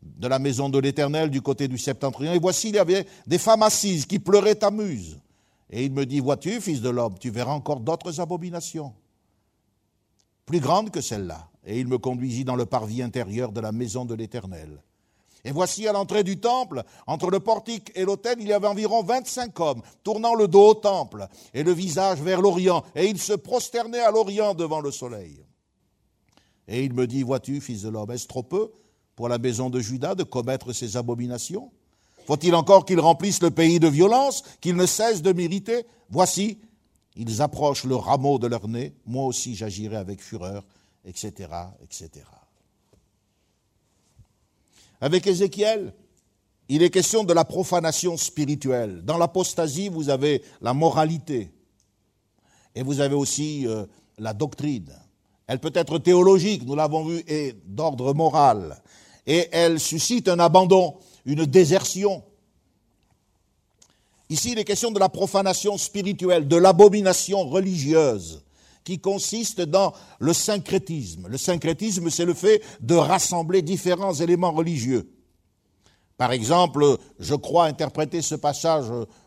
de 0.02 0.28
la 0.28 0.38
maison 0.38 0.68
de 0.68 0.78
l'Éternel 0.78 1.30
du 1.30 1.42
côté 1.42 1.66
du 1.66 1.78
septentrion, 1.78 2.32
et 2.32 2.38
voici, 2.38 2.68
il 2.68 2.76
y 2.76 2.78
avait 2.78 3.06
des 3.26 3.38
femmes 3.38 3.64
assises 3.64 4.06
qui 4.06 4.20
pleuraient 4.20 4.62
à 4.62 4.70
Muse. 4.70 5.18
Et 5.70 5.84
il 5.84 5.92
me 5.92 6.06
dit, 6.06 6.20
vois-tu, 6.20 6.60
fils 6.60 6.80
de 6.80 6.88
l'homme, 6.88 7.18
tu 7.18 7.30
verras 7.30 7.52
encore 7.52 7.80
d'autres 7.80 8.20
abominations, 8.20 8.94
plus 10.44 10.60
grandes 10.60 10.90
que 10.90 11.00
celles-là. 11.00 11.48
Et 11.64 11.80
il 11.80 11.88
me 11.88 11.98
conduisit 11.98 12.44
dans 12.44 12.54
le 12.54 12.66
parvis 12.66 13.02
intérieur 13.02 13.50
de 13.50 13.60
la 13.60 13.72
maison 13.72 14.04
de 14.04 14.14
l'Éternel. 14.14 14.82
Et 15.44 15.52
voici 15.52 15.86
à 15.86 15.92
l'entrée 15.92 16.24
du 16.24 16.38
temple, 16.38 16.82
entre 17.06 17.30
le 17.30 17.40
portique 17.40 17.92
et 17.94 18.04
l'autel, 18.04 18.38
il 18.40 18.48
y 18.48 18.52
avait 18.52 18.66
environ 18.66 19.02
vingt-cinq 19.02 19.58
hommes, 19.60 19.82
tournant 20.02 20.34
le 20.34 20.48
dos 20.48 20.70
au 20.70 20.74
temple 20.74 21.28
et 21.54 21.62
le 21.62 21.72
visage 21.72 22.20
vers 22.20 22.40
l'Orient, 22.40 22.84
et 22.94 23.06
ils 23.06 23.20
se 23.20 23.32
prosternaient 23.32 24.00
à 24.00 24.10
l'Orient 24.10 24.54
devant 24.54 24.80
le 24.80 24.90
soleil. 24.90 25.44
Et 26.68 26.84
il 26.84 26.94
me 26.94 27.06
dit, 27.06 27.22
vois-tu, 27.22 27.60
fils 27.60 27.82
de 27.82 27.88
l'homme, 27.88 28.10
est-ce 28.10 28.26
trop 28.26 28.42
peu 28.42 28.72
pour 29.14 29.28
la 29.28 29.38
maison 29.38 29.70
de 29.70 29.80
Judas 29.80 30.16
de 30.16 30.24
commettre 30.24 30.72
ces 30.72 30.96
abominations? 30.96 31.70
Faut-il 32.26 32.54
encore 32.54 32.84
qu'ils 32.84 33.00
remplissent 33.00 33.42
le 33.42 33.50
pays 33.50 33.78
de 33.78 33.88
violence, 33.88 34.42
qu'ils 34.60 34.76
ne 34.76 34.86
cessent 34.86 35.22
de 35.22 35.32
mériter 35.32 35.86
Voici, 36.10 36.58
ils 37.16 37.42
approchent 37.42 37.84
le 37.84 37.96
rameau 37.96 38.38
de 38.38 38.46
leur 38.46 38.68
nez, 38.68 38.94
moi 39.06 39.24
aussi 39.24 39.54
j'agirai 39.54 39.96
avec 39.96 40.20
fureur, 40.20 40.64
etc., 41.04 41.48
etc. 41.82 42.24
Avec 45.00 45.26
Ézéchiel, 45.26 45.94
il 46.68 46.82
est 46.82 46.90
question 46.90 47.22
de 47.22 47.32
la 47.32 47.44
profanation 47.44 48.16
spirituelle. 48.16 49.02
Dans 49.04 49.18
l'apostasie, 49.18 49.88
vous 49.88 50.08
avez 50.10 50.42
la 50.60 50.74
moralité 50.74 51.50
et 52.74 52.82
vous 52.82 53.00
avez 53.00 53.14
aussi 53.14 53.66
euh, 53.66 53.86
la 54.18 54.32
doctrine. 54.32 54.92
Elle 55.46 55.60
peut 55.60 55.72
être 55.74 55.98
théologique, 55.98 56.66
nous 56.66 56.74
l'avons 56.74 57.04
vu, 57.04 57.22
et 57.28 57.54
d'ordre 57.66 58.14
moral 58.14 58.82
et 59.26 59.48
elle 59.52 59.80
suscite 59.80 60.28
un 60.28 60.38
abandon, 60.38 60.94
une 61.26 61.44
désertion. 61.44 62.22
Ici, 64.30 64.52
il 64.52 64.58
est 64.58 64.64
question 64.64 64.90
de 64.90 64.98
la 64.98 65.08
profanation 65.08 65.76
spirituelle, 65.76 66.48
de 66.48 66.56
l'abomination 66.56 67.44
religieuse, 67.44 68.42
qui 68.84 68.98
consiste 68.98 69.60
dans 69.60 69.92
le 70.18 70.32
syncrétisme. 70.32 71.26
Le 71.28 71.36
syncrétisme, 71.36 72.08
c'est 72.08 72.24
le 72.24 72.34
fait 72.34 72.62
de 72.80 72.94
rassembler 72.94 73.60
différents 73.60 74.14
éléments 74.14 74.52
religieux. 74.52 75.12
Par 76.16 76.32
exemple, 76.32 76.96
je 77.18 77.34
crois 77.34 77.66
interpréter 77.66 78.22
ce 78.22 78.36
passage 78.36 78.86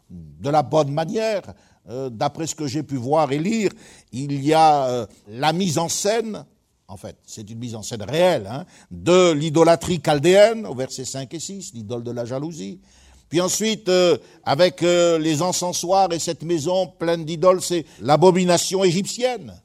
de 0.09 0.49
la 0.49 0.63
bonne 0.63 0.91
manière. 0.91 1.43
Euh, 1.89 2.09
d'après 2.09 2.47
ce 2.47 2.55
que 2.55 2.67
j'ai 2.67 2.83
pu 2.83 2.95
voir 2.95 3.31
et 3.31 3.39
lire, 3.39 3.71
il 4.11 4.43
y 4.43 4.53
a 4.53 4.85
euh, 4.85 5.07
la 5.27 5.53
mise 5.53 5.77
en 5.77 5.89
scène 5.89 6.45
en 6.89 6.97
fait, 6.97 7.15
c'est 7.23 7.47
une 7.47 7.59
mise 7.59 7.75
en 7.75 7.83
scène 7.83 8.01
réelle, 8.01 8.47
hein, 8.47 8.65
de 8.89 9.31
l'idolâtrie 9.31 10.01
chaldéenne, 10.03 10.65
au 10.65 10.73
verset 10.73 11.05
5 11.05 11.31
et 11.35 11.39
6, 11.39 11.73
l'idole 11.75 12.03
de 12.03 12.09
la 12.09 12.25
jalousie. 12.25 12.79
Puis 13.29 13.39
ensuite, 13.41 13.87
euh, 13.89 14.17
avec 14.43 14.81
euh, 14.81 15.19
les 15.19 15.43
encensoirs 15.43 16.11
et 16.11 16.17
cette 16.17 16.41
maison 16.41 16.87
pleine 16.87 17.25
d'idoles, 17.25 17.61
c'est 17.61 17.85
l'abomination 18.01 18.83
égyptienne. 18.83 19.61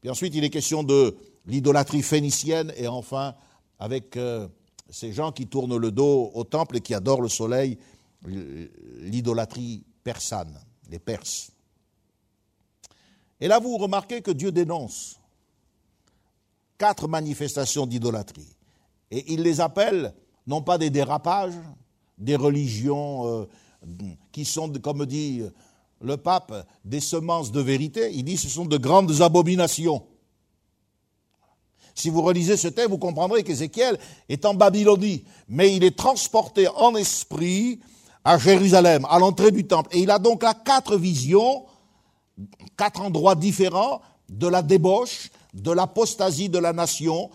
Puis 0.00 0.10
ensuite, 0.10 0.32
il 0.36 0.44
est 0.44 0.50
question 0.50 0.84
de 0.84 1.16
l'idolâtrie 1.46 2.02
phénicienne, 2.02 2.72
et 2.76 2.86
enfin, 2.86 3.34
avec 3.80 4.16
euh, 4.16 4.46
ces 4.90 5.12
gens 5.12 5.32
qui 5.32 5.48
tournent 5.48 5.76
le 5.76 5.90
dos 5.90 6.30
au 6.34 6.44
temple 6.44 6.76
et 6.76 6.80
qui 6.80 6.94
adorent 6.94 7.22
le 7.22 7.28
soleil, 7.28 7.78
l'idolâtrie 9.00 9.82
persane, 10.04 10.56
les 10.88 11.00
Perses. 11.00 11.50
Et 13.40 13.48
là, 13.48 13.58
vous 13.58 13.76
remarquez 13.76 14.22
que 14.22 14.30
Dieu 14.30 14.52
dénonce 14.52 15.18
quatre 16.82 17.06
manifestations 17.06 17.86
d'idolâtrie. 17.86 18.56
Et 19.12 19.34
il 19.34 19.42
les 19.42 19.60
appelle 19.60 20.12
non 20.48 20.62
pas 20.62 20.78
des 20.78 20.90
dérapages, 20.90 21.54
des 22.18 22.34
religions 22.34 23.24
euh, 23.28 23.46
qui 24.32 24.44
sont, 24.44 24.68
comme 24.82 25.06
dit 25.06 25.42
le 26.00 26.16
pape, 26.16 26.66
des 26.84 26.98
semences 26.98 27.52
de 27.52 27.60
vérité. 27.60 28.10
Il 28.12 28.24
dit 28.24 28.36
ce 28.36 28.48
sont 28.48 28.64
de 28.64 28.76
grandes 28.78 29.22
abominations. 29.22 30.02
Si 31.94 32.10
vous 32.10 32.22
relisez 32.22 32.56
ce 32.56 32.66
texte, 32.66 32.90
vous 32.90 32.98
comprendrez 32.98 33.44
qu'Ézéchiel 33.44 33.96
est 34.28 34.44
en 34.44 34.54
Babylonie, 34.54 35.22
mais 35.48 35.76
il 35.76 35.84
est 35.84 35.96
transporté 35.96 36.66
en 36.66 36.96
esprit 36.96 37.78
à 38.24 38.38
Jérusalem, 38.38 39.06
à 39.08 39.20
l'entrée 39.20 39.52
du 39.52 39.68
temple. 39.68 39.90
Et 39.92 40.00
il 40.00 40.10
a 40.10 40.18
donc 40.18 40.42
là 40.42 40.52
quatre 40.52 40.96
visions, 40.96 41.64
quatre 42.76 43.02
endroits 43.02 43.36
différents 43.36 44.00
de 44.28 44.48
la 44.48 44.62
débauche, 44.62 45.30
de 45.52 45.70
l'apostasie 45.70 46.48
de 46.48 46.58
la 46.58 46.72
nation 46.72 47.30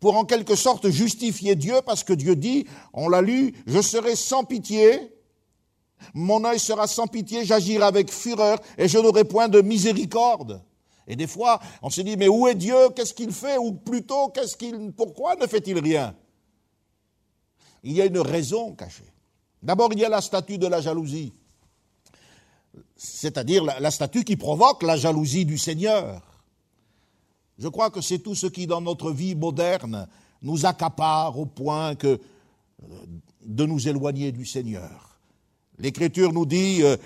pour 0.00 0.16
en 0.16 0.24
quelque 0.24 0.54
sorte 0.54 0.88
justifier 0.88 1.56
Dieu 1.56 1.76
parce 1.84 2.04
que 2.04 2.12
Dieu 2.12 2.36
dit, 2.36 2.66
on 2.92 3.08
l'a 3.08 3.20
lu, 3.20 3.54
je 3.66 3.80
serai 3.80 4.16
sans 4.16 4.44
pitié, 4.44 5.12
mon 6.14 6.44
œil 6.44 6.58
sera 6.58 6.86
sans 6.86 7.06
pitié, 7.06 7.44
j'agirai 7.44 7.84
avec 7.84 8.12
fureur 8.12 8.58
et 8.76 8.88
je 8.88 8.98
n'aurai 8.98 9.24
point 9.24 9.48
de 9.48 9.60
miséricorde. 9.60 10.62
Et 11.06 11.16
des 11.16 11.26
fois, 11.26 11.58
on 11.82 11.90
se 11.90 12.02
dit, 12.02 12.16
mais 12.16 12.28
où 12.28 12.46
est 12.46 12.54
Dieu? 12.54 12.90
Qu'est-ce 12.94 13.14
qu'il 13.14 13.32
fait? 13.32 13.56
Ou 13.56 13.72
plutôt, 13.72 14.28
qu'est-ce 14.28 14.56
qu'il, 14.56 14.92
pourquoi 14.92 15.36
ne 15.36 15.46
fait-il 15.46 15.78
rien? 15.78 16.14
Il 17.82 17.92
y 17.92 18.02
a 18.02 18.04
une 18.04 18.18
raison 18.18 18.74
cachée. 18.74 19.10
D'abord, 19.62 19.88
il 19.92 19.98
y 19.98 20.04
a 20.04 20.08
la 20.08 20.20
statue 20.20 20.58
de 20.58 20.66
la 20.66 20.80
jalousie, 20.80 21.32
c'est-à-dire 22.96 23.64
la 23.64 23.90
statue 23.90 24.22
qui 24.22 24.36
provoque 24.36 24.82
la 24.82 24.96
jalousie 24.96 25.44
du 25.44 25.58
Seigneur. 25.58 26.22
Je 27.58 27.68
crois 27.68 27.90
que 27.90 28.00
c'est 28.00 28.20
tout 28.20 28.34
ce 28.34 28.46
qui, 28.46 28.66
dans 28.66 28.80
notre 28.80 29.10
vie 29.10 29.34
moderne, 29.34 30.06
nous 30.42 30.66
accapare 30.66 31.38
au 31.38 31.46
point 31.46 31.94
que 31.96 32.06
euh, 32.06 32.96
de 33.44 33.66
nous 33.66 33.88
éloigner 33.88 34.30
du 34.30 34.46
Seigneur. 34.46 35.18
L'Écriture 35.78 36.32
nous 36.32 36.46
dit, 36.46 36.82
euh, 36.82 36.96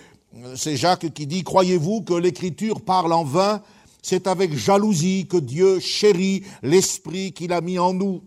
c'est 0.56 0.76
Jacques 0.76 1.12
qui 1.12 1.26
dit, 1.26 1.42
croyez-vous 1.42 2.02
que 2.02 2.14
l'Écriture 2.14 2.82
parle 2.82 3.12
en 3.12 3.24
vain? 3.24 3.62
C'est 4.02 4.26
avec 4.26 4.54
jalousie 4.54 5.26
que 5.28 5.36
Dieu 5.36 5.78
chérit 5.78 6.42
l'Esprit 6.62 7.32
qu'il 7.32 7.52
a 7.52 7.60
mis 7.60 7.78
en 7.78 7.94
nous. 7.94 8.22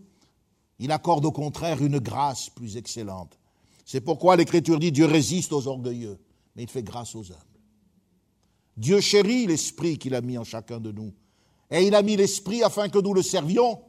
Il 0.80 0.92
accorde 0.92 1.26
au 1.26 1.32
contraire 1.32 1.84
une 1.84 2.00
grâce 2.00 2.50
plus 2.50 2.78
excellente. 2.78 3.38
C'est 3.86 4.02
pourquoi 4.02 4.36
l'Écriture 4.36 4.80
dit, 4.80 4.92
Dieu 4.92 5.06
résiste 5.06 5.54
aux 5.54 5.68
orgueilleux, 5.68 6.18
mais 6.56 6.64
il 6.64 6.70
fait 6.70 6.84
grâce 6.84 7.16
aux 7.16 7.26
humbles. 7.32 7.60
Dieu 8.78 9.00
chérit 9.00 9.46
l'Esprit 9.46 9.98
qu'il 9.98 10.16
a 10.16 10.22
mis 10.22 10.38
en 10.38 10.44
chacun 10.44 10.80
de 10.80 10.92
nous. 10.92 11.14
Et 11.72 11.84
il 11.84 11.96
a 11.96 12.02
mis 12.02 12.16
l'Esprit 12.16 12.64
afin 12.64 12.90
que 12.90 13.00
nous 13.00 13.14
le 13.14 13.22
servions, 13.22 13.82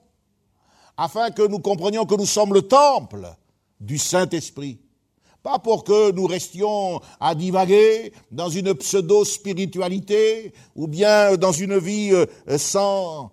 afin 0.96 1.30
que 1.30 1.46
nous 1.46 1.58
comprenions 1.58 2.06
que 2.06 2.14
nous 2.14 2.26
sommes 2.26 2.54
le 2.54 2.62
temple 2.62 3.28
du 3.80 3.98
Saint-Esprit. 3.98 4.80
Pas 5.42 5.58
pour 5.58 5.84
que 5.84 6.10
nous 6.10 6.26
restions 6.26 7.00
à 7.20 7.34
divaguer 7.34 8.12
dans 8.32 8.48
une 8.48 8.74
pseudo-spiritualité 8.74 10.52
ou 10.74 10.88
bien 10.88 11.36
dans 11.36 11.52
une 11.52 11.78
vie 11.78 12.10
euh, 12.12 12.26
sans, 12.58 13.30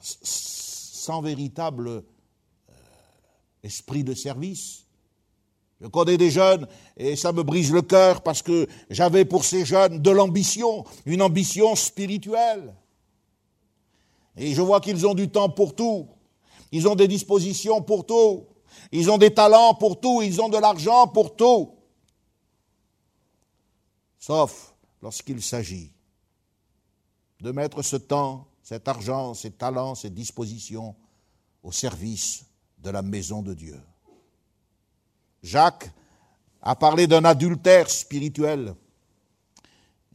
sans 0.00 1.22
véritable 1.22 1.88
euh, 1.88 2.00
esprit 3.62 4.04
de 4.04 4.12
service. 4.12 4.84
Je 5.80 5.86
connais 5.86 6.18
des 6.18 6.30
jeunes 6.30 6.66
et 6.98 7.16
ça 7.16 7.32
me 7.32 7.42
brise 7.42 7.72
le 7.72 7.80
cœur 7.80 8.22
parce 8.22 8.42
que 8.42 8.66
j'avais 8.90 9.24
pour 9.24 9.46
ces 9.46 9.64
jeunes 9.64 10.02
de 10.02 10.10
l'ambition, 10.10 10.84
une 11.06 11.22
ambition 11.22 11.74
spirituelle. 11.74 12.74
Et 14.40 14.54
je 14.54 14.62
vois 14.62 14.80
qu'ils 14.80 15.06
ont 15.06 15.12
du 15.12 15.28
temps 15.28 15.50
pour 15.50 15.76
tout. 15.76 16.08
Ils 16.72 16.88
ont 16.88 16.94
des 16.94 17.06
dispositions 17.06 17.82
pour 17.82 18.06
tout. 18.06 18.46
Ils 18.90 19.10
ont 19.10 19.18
des 19.18 19.34
talents 19.34 19.74
pour 19.74 20.00
tout. 20.00 20.22
Ils 20.22 20.40
ont 20.40 20.48
de 20.48 20.56
l'argent 20.56 21.06
pour 21.08 21.36
tout. 21.36 21.74
Sauf 24.18 24.74
lorsqu'il 25.02 25.42
s'agit 25.42 25.92
de 27.40 27.52
mettre 27.52 27.82
ce 27.82 27.96
temps, 27.96 28.46
cet 28.62 28.88
argent, 28.88 29.34
ces 29.34 29.50
talents, 29.50 29.94
ces 29.94 30.08
dispositions 30.08 30.96
au 31.62 31.70
service 31.70 32.46
de 32.78 32.88
la 32.88 33.02
maison 33.02 33.42
de 33.42 33.52
Dieu. 33.52 33.78
Jacques 35.42 35.90
a 36.62 36.76
parlé 36.76 37.06
d'un 37.06 37.26
adultère 37.26 37.90
spirituel. 37.90 38.74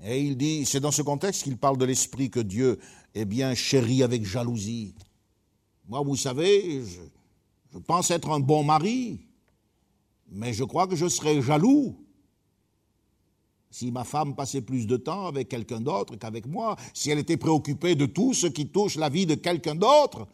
Et 0.03 0.19
il 0.19 0.35
dit, 0.35 0.65
c'est 0.65 0.79
dans 0.79 0.91
ce 0.91 1.03
contexte 1.03 1.43
qu'il 1.43 1.57
parle 1.57 1.77
de 1.77 1.85
l'esprit 1.85 2.31
que 2.31 2.39
Dieu 2.39 2.79
eh 3.15 3.25
bien, 3.25 3.55
chéri 3.55 4.03
avec 4.03 4.25
jalousie. 4.25 4.93
Moi, 5.87 6.01
vous 6.01 6.15
savez, 6.15 6.83
Je 7.71 7.79
pense 7.79 8.11
être 8.11 8.29
un 8.29 8.39
bon 8.39 8.63
mari, 8.63 9.19
mais 10.29 10.53
je 10.53 10.63
crois 10.63 10.87
que 10.87 10.95
je 10.95 11.09
serais 11.09 11.41
jaloux 11.41 11.97
si 13.75 13.91
ma 13.91 14.05
femme 14.05 14.35
passait 14.35 14.61
plus 14.61 14.87
de 14.87 14.95
temps 14.95 15.27
avec 15.27 15.49
quelqu'un 15.49 15.81
d'autre 15.81 16.15
qu'avec 16.15 16.45
moi, 16.45 16.77
si 16.93 17.09
elle 17.09 17.19
était 17.19 17.35
préoccupée 17.35 17.95
de 17.95 18.05
tout 18.05 18.33
ce 18.33 18.47
qui 18.47 18.69
touche 18.69 18.95
la 18.95 19.09
vie 19.09 19.25
de 19.25 19.35
quelqu'un 19.35 19.75
d'autre 19.75 20.29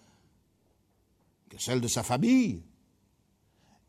que 1.50 1.60
celle 1.60 1.82
de 1.82 1.88
sa 1.88 2.04
famille. 2.04 2.62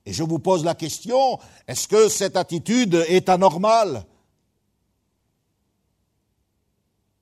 Et 0.07 0.13
je 0.15 0.23
vous 0.23 0.39
pose 0.39 0.65
la 0.65 0.75
question, 0.75 1.39
est-ce 1.69 1.87
que 1.87 2.09
cette 2.09 2.39
attitude 2.39 2.95
est 3.09 3.29
anormale 3.29 4.07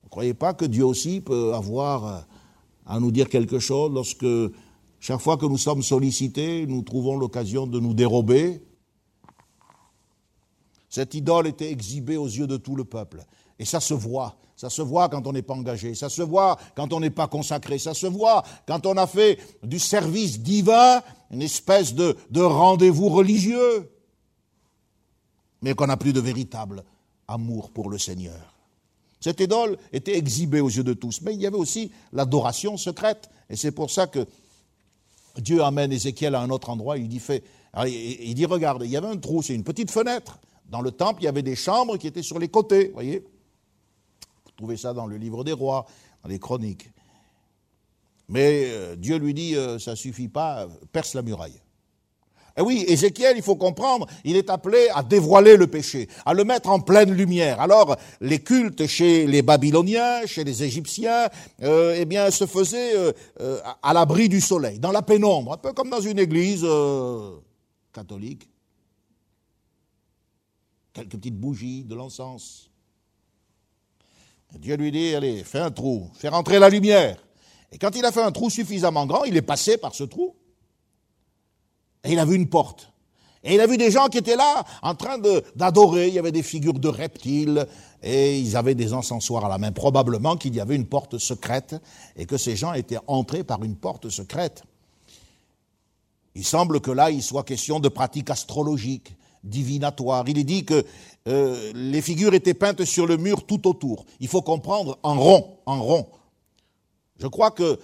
croyez 0.11 0.35
pas 0.35 0.53
que 0.53 0.65
Dieu 0.65 0.85
aussi 0.85 1.21
peut 1.21 1.55
avoir 1.55 2.27
à 2.85 2.99
nous 2.99 3.11
dire 3.11 3.29
quelque 3.29 3.57
chose 3.57 3.91
lorsque 3.91 4.25
chaque 4.99 5.19
fois 5.19 5.37
que 5.37 5.47
nous 5.47 5.57
sommes 5.57 5.81
sollicités, 5.81 6.67
nous 6.67 6.83
trouvons 6.83 7.17
l'occasion 7.17 7.65
de 7.65 7.79
nous 7.79 7.95
dérober? 7.95 8.61
Cette 10.89 11.15
idole 11.15 11.47
était 11.47 11.71
exhibée 11.71 12.17
aux 12.17 12.27
yeux 12.27 12.45
de 12.45 12.57
tout 12.57 12.75
le 12.75 12.83
peuple. 12.83 13.25
Et 13.57 13.65
ça 13.65 13.79
se 13.79 13.95
voit. 13.95 14.35
Ça 14.55 14.69
se 14.69 14.83
voit 14.83 15.09
quand 15.09 15.25
on 15.25 15.31
n'est 15.31 15.41
pas 15.41 15.55
engagé. 15.55 15.95
Ça 15.95 16.07
se 16.07 16.21
voit 16.21 16.59
quand 16.75 16.93
on 16.93 16.99
n'est 16.99 17.09
pas 17.09 17.27
consacré. 17.27 17.79
Ça 17.79 17.95
se 17.95 18.05
voit 18.05 18.43
quand 18.67 18.85
on 18.85 18.95
a 18.97 19.07
fait 19.07 19.39
du 19.63 19.79
service 19.79 20.39
divin 20.39 21.01
une 21.31 21.41
espèce 21.41 21.95
de, 21.95 22.15
de 22.29 22.41
rendez-vous 22.41 23.09
religieux. 23.09 23.89
Mais 25.63 25.73
qu'on 25.73 25.87
n'a 25.87 25.97
plus 25.97 26.13
de 26.13 26.19
véritable 26.19 26.83
amour 27.27 27.71
pour 27.71 27.89
le 27.89 27.97
Seigneur. 27.97 28.60
Cette 29.21 29.39
idole 29.39 29.77
était 29.93 30.17
exhibée 30.17 30.59
aux 30.59 30.69
yeux 30.69 30.83
de 30.83 30.93
tous. 30.93 31.21
Mais 31.21 31.33
il 31.33 31.41
y 31.41 31.47
avait 31.47 31.57
aussi 31.57 31.91
l'adoration 32.11 32.75
secrète. 32.75 33.29
Et 33.49 33.55
c'est 33.55 33.71
pour 33.71 33.91
ça 33.91 34.07
que 34.07 34.25
Dieu 35.37 35.63
amène 35.63 35.91
Ézéchiel 35.91 36.35
à 36.35 36.41
un 36.41 36.49
autre 36.49 36.71
endroit. 36.71 36.97
Il 36.97 37.07
dit, 37.07 37.19
fait, 37.19 37.43
il 37.85 38.33
dit 38.33 38.45
regarde, 38.45 38.81
il 38.83 38.91
y 38.91 38.97
avait 38.97 39.07
un 39.07 39.17
trou, 39.17 39.41
c'est 39.41 39.53
une 39.53 39.63
petite 39.63 39.91
fenêtre. 39.91 40.39
Dans 40.69 40.81
le 40.81 40.91
temple, 40.91 41.21
il 41.21 41.25
y 41.25 41.27
avait 41.27 41.43
des 41.43 41.55
chambres 41.55 41.97
qui 41.97 42.07
étaient 42.07 42.23
sur 42.23 42.39
les 42.39 42.47
côtés, 42.47 42.87
vous 42.87 42.93
voyez 42.93 43.19
Vous 44.45 44.51
trouvez 44.57 44.77
ça 44.77 44.93
dans 44.93 45.05
le 45.05 45.17
livre 45.17 45.43
des 45.43 45.53
rois, 45.53 45.85
dans 46.23 46.29
les 46.29 46.39
chroniques. 46.39 46.89
Mais 48.27 48.69
euh, 48.71 48.95
Dieu 48.95 49.17
lui 49.17 49.33
dit, 49.33 49.55
euh, 49.55 49.77
ça 49.77 49.95
suffit 49.95 50.29
pas, 50.29 50.67
perce 50.91 51.13
la 51.13 51.21
muraille. 51.21 51.61
Et 52.57 52.61
oui, 52.61 52.83
Ézéchiel, 52.87 53.37
il 53.37 53.43
faut 53.43 53.55
comprendre, 53.55 54.07
il 54.23 54.35
est 54.35 54.49
appelé 54.49 54.87
à 54.93 55.03
dévoiler 55.03 55.57
le 55.57 55.67
péché, 55.67 56.07
à 56.25 56.33
le 56.33 56.43
mettre 56.43 56.69
en 56.69 56.79
pleine 56.79 57.11
lumière. 57.11 57.61
Alors, 57.61 57.95
les 58.19 58.39
cultes 58.39 58.87
chez 58.87 59.25
les 59.27 59.41
Babyloniens, 59.41 60.25
chez 60.25 60.43
les 60.43 60.63
Égyptiens, 60.63 61.29
euh, 61.63 61.95
eh 61.97 62.05
bien, 62.05 62.29
se 62.31 62.45
faisaient 62.45 62.93
à 63.81 63.93
l'abri 63.93 64.29
du 64.29 64.41
soleil, 64.41 64.79
dans 64.79 64.91
la 64.91 65.01
pénombre, 65.01 65.53
un 65.53 65.57
peu 65.57 65.71
comme 65.73 65.89
dans 65.89 66.01
une 66.01 66.19
église 66.19 66.65
catholique 67.93 68.47
quelques 70.93 71.11
petites 71.11 71.39
bougies, 71.39 71.83
de 71.83 71.95
l'encens. 71.95 72.69
Dieu 74.57 74.75
lui 74.75 74.91
dit, 74.91 75.15
allez, 75.15 75.43
fais 75.43 75.59
un 75.59 75.71
trou, 75.71 76.09
fais 76.13 76.27
rentrer 76.27 76.59
la 76.59 76.69
lumière. 76.69 77.17
Et 77.71 77.77
quand 77.77 77.95
il 77.95 78.03
a 78.03 78.11
fait 78.11 78.21
un 78.21 78.31
trou 78.31 78.49
suffisamment 78.49 79.05
grand, 79.05 79.23
il 79.23 79.37
est 79.37 79.41
passé 79.41 79.77
par 79.77 79.95
ce 79.95 80.03
trou. 80.03 80.35
Et 82.03 82.13
il 82.13 82.19
a 82.19 82.25
vu 82.25 82.35
une 82.35 82.47
porte. 82.47 82.91
Et 83.43 83.55
il 83.55 83.61
a 83.61 83.67
vu 83.67 83.77
des 83.77 83.89
gens 83.89 84.07
qui 84.07 84.19
étaient 84.19 84.35
là 84.35 84.63
en 84.83 84.93
train 84.93 85.17
d'adorer. 85.55 86.07
Il 86.07 86.13
y 86.13 86.19
avait 86.19 86.31
des 86.31 86.43
figures 86.43 86.79
de 86.79 86.87
reptiles 86.87 87.65
et 88.03 88.39
ils 88.39 88.55
avaient 88.55 88.75
des 88.75 88.93
encensoirs 88.93 89.45
à 89.45 89.49
la 89.49 89.57
main. 89.57 89.71
Probablement 89.71 90.35
qu'il 90.35 90.55
y 90.55 90.59
avait 90.59 90.75
une 90.75 90.85
porte 90.85 91.17
secrète 91.17 91.75
et 92.15 92.25
que 92.25 92.37
ces 92.37 92.55
gens 92.55 92.73
étaient 92.73 92.99
entrés 93.07 93.43
par 93.43 93.63
une 93.63 93.75
porte 93.75 94.09
secrète. 94.09 94.63
Il 96.35 96.45
semble 96.45 96.81
que 96.81 96.91
là, 96.91 97.09
il 97.09 97.23
soit 97.23 97.43
question 97.43 97.79
de 97.79 97.89
pratiques 97.89 98.29
astrologiques 98.29 99.15
divinatoire. 99.43 100.27
Il 100.27 100.37
est 100.37 100.43
dit 100.43 100.65
que 100.65 100.85
euh, 101.27 101.71
les 101.73 102.01
figures 102.01 102.33
étaient 102.33 102.53
peintes 102.53 102.85
sur 102.85 103.07
le 103.07 103.17
mur 103.17 103.45
tout 103.45 103.67
autour. 103.67 104.05
Il 104.19 104.27
faut 104.27 104.41
comprendre 104.41 104.99
en 105.03 105.19
rond, 105.19 105.57
en 105.65 105.81
rond. 105.81 106.07
Je 107.19 107.27
crois 107.27 107.51
que 107.51 107.79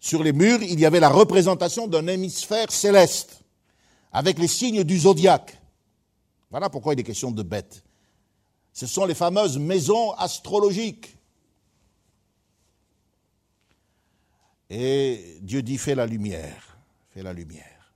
sur 0.00 0.22
les 0.22 0.32
murs, 0.32 0.62
il 0.62 0.80
y 0.80 0.86
avait 0.86 0.98
la 0.98 1.10
représentation 1.10 1.86
d'un 1.86 2.06
hémisphère 2.06 2.72
céleste, 2.72 3.42
avec 4.12 4.38
les 4.38 4.48
signes 4.48 4.82
du 4.82 4.98
zodiaque. 4.98 5.60
Voilà 6.50 6.70
pourquoi 6.70 6.94
il 6.94 7.00
est 7.00 7.04
question 7.04 7.30
de 7.30 7.42
bêtes. 7.42 7.84
Ce 8.72 8.86
sont 8.86 9.04
les 9.04 9.14
fameuses 9.14 9.58
maisons 9.58 10.12
astrologiques. 10.12 11.16
Et 14.70 15.38
Dieu 15.42 15.62
dit, 15.62 15.76
fais 15.76 15.94
la 15.94 16.06
lumière, 16.06 16.78
fais 17.10 17.22
la 17.22 17.34
lumière. 17.34 17.92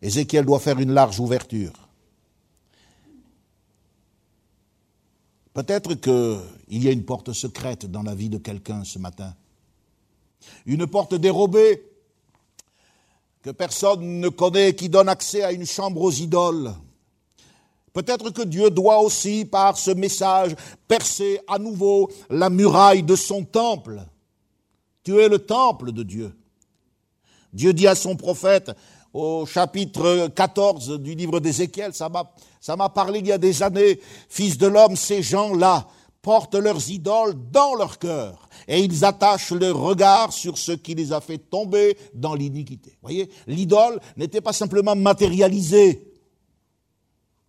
Ézéchiel 0.00 0.44
doit 0.44 0.60
faire 0.60 0.78
une 0.78 0.92
large 0.92 1.18
ouverture. 1.18 1.88
Peut-être 5.52 5.94
qu'il 5.94 6.82
y 6.82 6.88
a 6.88 6.92
une 6.92 7.04
porte 7.04 7.32
secrète 7.32 7.86
dans 7.86 8.02
la 8.02 8.14
vie 8.14 8.28
de 8.28 8.38
quelqu'un 8.38 8.84
ce 8.84 8.98
matin. 8.98 9.34
Une 10.66 10.86
porte 10.86 11.14
dérobée 11.14 11.82
que 13.42 13.50
personne 13.50 14.20
ne 14.20 14.28
connaît, 14.28 14.74
qui 14.74 14.88
donne 14.88 15.08
accès 15.08 15.42
à 15.42 15.52
une 15.52 15.66
chambre 15.66 16.02
aux 16.02 16.12
idoles. 16.12 16.74
Peut-être 17.92 18.30
que 18.30 18.42
Dieu 18.42 18.70
doit 18.70 19.00
aussi, 19.00 19.44
par 19.44 19.76
ce 19.76 19.90
message, 19.90 20.54
percer 20.86 21.40
à 21.48 21.58
nouveau 21.58 22.10
la 22.28 22.50
muraille 22.50 23.02
de 23.02 23.16
son 23.16 23.44
temple. 23.44 24.02
Tu 25.02 25.18
es 25.18 25.28
le 25.28 25.38
temple 25.38 25.92
de 25.92 26.02
Dieu. 26.02 26.34
Dieu 27.52 27.72
dit 27.72 27.88
à 27.88 27.94
son 27.94 28.14
prophète, 28.14 28.70
au 29.12 29.44
chapitre 29.44 30.28
14 30.28 31.00
du 31.00 31.14
livre 31.14 31.40
d'Ézéchiel, 31.40 31.92
ça 31.92 32.08
m'a, 32.08 32.88
parlé 32.90 33.18
il 33.18 33.26
y 33.26 33.32
a 33.32 33.38
des 33.38 33.62
années, 33.62 33.98
fils 34.28 34.56
de 34.56 34.68
l'homme, 34.68 34.94
ces 34.94 35.22
gens-là 35.22 35.88
portent 36.22 36.54
leurs 36.54 36.90
idoles 36.90 37.34
dans 37.50 37.74
leur 37.74 37.98
cœur 37.98 38.48
et 38.68 38.80
ils 38.80 39.04
attachent 39.04 39.52
leur 39.52 39.78
regard 39.78 40.32
sur 40.32 40.58
ce 40.58 40.72
qui 40.72 40.94
les 40.94 41.12
a 41.12 41.20
fait 41.20 41.38
tomber 41.38 41.96
dans 42.14 42.34
l'iniquité. 42.34 42.96
Voyez, 43.02 43.30
l'idole 43.46 44.00
n'était 44.16 44.40
pas 44.40 44.52
simplement 44.52 44.94
matérialisée, 44.94 46.12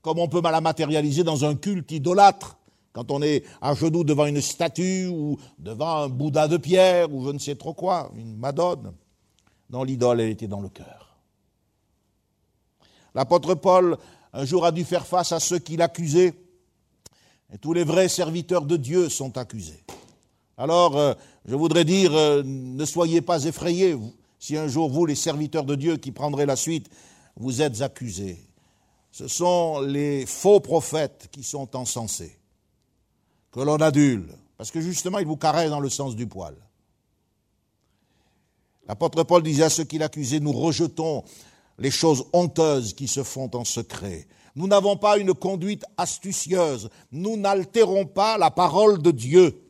comme 0.02 0.20
on 0.20 0.28
peut 0.28 0.42
la 0.42 0.62
matérialiser 0.62 1.24
dans 1.24 1.44
un 1.46 1.56
culte 1.56 1.92
idolâtre, 1.92 2.58
quand 2.94 3.12
on 3.12 3.22
est 3.22 3.44
à 3.62 3.74
genoux 3.74 4.04
devant 4.04 4.26
une 4.26 4.42
statue 4.42 5.08
ou 5.08 5.38
devant 5.58 6.04
un 6.04 6.10
Bouddha 6.10 6.48
de 6.48 6.58
pierre 6.58 7.14
ou 7.14 7.26
je 7.26 7.32
ne 7.32 7.40
sais 7.40 7.56
trop 7.56 7.74
quoi, 7.74 8.12
une 8.16 8.36
Madone. 8.36 8.94
Non, 9.70 9.84
l'idole, 9.84 10.20
elle 10.20 10.30
était 10.30 10.48
dans 10.48 10.60
le 10.60 10.68
cœur. 10.68 11.18
L'apôtre 13.16 13.56
Paul, 13.56 13.98
un 14.34 14.46
jour, 14.46 14.66
a 14.66 14.72
dû 14.72 14.84
faire 14.84 15.06
face 15.06 15.32
à 15.32 15.40
ceux 15.40 15.60
qui 15.60 15.78
l'accusaient. 15.78 16.34
Et 17.54 17.58
tous 17.58 17.74
les 17.74 17.84
vrais 17.84 18.10
serviteurs 18.10 18.66
de 18.66 18.78
Dieu 18.78 19.10
sont 19.10 19.38
accusés. 19.38 19.84
Alors, 20.58 20.98
euh, 20.98 21.14
je 21.46 21.56
voudrais 21.56 21.86
dire, 21.86 22.14
euh, 22.14 22.44
ne 22.46 22.86
soyez 22.86 23.22
pas 23.22 23.44
effrayés 23.46 23.98
si 24.40 24.58
un 24.58 24.68
jour, 24.68 24.90
vous, 24.90 25.06
les 25.06 25.16
serviteurs 25.16 25.66
de 25.66 25.76
Dieu 25.76 25.98
qui 25.98 26.12
prendrez 26.12 26.46
la 26.46 26.56
suite, 26.56 26.90
vous 27.36 27.62
êtes 27.62 27.82
accusés. 27.82 28.40
Ce 29.12 29.28
sont 29.28 29.82
les 29.82 30.26
faux 30.26 30.60
prophètes 30.60 31.28
qui 31.32 31.44
sont 31.44 31.76
encensés, 31.76 32.38
que 33.52 33.60
l'on 33.60 33.78
adule, 33.78 34.34
parce 34.58 34.72
que 34.72 34.80
justement, 34.80 35.20
ils 35.20 35.28
vous 35.28 35.38
caressent 35.38 35.70
dans 35.70 35.80
le 35.80 35.90
sens 35.90 36.16
du 36.16 36.28
poil. 36.28 36.56
L'apôtre 38.88 39.24
Paul 39.24 39.44
disait 39.44 39.64
à 39.64 39.70
ceux 39.70 39.84
qui 39.84 39.98
l'accusaient, 39.98 40.40
nous 40.40 40.54
rejetons 40.54 41.24
les 41.78 41.92
choses 41.92 42.26
honteuses 42.34 42.94
qui 42.94 43.08
se 43.08 43.24
font 43.24 43.50
en 43.54 43.66
secret. 43.66 44.28
Nous 44.56 44.68
n'avons 44.68 44.98
pas 44.98 45.18
une 45.18 45.34
conduite 45.34 45.86
astucieuse. 45.98 46.90
Nous 47.12 47.38
n'altérons 47.38 48.06
pas 48.06 48.38
la 48.38 48.52
parole 48.52 49.02
de 49.02 49.12
Dieu. 49.12 49.62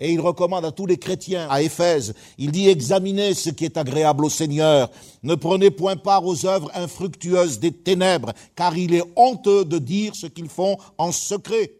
Et 0.00 0.12
il 0.12 0.20
recommande 0.20 0.64
à 0.64 0.72
tous 0.72 0.86
les 0.86 0.96
chrétiens 0.96 1.46
à 1.50 1.60
Éphèse, 1.60 2.14
il 2.38 2.50
dit 2.50 2.70
examinez 2.70 3.34
ce 3.34 3.50
qui 3.50 3.66
est 3.66 3.76
agréable 3.76 4.24
au 4.24 4.30
Seigneur, 4.30 4.90
ne 5.22 5.34
prenez 5.34 5.70
point 5.70 5.96
part 5.96 6.24
aux 6.24 6.46
œuvres 6.46 6.70
infructueuses 6.74 7.60
des 7.60 7.70
ténèbres, 7.70 8.32
car 8.54 8.78
il 8.78 8.94
est 8.94 9.04
honteux 9.14 9.66
de 9.66 9.76
dire 9.76 10.14
ce 10.14 10.26
qu'ils 10.26 10.48
font 10.48 10.78
en 10.96 11.12
secret. 11.12 11.72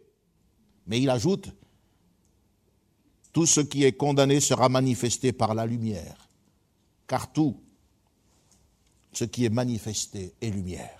Mais 0.86 1.00
il 1.00 1.08
ajoute, 1.08 1.48
tout 3.32 3.46
ce 3.46 3.62
qui 3.62 3.84
est 3.84 3.92
condamné 3.92 4.40
sera 4.40 4.68
manifesté 4.68 5.32
par 5.32 5.54
la 5.54 5.64
lumière, 5.64 6.28
car 7.06 7.32
tout 7.32 7.56
ce 9.14 9.24
qui 9.24 9.46
est 9.46 9.50
manifesté 9.50 10.34
est 10.42 10.50
lumière. 10.50 10.99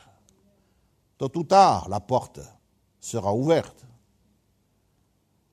Tôt 1.20 1.36
ou 1.36 1.44
tard, 1.44 1.86
la 1.90 2.00
porte 2.00 2.40
sera 2.98 3.34
ouverte. 3.34 3.84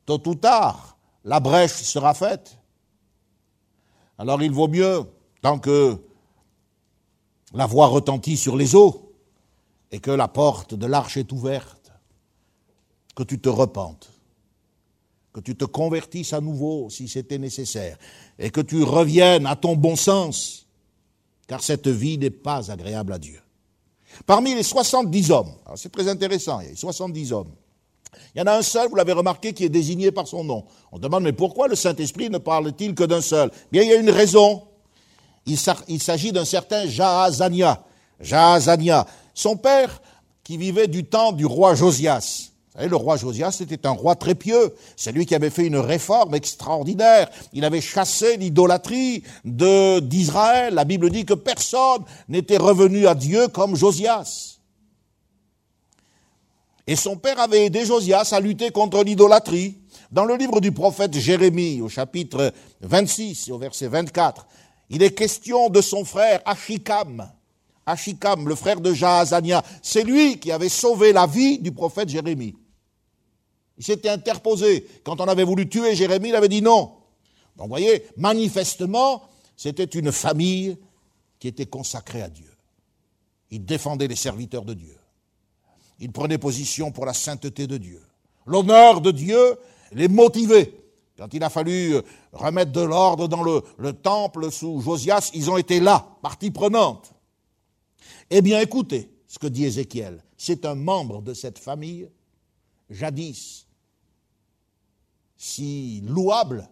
Tôt 0.05 0.25
ou 0.25 0.35
tard, 0.35 0.97
la 1.25 1.41
brèche 1.41 1.83
sera 1.83 2.13
faite. 2.13 2.57
Alors 4.17 4.41
il 4.41 4.53
vaut 4.53 4.69
mieux, 4.69 5.03
tant 5.41 5.59
que 5.59 6.01
la 7.53 7.65
voix 7.65 7.87
retentit 7.87 8.37
sur 8.37 8.55
les 8.55 8.75
eaux 8.75 9.11
et 9.91 9.99
que 9.99 10.11
la 10.11 10.29
porte 10.29 10.73
de 10.73 10.85
l'arche 10.85 11.17
est 11.17 11.33
ouverte, 11.33 11.91
que 13.13 13.23
tu 13.23 13.41
te 13.41 13.49
repentes, 13.49 14.09
que 15.33 15.41
tu 15.41 15.57
te 15.57 15.65
convertisses 15.65 16.31
à 16.31 16.39
nouveau 16.39 16.89
si 16.89 17.09
c'était 17.09 17.39
nécessaire, 17.39 17.97
et 18.39 18.51
que 18.51 18.61
tu 18.61 18.83
reviennes 18.83 19.45
à 19.45 19.57
ton 19.57 19.75
bon 19.75 19.97
sens 19.97 20.65
car 21.45 21.61
cette 21.61 21.89
vie 21.89 22.17
n'est 22.17 22.29
pas 22.29 22.71
agréable 22.71 23.11
à 23.11 23.19
Dieu. 23.19 23.41
Parmi 24.25 24.55
les 24.55 24.63
70 24.63 25.31
hommes, 25.31 25.51
c'est 25.75 25.91
très 25.91 26.07
intéressant, 26.07 26.59
il 26.61 26.69
y 26.69 26.73
a 26.73 26.75
70 26.75 27.33
hommes, 27.33 27.51
il 28.33 28.39
y 28.39 28.41
en 28.41 28.47
a 28.47 28.57
un 28.57 28.61
seul, 28.61 28.89
vous 28.89 28.95
l'avez 28.95 29.13
remarqué, 29.13 29.53
qui 29.53 29.63
est 29.63 29.69
désigné 29.69 30.11
par 30.11 30.27
son 30.27 30.43
nom. 30.43 30.65
On 30.91 30.99
demande, 30.99 31.23
mais 31.23 31.33
pourquoi 31.33 31.67
le 31.67 31.75
Saint-Esprit 31.75 32.29
ne 32.29 32.37
parle-t-il 32.37 32.95
que 32.95 33.03
d'un 33.03 33.21
seul? 33.21 33.51
Bien, 33.71 33.83
il 33.83 33.89
y 33.89 33.93
a 33.93 33.97
une 33.97 34.09
raison. 34.09 34.63
Il 35.45 35.57
s'agit 35.57 36.31
d'un 36.31 36.45
certain 36.45 36.87
Jahazania. 36.87 37.83
Jahazania. 38.19 39.05
Son 39.33 39.55
père, 39.55 40.01
qui 40.43 40.57
vivait 40.57 40.87
du 40.87 41.05
temps 41.05 41.31
du 41.31 41.45
roi 41.45 41.75
Josias. 41.75 42.51
Le 42.79 42.95
roi 42.95 43.17
Josias 43.17 43.57
était 43.59 43.87
un 43.87 43.91
roi 43.91 44.15
très 44.15 44.35
pieux. 44.35 44.75
C'est 44.95 45.11
lui 45.11 45.25
qui 45.25 45.33
avait 45.33 45.49
fait 45.49 45.65
une 45.65 45.77
réforme 45.77 46.35
extraordinaire. 46.35 47.27
Il 47.51 47.65
avait 47.65 47.81
chassé 47.81 48.37
l'idolâtrie 48.37 49.23
d'Israël. 49.43 50.75
La 50.75 50.85
Bible 50.85 51.09
dit 51.09 51.25
que 51.25 51.33
personne 51.33 52.03
n'était 52.29 52.57
revenu 52.57 53.07
à 53.07 53.15
Dieu 53.15 53.47
comme 53.47 53.75
Josias. 53.75 54.59
Et 56.85 56.95
son 56.95 57.17
père 57.17 57.39
avait 57.39 57.65
aidé 57.65 57.83
Josias 57.83 58.29
à 58.31 58.39
lutter 58.39 58.69
contre 58.69 59.03
l'idolâtrie. 59.03 59.79
Dans 60.11 60.23
le 60.23 60.35
livre 60.35 60.61
du 60.61 60.71
prophète 60.71 61.17
Jérémie, 61.17 61.81
au 61.81 61.89
chapitre 61.89 62.53
26 62.81 63.49
et 63.49 63.51
au 63.51 63.57
verset 63.57 63.87
24, 63.87 64.47
il 64.89 65.01
est 65.01 65.11
question 65.11 65.69
de 65.69 65.81
son 65.81 66.05
frère 66.05 66.41
Achikam. 66.45 67.29
Achikam, 67.85 68.47
le 68.47 68.55
frère 68.55 68.79
de 68.79 68.93
Jahazania. 68.93 69.63
C'est 69.81 70.03
lui 70.03 70.39
qui 70.39 70.51
avait 70.51 70.69
sauvé 70.69 71.11
la 71.11 71.25
vie 71.25 71.57
du 71.59 71.71
prophète 71.71 72.09
Jérémie. 72.09 72.55
Il 73.77 73.83
s'était 73.83 74.09
interposé. 74.09 74.87
Quand 75.03 75.21
on 75.21 75.25
avait 75.25 75.43
voulu 75.43 75.69
tuer 75.69 75.95
Jérémie, 75.95 76.29
il 76.29 76.35
avait 76.35 76.49
dit 76.49 76.61
non. 76.61 76.93
Donc 77.55 77.65
vous 77.65 77.69
voyez, 77.69 78.05
manifestement, 78.17 79.23
c'était 79.55 79.85
une 79.85 80.11
famille 80.11 80.77
qui 81.39 81.47
était 81.47 81.65
consacrée 81.65 82.21
à 82.21 82.29
Dieu. 82.29 82.51
Il 83.51 83.65
défendait 83.65 84.07
les 84.07 84.15
serviteurs 84.15 84.65
de 84.65 84.73
Dieu. 84.73 84.95
Il 85.99 86.11
prenait 86.11 86.37
position 86.37 86.91
pour 86.91 87.05
la 87.05 87.13
sainteté 87.13 87.67
de 87.67 87.77
Dieu. 87.77 88.01
L'honneur 88.45 89.01
de 89.01 89.11
Dieu 89.11 89.57
les 89.91 90.07
motivait. 90.07 90.73
Quand 91.17 91.33
il 91.33 91.43
a 91.43 91.49
fallu 91.49 91.95
euh, 91.95 92.01
remettre 92.31 92.71
de 92.71 92.81
l'ordre 92.81 93.27
dans 93.27 93.41
le, 93.41 93.63
le, 93.79 93.93
temple 93.93 94.51
sous 94.51 94.81
Josias, 94.81 95.31
ils 95.33 95.49
ont 95.49 95.57
été 95.57 95.79
là, 95.79 96.07
partie 96.21 96.51
prenante. 96.51 97.11
Eh 98.29 98.41
bien, 98.41 98.59
écoutez 98.59 99.09
ce 99.27 99.39
que 99.39 99.47
dit 99.47 99.65
Ézéchiel. 99.65 100.23
C'est 100.37 100.65
un 100.65 100.75
membre 100.75 101.23
de 101.23 101.33
cette 101.33 101.57
famille, 101.57 102.07
jadis 102.91 103.66
si 105.37 106.01
louable, 106.01 106.67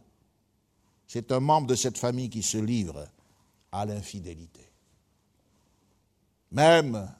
c'est 1.07 1.31
un 1.31 1.39
membre 1.39 1.67
de 1.67 1.75
cette 1.75 1.97
famille 1.97 2.29
qui 2.29 2.41
se 2.41 2.57
livre 2.57 3.07
à 3.71 3.85
l'infidélité. 3.85 4.67
Même 6.51 7.13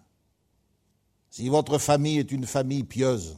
si 1.30 1.50
votre 1.50 1.78
famille 1.78 2.18
est 2.18 2.32
une 2.32 2.46
famille 2.46 2.84
pieuse, 2.84 3.36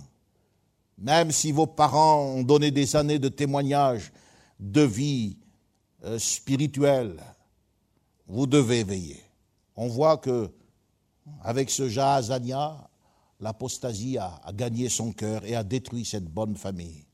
même 0.97 1.32
si 1.32 1.51
vos 1.51 1.68
parents 1.68 2.22
ont 2.22 2.43
donné 2.43 2.72
des 2.72 2.95
années 2.95 3.20
de 3.20 3.30
témoignages 3.30 4.12
de 4.60 4.82
vie 4.82 5.38
euh, 6.03 6.18
spirituelle, 6.18 7.22
vous 8.28 8.47
devez 8.47 8.84
veiller. 8.84 9.22
On 9.76 9.88
voit 9.88 10.18
que, 10.18 10.51
avec 11.41 11.70
ce 11.70 11.89
Jahazania, 11.89 12.89
l'apostasie 13.39 14.18
a, 14.18 14.39
a 14.43 14.53
gagné 14.53 14.89
son 14.89 15.12
cœur 15.12 15.43
et 15.45 15.55
a 15.55 15.64
détruit 15.64 16.05
cette 16.05 16.26
bonne 16.26 16.55
famille. 16.55 17.07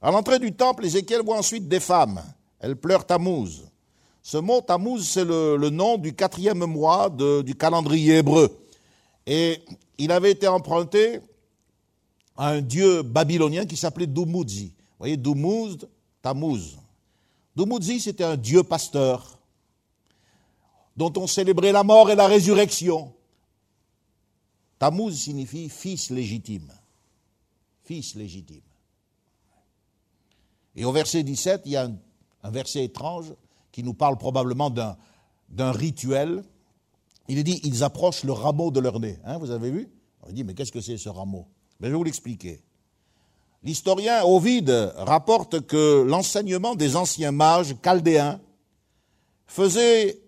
À 0.00 0.10
l'entrée 0.10 0.38
du 0.38 0.52
temple, 0.52 0.86
Ézéchiel 0.86 1.22
voit 1.22 1.38
ensuite 1.38 1.68
des 1.68 1.80
femmes. 1.80 2.22
Elles 2.60 2.76
pleurent 2.76 3.06
Tammuz. 3.06 3.64
Ce 4.22 4.36
mot 4.36 4.60
Tammuz, 4.60 5.02
c'est 5.02 5.24
le, 5.24 5.70
nom 5.70 5.98
du 5.98 6.14
quatrième 6.14 6.64
mois 6.66 7.10
du 7.10 7.54
calendrier 7.54 8.18
hébreu. 8.18 8.56
Et 9.26 9.62
il 9.98 10.12
avait 10.12 10.30
été 10.30 10.46
emprunté 10.46 11.20
à 12.36 12.50
un 12.50 12.60
dieu 12.60 13.02
babylonien 13.02 13.66
qui 13.66 13.76
s'appelait 13.76 14.06
Dumuzi. 14.06 14.66
Vous 14.66 14.98
voyez, 15.00 15.16
Dumuz, 15.16 15.78
Tammuz. 16.22 16.78
Dumuzi, 17.56 18.00
c'était 18.00 18.24
un 18.24 18.36
dieu 18.36 18.62
pasteur 18.62 19.38
dont 20.96 21.12
on 21.16 21.26
célébrait 21.26 21.72
la 21.72 21.84
mort 21.84 22.10
et 22.10 22.14
la 22.16 22.26
résurrection. 22.26 23.12
Tammuz 24.78 25.14
signifie 25.14 25.68
fils 25.68 26.10
légitime. 26.10 26.72
Fils 27.84 28.14
légitime. 28.14 28.67
Et 30.78 30.84
au 30.84 30.92
verset 30.92 31.22
17, 31.22 31.62
il 31.66 31.72
y 31.72 31.76
a 31.76 31.90
un, 32.42 32.50
verset 32.50 32.84
étrange 32.84 33.34
qui 33.72 33.82
nous 33.82 33.94
parle 33.94 34.16
probablement 34.16 34.70
d'un 34.70 35.72
rituel 35.72 36.42
il 37.28 37.38
est 37.38 37.44
dit, 37.44 37.60
ils 37.62 37.84
approchent 37.84 38.24
le 38.24 38.32
rameau 38.32 38.70
de 38.70 38.80
leur 38.80 38.98
nez. 39.00 39.18
Hein, 39.24 39.36
vous 39.38 39.50
avez 39.50 39.70
vu? 39.70 39.88
On 40.26 40.32
dit, 40.32 40.44
mais 40.44 40.54
qu'est-ce 40.54 40.72
que 40.72 40.80
c'est 40.80 40.96
ce 40.96 41.10
rameau? 41.10 41.46
Je 41.78 41.86
vais 41.86 41.92
vous 41.92 42.02
l'expliquer. 42.02 42.62
L'historien 43.62 44.24
Ovide 44.24 44.92
rapporte 44.96 45.60
que 45.66 46.02
l'enseignement 46.02 46.74
des 46.74 46.96
anciens 46.96 47.32
mages 47.32 47.74
chaldéens 47.82 48.40
faisait 49.46 50.20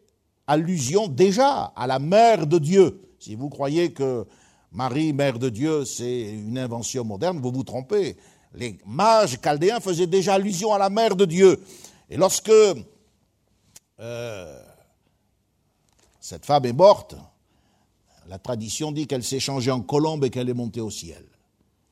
allusion 0.46 1.08
déjà 1.08 1.72
à 1.74 1.86
la 1.86 1.98
mère 1.98 2.46
de 2.46 2.58
Dieu. 2.58 3.00
Si 3.18 3.34
vous 3.34 3.48
croyez 3.48 3.92
que 3.92 4.26
Marie, 4.72 5.12
mère 5.12 5.38
de 5.38 5.48
Dieu, 5.48 5.84
c'est 5.84 6.32
une 6.32 6.58
invention 6.58 7.04
moderne, 7.04 7.40
vous 7.40 7.50
vous 7.50 7.64
trompez. 7.64 8.16
Les 8.54 8.78
mages 8.86 9.40
chaldéens 9.40 9.80
faisaient 9.80 10.06
déjà 10.06 10.34
allusion 10.34 10.72
à 10.72 10.78
la 10.78 10.90
mère 10.90 11.14
de 11.14 11.24
Dieu. 11.24 11.62
Et 12.08 12.16
lorsque 12.16 12.50
euh, 14.00 14.62
cette 16.20 16.46
femme 16.46 16.64
est 16.64 16.72
morte. 16.72 17.16
La 18.28 18.38
tradition 18.38 18.92
dit 18.92 19.06
qu'elle 19.06 19.24
s'est 19.24 19.40
changée 19.40 19.70
en 19.70 19.80
colombe 19.80 20.24
et 20.24 20.30
qu'elle 20.30 20.48
est 20.48 20.54
montée 20.54 20.80
au 20.80 20.90
ciel. 20.90 21.24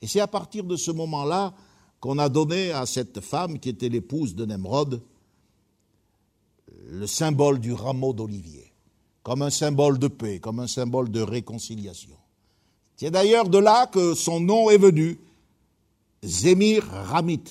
Et 0.00 0.06
c'est 0.06 0.20
à 0.20 0.28
partir 0.28 0.64
de 0.64 0.76
ce 0.76 0.90
moment-là 0.92 1.52
qu'on 1.98 2.18
a 2.18 2.28
donné 2.28 2.70
à 2.70 2.86
cette 2.86 3.20
femme, 3.20 3.59
qui 3.59 3.70
était 3.70 3.88
l'épouse 3.88 4.36
de 4.36 4.46
Nemrod, 4.46 5.02
le 6.86 7.06
symbole 7.06 7.59
du 7.59 7.72
rameau 7.72 8.12
d'olivier, 8.12 8.72
comme 9.24 9.42
un 9.42 9.50
symbole 9.50 9.98
de 9.98 10.06
paix, 10.06 10.38
comme 10.38 10.61
un 10.61 10.68
symbole 10.68 11.11
de 11.11 11.20
réconciliation. 11.20 12.16
C'est 12.96 13.11
d'ailleurs 13.11 13.48
de 13.48 13.59
là 13.59 13.86
que 13.86 14.14
son 14.14 14.38
nom 14.38 14.70
est 14.70 14.78
venu, 14.78 15.18
Zémir 16.23 16.85
Ramit, 16.85 17.45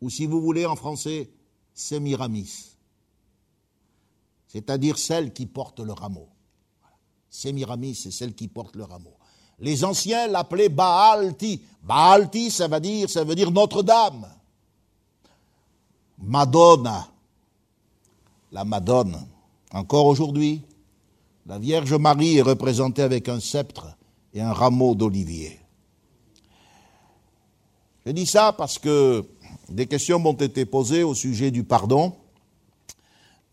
ou 0.00 0.10
si 0.10 0.26
vous 0.26 0.40
voulez 0.40 0.66
en 0.66 0.76
français, 0.76 1.30
Sémiramis 1.74 2.72
c'est-à-dire 4.52 4.98
celle 4.98 5.32
qui 5.32 5.46
porte 5.46 5.80
le 5.80 5.92
rameau. 5.92 6.28
Sémiramis, 7.30 7.94
c'est 7.94 8.10
celle 8.10 8.34
qui 8.34 8.48
porte 8.48 8.76
le 8.76 8.84
rameau. 8.84 9.14
Les 9.58 9.82
anciens 9.82 10.26
l'appelaient 10.26 10.68
Baalti. 10.68 11.62
Baalti, 11.82 12.50
ça 12.50 12.68
veut 12.68 12.80
dire, 12.80 13.08
ça 13.08 13.24
veut 13.24 13.34
dire 13.34 13.50
Notre-Dame. 13.50 14.28
Madonna, 16.18 17.08
la 18.52 18.64
Madone. 18.66 19.26
Encore 19.72 20.04
aujourd'hui, 20.04 20.60
la 21.46 21.58
Vierge 21.58 21.94
Marie 21.94 22.36
est 22.36 22.42
représentée 22.42 23.02
avec 23.02 23.30
un 23.30 23.40
sceptre 23.40 23.96
et 24.34 24.42
un 24.42 24.52
rameau 24.52 24.94
d'olivier. 24.94 25.61
Je 28.04 28.10
dis 28.10 28.26
ça 28.26 28.52
parce 28.52 28.80
que 28.80 29.24
des 29.68 29.86
questions 29.86 30.18
m'ont 30.18 30.32
été 30.32 30.66
posées 30.66 31.04
au 31.04 31.14
sujet 31.14 31.52
du 31.52 31.62
pardon. 31.62 32.12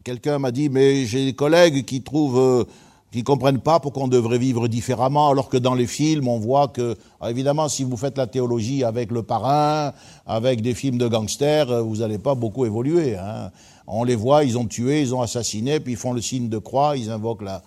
Quelqu'un 0.03 0.39
m'a 0.39 0.51
dit, 0.51 0.69
mais 0.69 1.05
j'ai 1.05 1.25
des 1.25 1.33
collègues 1.33 1.85
qui 1.85 2.01
trouvent, 2.01 2.39
euh, 2.39 2.63
qui 3.11 3.23
comprennent 3.23 3.59
pas 3.59 3.79
pourquoi 3.79 4.03
on 4.03 4.07
devrait 4.07 4.39
vivre 4.39 4.67
différemment, 4.67 5.29
alors 5.29 5.49
que 5.49 5.57
dans 5.57 5.75
les 5.75 5.85
films, 5.85 6.27
on 6.27 6.39
voit 6.39 6.67
que, 6.67 6.97
ah, 7.21 7.29
évidemment, 7.29 7.69
si 7.69 7.83
vous 7.83 7.95
faites 7.95 8.17
la 8.17 8.25
théologie 8.25 8.83
avec 8.83 9.11
le 9.11 9.21
parrain, 9.21 9.93
avec 10.25 10.61
des 10.61 10.73
films 10.73 10.97
de 10.97 11.07
gangsters, 11.07 11.69
euh, 11.69 11.81
vous 11.83 11.97
n'allez 11.97 12.17
pas 12.17 12.33
beaucoup 12.33 12.65
évoluer. 12.65 13.17
Hein. 13.17 13.51
On 13.85 14.03
les 14.03 14.15
voit, 14.15 14.43
ils 14.45 14.57
ont 14.57 14.65
tué, 14.65 15.01
ils 15.01 15.13
ont 15.13 15.21
assassiné, 15.21 15.79
puis 15.79 15.93
ils 15.93 15.97
font 15.97 16.13
le 16.13 16.21
signe 16.21 16.49
de 16.49 16.57
croix, 16.57 16.97
ils 16.97 17.11
invoquent 17.11 17.43
la. 17.43 17.61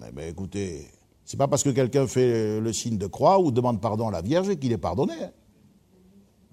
Mais, 0.00 0.10
mais 0.12 0.28
écoutez, 0.30 0.88
c'est 1.24 1.36
pas 1.36 1.46
parce 1.46 1.62
que 1.62 1.70
quelqu'un 1.70 2.08
fait 2.08 2.58
le 2.58 2.72
signe 2.72 2.98
de 2.98 3.06
croix 3.06 3.38
ou 3.38 3.52
demande 3.52 3.80
pardon 3.80 4.08
à 4.08 4.10
la 4.10 4.22
Vierge 4.22 4.56
qu'il 4.56 4.72
est 4.72 4.78
pardonné. 4.78 5.14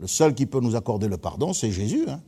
Le 0.02 0.08
seul 0.08 0.34
qui 0.34 0.48
peut 0.48 0.60
nous 0.60 0.76
accorder 0.76 1.08
le 1.08 1.18
pardon, 1.18 1.54
c'est 1.54 1.72
Jésus. 1.72 2.06
Hein. 2.10 2.22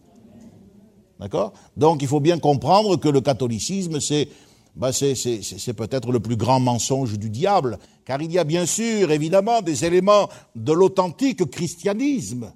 D'accord? 1.20 1.54
Donc 1.76 2.04
il 2.04 2.08
faut 2.08 2.20
bien 2.20 2.38
comprendre 2.38 2.98
que 2.98 3.10
le 3.10 3.20
catholicisme, 3.20 4.00
c'est 4.00 4.30
ben 4.76 4.92
c'est 4.92 5.74
peut-être 5.74 6.12
le 6.12 6.20
plus 6.20 6.36
grand 6.36 6.60
mensonge 6.60 7.18
du 7.18 7.32
diable, 7.32 7.80
car 8.06 8.22
il 8.22 8.32
y 8.32 8.38
a 8.38 8.44
bien 8.44 8.68
sûr, 8.68 9.12
évidemment, 9.12 9.62
des 9.62 9.86
éléments 9.86 10.30
de 10.56 10.72
l'authentique 10.72 11.50
christianisme, 11.50 12.54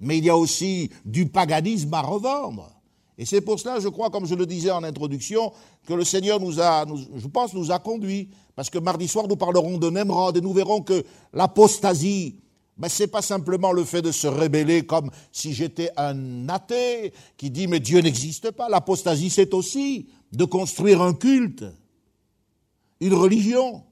mais 0.00 0.18
il 0.18 0.24
y 0.24 0.30
a 0.30 0.36
aussi 0.36 0.90
du 1.04 1.26
paganisme 1.26 1.92
à 1.94 2.02
revendre. 2.02 2.70
Et 3.18 3.24
c'est 3.24 3.40
pour 3.40 3.58
cela, 3.58 3.80
je 3.80 3.88
crois, 3.88 4.10
comme 4.10 4.26
je 4.26 4.34
le 4.34 4.46
disais 4.46 4.70
en 4.70 4.82
introduction, 4.82 5.52
que 5.86 5.94
le 5.94 6.04
Seigneur 6.04 6.40
nous 6.40 6.60
a, 6.60 6.86
je 7.16 7.26
pense, 7.26 7.54
nous 7.54 7.70
a 7.70 7.78
conduits, 7.78 8.30
parce 8.54 8.70
que 8.70 8.78
mardi 8.78 9.08
soir, 9.08 9.26
nous 9.28 9.36
parlerons 9.36 9.78
de 9.78 9.90
Nemrod 9.90 10.36
et 10.36 10.40
nous 10.40 10.52
verrons 10.52 10.80
que 10.80 11.04
l'apostasie 11.32 12.36
ben, 12.80 12.88
ce 12.88 13.02
n'est 13.02 13.08
pas 13.08 13.20
simplement 13.20 13.72
le 13.72 13.84
fait 13.84 14.00
de 14.00 14.10
se 14.10 14.26
rébeller 14.26 14.86
comme 14.86 15.10
si 15.32 15.52
j'étais 15.52 15.90
un 15.98 16.48
athée 16.48 17.12
qui 17.36 17.50
dit 17.50 17.66
mais 17.66 17.78
Dieu 17.78 18.00
n'existe 18.00 18.52
pas. 18.52 18.70
L'apostasie, 18.70 19.28
c'est 19.28 19.52
aussi 19.52 20.08
de 20.32 20.46
construire 20.46 21.02
un 21.02 21.12
culte, 21.12 21.66
une 23.00 23.12
religion, 23.12 23.84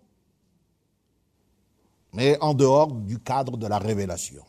mais 2.15 2.39
en 2.41 2.55
dehors 2.55 2.91
du 2.91 3.19
cadre 3.19 3.59
de 3.59 3.67
la 3.67 3.79
révélation. 3.79 4.43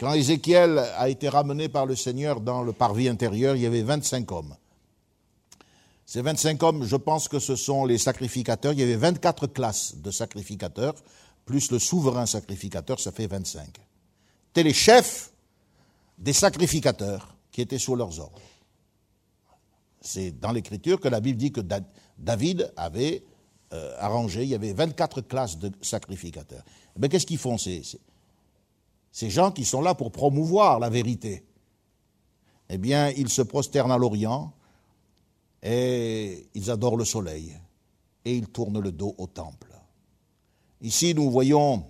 Quand 0.00 0.14
Ézéchiel 0.14 0.78
a 0.78 1.10
été 1.10 1.28
ramené 1.28 1.68
par 1.68 1.84
le 1.84 1.94
Seigneur 1.94 2.40
dans 2.40 2.62
le 2.62 2.72
parvis 2.72 3.06
intérieur, 3.06 3.54
il 3.54 3.62
y 3.62 3.66
avait 3.66 3.82
25 3.82 4.32
hommes. 4.32 4.56
Ces 6.06 6.22
25 6.22 6.62
hommes, 6.62 6.84
je 6.84 6.96
pense 6.96 7.28
que 7.28 7.38
ce 7.38 7.54
sont 7.54 7.84
les 7.84 7.98
sacrificateurs. 7.98 8.72
Il 8.72 8.80
y 8.80 8.82
avait 8.82 8.96
24 8.96 9.46
classes 9.46 9.96
de 9.96 10.10
sacrificateurs 10.10 10.94
plus 11.44 11.70
le 11.70 11.78
souverain 11.78 12.26
sacrificateur, 12.26 13.00
ça 13.00 13.12
fait 13.12 13.26
25. 13.26 13.68
C'était 14.48 14.62
les 14.62 14.74
chefs 14.74 15.32
des 16.18 16.32
sacrificateurs 16.32 17.36
qui 17.50 17.60
étaient 17.60 17.78
sous 17.78 17.96
leurs 17.96 18.20
ordres. 18.20 18.40
C'est 20.00 20.38
dans 20.38 20.52
l'Écriture 20.52 21.00
que 21.00 21.08
la 21.08 21.20
Bible 21.20 21.38
dit 21.38 21.52
que 21.52 21.60
David 22.18 22.72
avait 22.76 23.24
euh, 23.72 23.94
arrangé, 23.98 24.42
il 24.42 24.48
y 24.48 24.54
avait 24.54 24.72
24 24.72 25.22
classes 25.22 25.58
de 25.58 25.70
sacrificateurs. 25.80 26.64
Mais 26.98 27.08
qu'est-ce 27.08 27.26
qu'ils 27.26 27.38
font 27.38 27.56
ces 27.56 29.30
gens 29.30 29.50
qui 29.50 29.64
sont 29.64 29.80
là 29.80 29.94
pour 29.94 30.12
promouvoir 30.12 30.78
la 30.78 30.90
vérité? 30.90 31.44
Eh 32.68 32.78
bien, 32.78 33.10
ils 33.10 33.28
se 33.28 33.42
prosternent 33.42 33.92
à 33.92 33.98
l'Orient 33.98 34.52
et 35.62 36.48
ils 36.54 36.70
adorent 36.70 36.96
le 36.96 37.04
soleil 37.04 37.56
et 38.24 38.36
ils 38.36 38.48
tournent 38.48 38.80
le 38.80 38.92
dos 38.92 39.14
au 39.18 39.26
temple. 39.26 39.71
Ici, 40.82 41.14
nous 41.14 41.30
voyons 41.30 41.84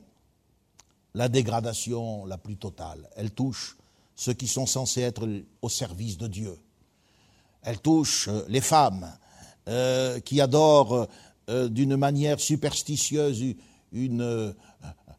la 1.14 1.28
dégradation 1.28 2.26
la 2.26 2.36
plus 2.36 2.56
totale. 2.56 3.08
Elle 3.16 3.30
touche 3.30 3.76
ceux 4.14 4.34
qui 4.34 4.46
sont 4.46 4.66
censés 4.66 5.00
être 5.00 5.26
au 5.62 5.68
service 5.70 6.18
de 6.18 6.26
Dieu. 6.26 6.58
Elle 7.62 7.80
touche 7.80 8.28
euh, 8.28 8.44
les 8.48 8.60
femmes 8.60 9.10
euh, 9.68 10.20
qui 10.20 10.40
adorent 10.40 11.08
euh, 11.48 11.68
d'une 11.68 11.96
manière 11.96 12.38
superstitieuse 12.38 13.56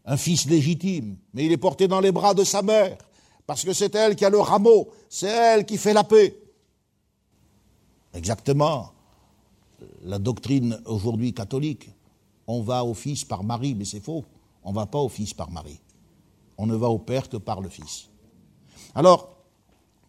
un 0.05 0.17
fils 0.17 0.45
légitime, 0.45 1.17
mais 1.33 1.45
il 1.45 1.51
est 1.51 1.57
porté 1.57 1.87
dans 1.87 1.99
les 1.99 2.11
bras 2.11 2.33
de 2.33 2.43
sa 2.43 2.61
mère, 2.61 2.97
parce 3.45 3.63
que 3.63 3.71
c'est 3.71 3.93
elle 3.95 4.15
qui 4.15 4.25
a 4.25 4.29
le 4.29 4.39
rameau, 4.39 4.89
c'est 5.09 5.27
elle 5.27 5.65
qui 5.65 5.77
fait 5.77 5.93
la 5.93 6.03
paix. 6.03 6.35
Exactement 8.13 8.91
la 10.03 10.19
doctrine 10.19 10.79
aujourd'hui 10.85 11.33
catholique 11.33 11.89
on 12.47 12.61
va 12.61 12.83
au 12.83 12.93
Fils 12.93 13.23
par 13.23 13.43
Marie, 13.43 13.75
mais 13.75 13.85
c'est 13.85 13.99
faux. 13.99 14.23
On 14.63 14.71
ne 14.71 14.75
va 14.75 14.85
pas 14.85 14.99
au 14.99 15.09
Fils 15.09 15.33
par 15.33 15.51
Marie. 15.51 15.79
On 16.57 16.65
ne 16.65 16.75
va 16.75 16.89
au 16.89 16.99
Père 16.99 17.29
que 17.29 17.37
par 17.37 17.61
le 17.61 17.69
Fils. 17.69 18.09
Alors, 18.95 19.29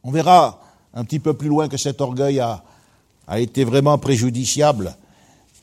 on 0.03 0.11
verra 0.11 0.61
un 0.93 1.05
petit 1.05 1.19
peu 1.19 1.35
plus 1.35 1.49
loin 1.49 1.69
que 1.69 1.77
cet 1.77 2.01
orgueil 2.01 2.41
a, 2.41 2.63
a 3.27 3.41
été 3.41 3.65
vraiment 3.65 3.99
préjudiciable, 3.99 4.97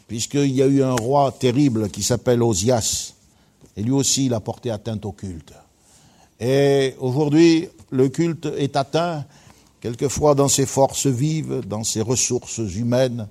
puisqu'il 0.07 0.51
y 0.51 0.61
a 0.61 0.67
eu 0.67 0.83
un 0.83 0.95
roi 0.95 1.31
terrible 1.31 1.89
qui 1.89 2.03
s'appelle 2.03 2.41
Osias, 2.41 3.13
et 3.77 3.83
lui 3.83 3.91
aussi 3.91 4.25
il 4.25 4.33
a 4.33 4.39
porté 4.39 4.71
atteinte 4.71 5.05
au 5.05 5.11
culte. 5.11 5.53
Et 6.39 6.95
aujourd'hui, 6.99 7.69
le 7.91 8.09
culte 8.09 8.47
est 8.57 8.75
atteint 8.75 9.23
quelquefois 9.79 10.35
dans 10.35 10.47
ses 10.47 10.65
forces 10.65 11.07
vives, 11.07 11.61
dans 11.67 11.83
ses 11.83 12.01
ressources 12.01 12.57
humaines. 12.57 13.27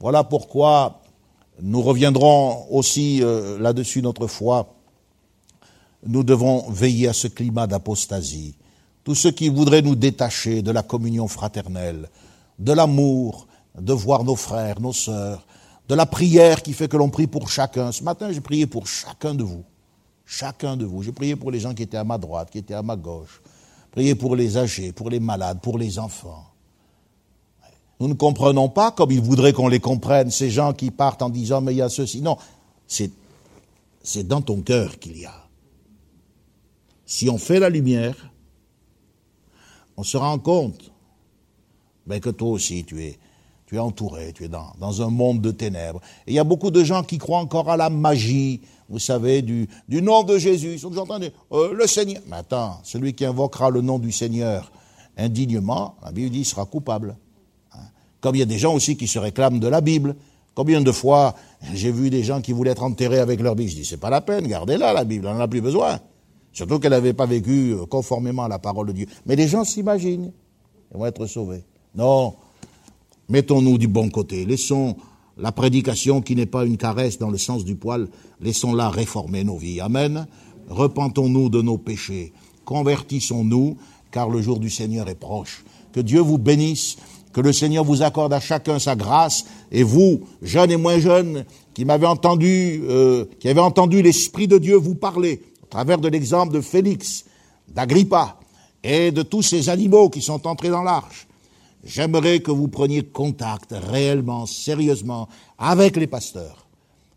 Voilà 0.00 0.24
pourquoi 0.24 1.01
nous 1.60 1.82
reviendrons 1.82 2.66
aussi 2.70 3.22
euh, 3.22 3.58
là-dessus 3.58 4.02
notre 4.02 4.26
fois. 4.26 4.74
Nous 6.06 6.24
devons 6.24 6.68
veiller 6.70 7.08
à 7.08 7.12
ce 7.12 7.28
climat 7.28 7.66
d'apostasie. 7.66 8.56
Tous 9.04 9.14
ceux 9.14 9.30
qui 9.30 9.48
voudraient 9.48 9.82
nous 9.82 9.94
détacher 9.94 10.62
de 10.62 10.70
la 10.70 10.82
communion 10.82 11.28
fraternelle, 11.28 12.08
de 12.58 12.72
l'amour, 12.72 13.46
de 13.78 13.92
voir 13.92 14.24
nos 14.24 14.36
frères, 14.36 14.80
nos 14.80 14.92
sœurs, 14.92 15.46
de 15.88 15.94
la 15.94 16.06
prière 16.06 16.62
qui 16.62 16.72
fait 16.72 16.88
que 16.88 16.96
l'on 16.96 17.10
prie 17.10 17.26
pour 17.26 17.50
chacun. 17.50 17.92
Ce 17.92 18.02
matin, 18.02 18.32
j'ai 18.32 18.40
prié 18.40 18.66
pour 18.66 18.86
chacun 18.86 19.34
de 19.34 19.42
vous. 19.42 19.64
Chacun 20.24 20.76
de 20.76 20.84
vous. 20.84 21.02
J'ai 21.02 21.12
prié 21.12 21.36
pour 21.36 21.50
les 21.50 21.60
gens 21.60 21.74
qui 21.74 21.82
étaient 21.82 21.96
à 21.96 22.04
ma 22.04 22.18
droite, 22.18 22.50
qui 22.50 22.58
étaient 22.58 22.74
à 22.74 22.82
ma 22.82 22.96
gauche. 22.96 23.42
Prié 23.90 24.14
pour 24.14 24.36
les 24.36 24.56
âgés, 24.56 24.92
pour 24.92 25.10
les 25.10 25.20
malades, 25.20 25.60
pour 25.60 25.78
les 25.78 25.98
enfants. 25.98 26.51
Nous 28.00 28.08
ne 28.08 28.14
comprenons 28.14 28.68
pas 28.68 28.90
comme 28.90 29.10
ils 29.12 29.20
voudraient 29.20 29.52
qu'on 29.52 29.68
les 29.68 29.80
comprenne, 29.80 30.30
ces 30.30 30.50
gens 30.50 30.72
qui 30.72 30.90
partent 30.90 31.22
en 31.22 31.30
disant 31.30 31.60
mais 31.60 31.72
il 31.72 31.78
y 31.78 31.82
a 31.82 31.88
ceci. 31.88 32.20
Non, 32.20 32.36
c'est, 32.86 33.10
c'est 34.02 34.26
dans 34.26 34.42
ton 34.42 34.60
cœur 34.60 34.98
qu'il 34.98 35.18
y 35.18 35.24
a. 35.24 35.34
Si 37.06 37.28
on 37.28 37.38
fait 37.38 37.60
la 37.60 37.68
lumière, 37.68 38.30
on 39.96 40.02
se 40.02 40.16
rend 40.16 40.38
compte 40.38 40.90
ben, 42.06 42.20
que 42.20 42.30
toi 42.30 42.48
aussi 42.48 42.84
tu 42.84 43.04
es, 43.04 43.18
tu 43.66 43.76
es 43.76 43.78
entouré, 43.78 44.32
tu 44.32 44.44
es 44.44 44.48
dans, 44.48 44.72
dans 44.80 45.02
un 45.02 45.10
monde 45.10 45.40
de 45.40 45.50
ténèbres. 45.50 46.00
Et 46.26 46.32
il 46.32 46.34
y 46.34 46.38
a 46.38 46.44
beaucoup 46.44 46.70
de 46.70 46.82
gens 46.82 47.02
qui 47.02 47.18
croient 47.18 47.38
encore 47.38 47.70
à 47.70 47.76
la 47.76 47.90
magie, 47.90 48.62
vous 48.88 48.98
savez, 48.98 49.42
du, 49.42 49.68
du 49.88 50.02
nom 50.02 50.22
de 50.22 50.38
Jésus. 50.38 50.72
Ils 50.72 50.80
sont 50.80 50.90
toujours 50.90 51.08
euh, 51.52 51.72
le 51.72 51.86
Seigneur. 51.86 52.22
Mais 52.26 52.36
attends, 52.36 52.80
celui 52.82 53.14
qui 53.14 53.24
invoquera 53.24 53.70
le 53.70 53.80
nom 53.80 53.98
du 53.98 54.12
Seigneur 54.12 54.72
indignement, 55.16 55.96
la 56.02 56.12
Bible 56.12 56.30
dit, 56.30 56.44
sera 56.44 56.64
coupable. 56.64 57.16
Comme 58.22 58.36
il 58.36 58.38
y 58.38 58.42
a 58.42 58.46
des 58.46 58.58
gens 58.58 58.72
aussi 58.72 58.96
qui 58.96 59.06
se 59.06 59.18
réclament 59.18 59.58
de 59.58 59.68
la 59.68 59.82
Bible. 59.82 60.16
Combien 60.54 60.80
de 60.80 60.92
fois 60.92 61.34
j'ai 61.74 61.92
vu 61.92 62.08
des 62.08 62.22
gens 62.22 62.40
qui 62.40 62.52
voulaient 62.52 62.70
être 62.70 62.82
enterrés 62.82 63.18
avec 63.18 63.40
leur 63.40 63.54
Bible 63.54 63.70
Je 63.70 63.76
dis, 63.76 63.84
c'est 63.84 63.98
pas 63.98 64.10
la 64.10 64.22
peine, 64.22 64.46
gardez-la, 64.46 64.94
la 64.94 65.04
Bible, 65.04 65.26
on 65.26 65.34
n'en 65.34 65.40
a 65.40 65.48
plus 65.48 65.60
besoin. 65.60 66.00
Surtout 66.52 66.78
qu'elle 66.78 66.92
n'avait 66.92 67.14
pas 67.14 67.26
vécu 67.26 67.72
euh, 67.72 67.86
conformément 67.86 68.44
à 68.44 68.48
la 68.48 68.58
parole 68.58 68.88
de 68.88 68.92
Dieu. 68.92 69.06
Mais 69.26 69.36
les 69.36 69.48
gens 69.48 69.64
s'imaginent, 69.64 70.32
ils 70.92 70.98
vont 70.98 71.06
être 71.06 71.26
sauvés. 71.26 71.64
Non, 71.94 72.34
mettons-nous 73.28 73.78
du 73.78 73.88
bon 73.88 74.08
côté. 74.08 74.44
Laissons 74.44 74.96
la 75.38 75.50
prédication 75.50 76.20
qui 76.20 76.36
n'est 76.36 76.46
pas 76.46 76.64
une 76.64 76.76
caresse 76.76 77.18
dans 77.18 77.30
le 77.30 77.38
sens 77.38 77.64
du 77.64 77.74
poil, 77.74 78.08
laissons-la 78.40 78.90
réformer 78.90 79.44
nos 79.44 79.56
vies. 79.56 79.80
Amen. 79.80 80.26
Repentons-nous 80.68 81.48
de 81.48 81.62
nos 81.62 81.78
péchés. 81.78 82.32
Convertissons-nous, 82.66 83.78
car 84.10 84.28
le 84.28 84.42
jour 84.42 84.58
du 84.58 84.70
Seigneur 84.70 85.08
est 85.08 85.18
proche. 85.18 85.64
Que 85.92 86.00
Dieu 86.00 86.20
vous 86.20 86.38
bénisse 86.38 86.96
que 87.32 87.40
le 87.40 87.52
Seigneur 87.52 87.84
vous 87.84 88.02
accorde 88.02 88.32
à 88.32 88.40
chacun 88.40 88.78
sa 88.78 88.96
grâce, 88.96 89.44
et 89.70 89.82
vous, 89.82 90.22
jeunes 90.42 90.70
et 90.70 90.76
moins 90.76 90.98
jeunes, 90.98 91.44
qui 91.74 91.84
m'avez 91.84 92.06
entendu, 92.06 92.82
euh, 92.84 93.24
qui 93.40 93.48
avez 93.48 93.60
entendu 93.60 94.02
l'Esprit 94.02 94.48
de 94.48 94.58
Dieu 94.58 94.76
vous 94.76 94.94
parler, 94.94 95.42
à 95.62 95.66
travers 95.66 95.98
de 95.98 96.08
l'exemple 96.08 96.52
de 96.52 96.60
Félix, 96.60 97.24
d'Agrippa, 97.68 98.38
et 98.84 99.12
de 99.12 99.22
tous 99.22 99.42
ces 99.42 99.68
animaux 99.68 100.10
qui 100.10 100.20
sont 100.20 100.46
entrés 100.46 100.68
dans 100.68 100.82
l'arche, 100.82 101.26
j'aimerais 101.84 102.40
que 102.40 102.50
vous 102.50 102.68
preniez 102.68 103.02
contact 103.02 103.72
réellement, 103.72 104.46
sérieusement, 104.46 105.28
avec 105.58 105.96
les 105.96 106.06
pasteurs, 106.06 106.66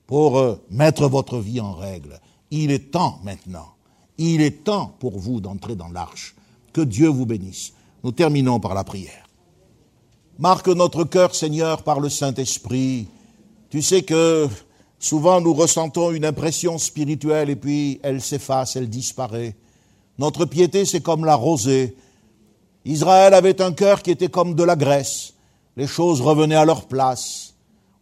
pour 0.08 0.38
euh, 0.38 0.56
mettre 0.70 1.08
votre 1.08 1.40
vie 1.40 1.60
en 1.60 1.74
règle. 1.74 2.20
Il 2.52 2.72
est 2.72 2.92
temps 2.92 3.20
maintenant, 3.24 3.74
il 4.18 4.42
est 4.42 4.64
temps 4.64 4.96
pour 5.00 5.20
vous 5.20 5.42
d'entrer 5.42 5.76
dans 5.76 5.90
l'arche. 5.90 6.36
Que 6.72 6.82
Dieu 6.82 7.08
vous 7.08 7.26
bénisse. 7.26 7.74
Nous 8.04 8.12
terminons 8.12 8.60
par 8.60 8.74
la 8.74 8.84
prière. 8.84 9.25
Marque 10.38 10.68
notre 10.68 11.06
cœur, 11.06 11.34
Seigneur, 11.34 11.82
par 11.84 12.02
le 12.02 12.10
Saint-Esprit. 12.10 13.08
Tu 13.70 13.82
sais 13.82 14.02
que 14.02 14.50
souvent 15.00 15.40
nous 15.40 15.54
ressentons 15.54 16.12
une 16.12 16.26
impression 16.26 16.78
spirituelle 16.78 17.50
et 17.50 17.56
puis 17.56 18.02
elle 18.04 18.20
s'efface, 18.20 18.76
elle 18.76 18.90
disparaît. 18.90 19.56
Notre 20.20 20.44
piété, 20.44 20.84
c'est 20.84 21.00
comme 21.00 21.24
la 21.24 21.36
rosée. 21.36 21.96
Israël 22.84 23.34
avait 23.34 23.62
un 23.62 23.72
cœur 23.72 24.02
qui 24.02 24.12
était 24.12 24.28
comme 24.28 24.56
de 24.56 24.64
la 24.64 24.76
graisse. 24.76 25.36
Les 25.78 25.88
choses 25.88 26.20
revenaient 26.20 26.56
à 26.56 26.66
leur 26.66 26.86
place. 26.86 27.54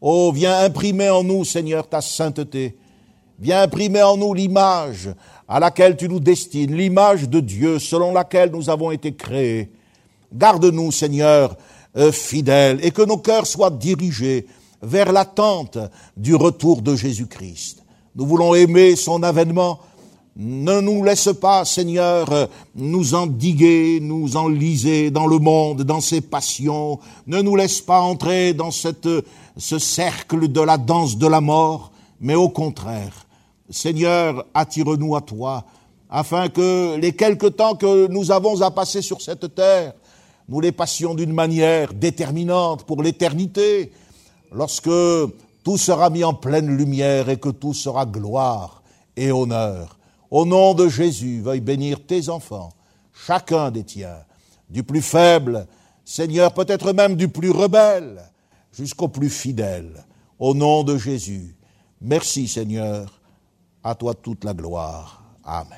Oh, 0.01 0.31
viens 0.33 0.57
imprimer 0.57 1.11
en 1.11 1.23
nous, 1.23 1.45
Seigneur, 1.45 1.87
ta 1.87 2.01
sainteté. 2.01 2.75
Viens 3.37 3.61
imprimer 3.61 4.01
en 4.01 4.17
nous 4.17 4.33
l'image 4.33 5.13
à 5.47 5.59
laquelle 5.59 5.97
tu 5.97 6.09
nous 6.09 6.19
destines, 6.19 6.75
l'image 6.75 7.29
de 7.29 7.39
Dieu 7.39 7.77
selon 7.77 8.11
laquelle 8.11 8.49
nous 8.49 8.71
avons 8.71 8.89
été 8.89 9.13
créés. 9.13 9.71
Garde-nous, 10.33 10.91
Seigneur, 10.91 11.55
fidèles 12.11 12.79
et 12.83 12.91
que 12.91 13.03
nos 13.03 13.17
cœurs 13.17 13.47
soient 13.47 13.69
dirigés 13.69 14.47
vers 14.81 15.11
l'attente 15.11 15.77
du 16.17 16.35
retour 16.35 16.81
de 16.81 16.95
Jésus-Christ. 16.95 17.83
Nous 18.15 18.25
voulons 18.27 18.53
aimer 18.53 18.95
son 18.95 19.23
avènement. 19.23 19.79
Ne 20.35 20.81
nous 20.81 21.03
laisse 21.03 21.29
pas, 21.39 21.63
Seigneur, 21.63 22.49
nous 22.75 23.13
endiguer, 23.13 23.99
nous 24.01 24.35
enliser 24.35 25.11
dans 25.11 25.27
le 25.27 25.39
monde, 25.39 25.83
dans 25.83 26.01
ses 26.01 26.21
passions. 26.21 26.99
Ne 27.27 27.41
nous 27.41 27.55
laisse 27.55 27.81
pas 27.81 28.01
entrer 28.01 28.53
dans 28.53 28.71
cette, 28.71 29.09
ce 29.57 29.79
cercle 29.79 30.51
de 30.51 30.61
la 30.61 30.77
danse 30.77 31.17
de 31.17 31.27
la 31.27 31.39
mort, 31.39 31.91
mais 32.19 32.35
au 32.35 32.49
contraire, 32.49 33.27
Seigneur, 33.69 34.45
attire-nous 34.53 35.15
à 35.15 35.21
toi, 35.21 35.65
afin 36.09 36.49
que 36.49 36.97
les 36.97 37.13
quelques 37.13 37.55
temps 37.55 37.75
que 37.75 38.07
nous 38.07 38.31
avons 38.31 38.61
à 38.61 38.71
passer 38.71 39.01
sur 39.01 39.21
cette 39.21 39.53
terre 39.55 39.93
nous 40.49 40.59
les 40.59 40.71
passions 40.71 41.15
d'une 41.15 41.33
manière 41.33 41.93
déterminante 41.93 42.83
pour 42.85 43.01
l'éternité, 43.01 43.91
lorsque 44.51 44.89
tout 45.63 45.77
sera 45.77 46.09
mis 46.09 46.23
en 46.23 46.33
pleine 46.33 46.75
lumière 46.75 47.29
et 47.29 47.37
que 47.37 47.49
tout 47.49 47.73
sera 47.73 48.05
gloire 48.05 48.83
et 49.15 49.31
honneur. 49.31 49.97
Au 50.29 50.45
nom 50.45 50.73
de 50.73 50.89
Jésus, 50.89 51.41
veuille 51.41 51.61
bénir 51.61 52.05
tes 52.05 52.29
enfants, 52.29 52.73
chacun 53.13 53.71
des 53.71 53.83
tiens, 53.83 54.17
du 54.69 54.83
plus 54.83 55.01
faible, 55.01 55.67
Seigneur, 56.05 56.53
peut-être 56.53 56.91
même 56.91 57.15
du 57.15 57.29
plus 57.29 57.51
rebelle, 57.51 58.21
jusqu'au 58.73 59.07
plus 59.07 59.29
fidèle. 59.29 60.03
Au 60.39 60.53
nom 60.53 60.83
de 60.83 60.97
Jésus. 60.97 61.55
Merci 62.01 62.47
Seigneur. 62.47 63.21
À 63.83 63.95
toi 63.95 64.13
toute 64.13 64.43
la 64.43 64.53
gloire. 64.53 65.23
Amen. 65.43 65.77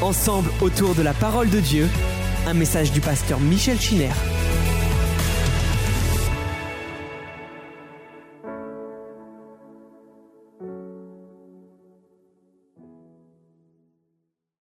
Ensemble 0.00 0.50
autour 0.60 0.94
de 0.94 1.02
la 1.02 1.12
parole 1.12 1.50
de 1.50 1.58
Dieu. 1.58 1.88
Un 2.46 2.54
message 2.54 2.92
du 2.92 3.00
pasteur 3.00 3.40
Michel 3.40 3.80
Chiner. 3.80 4.12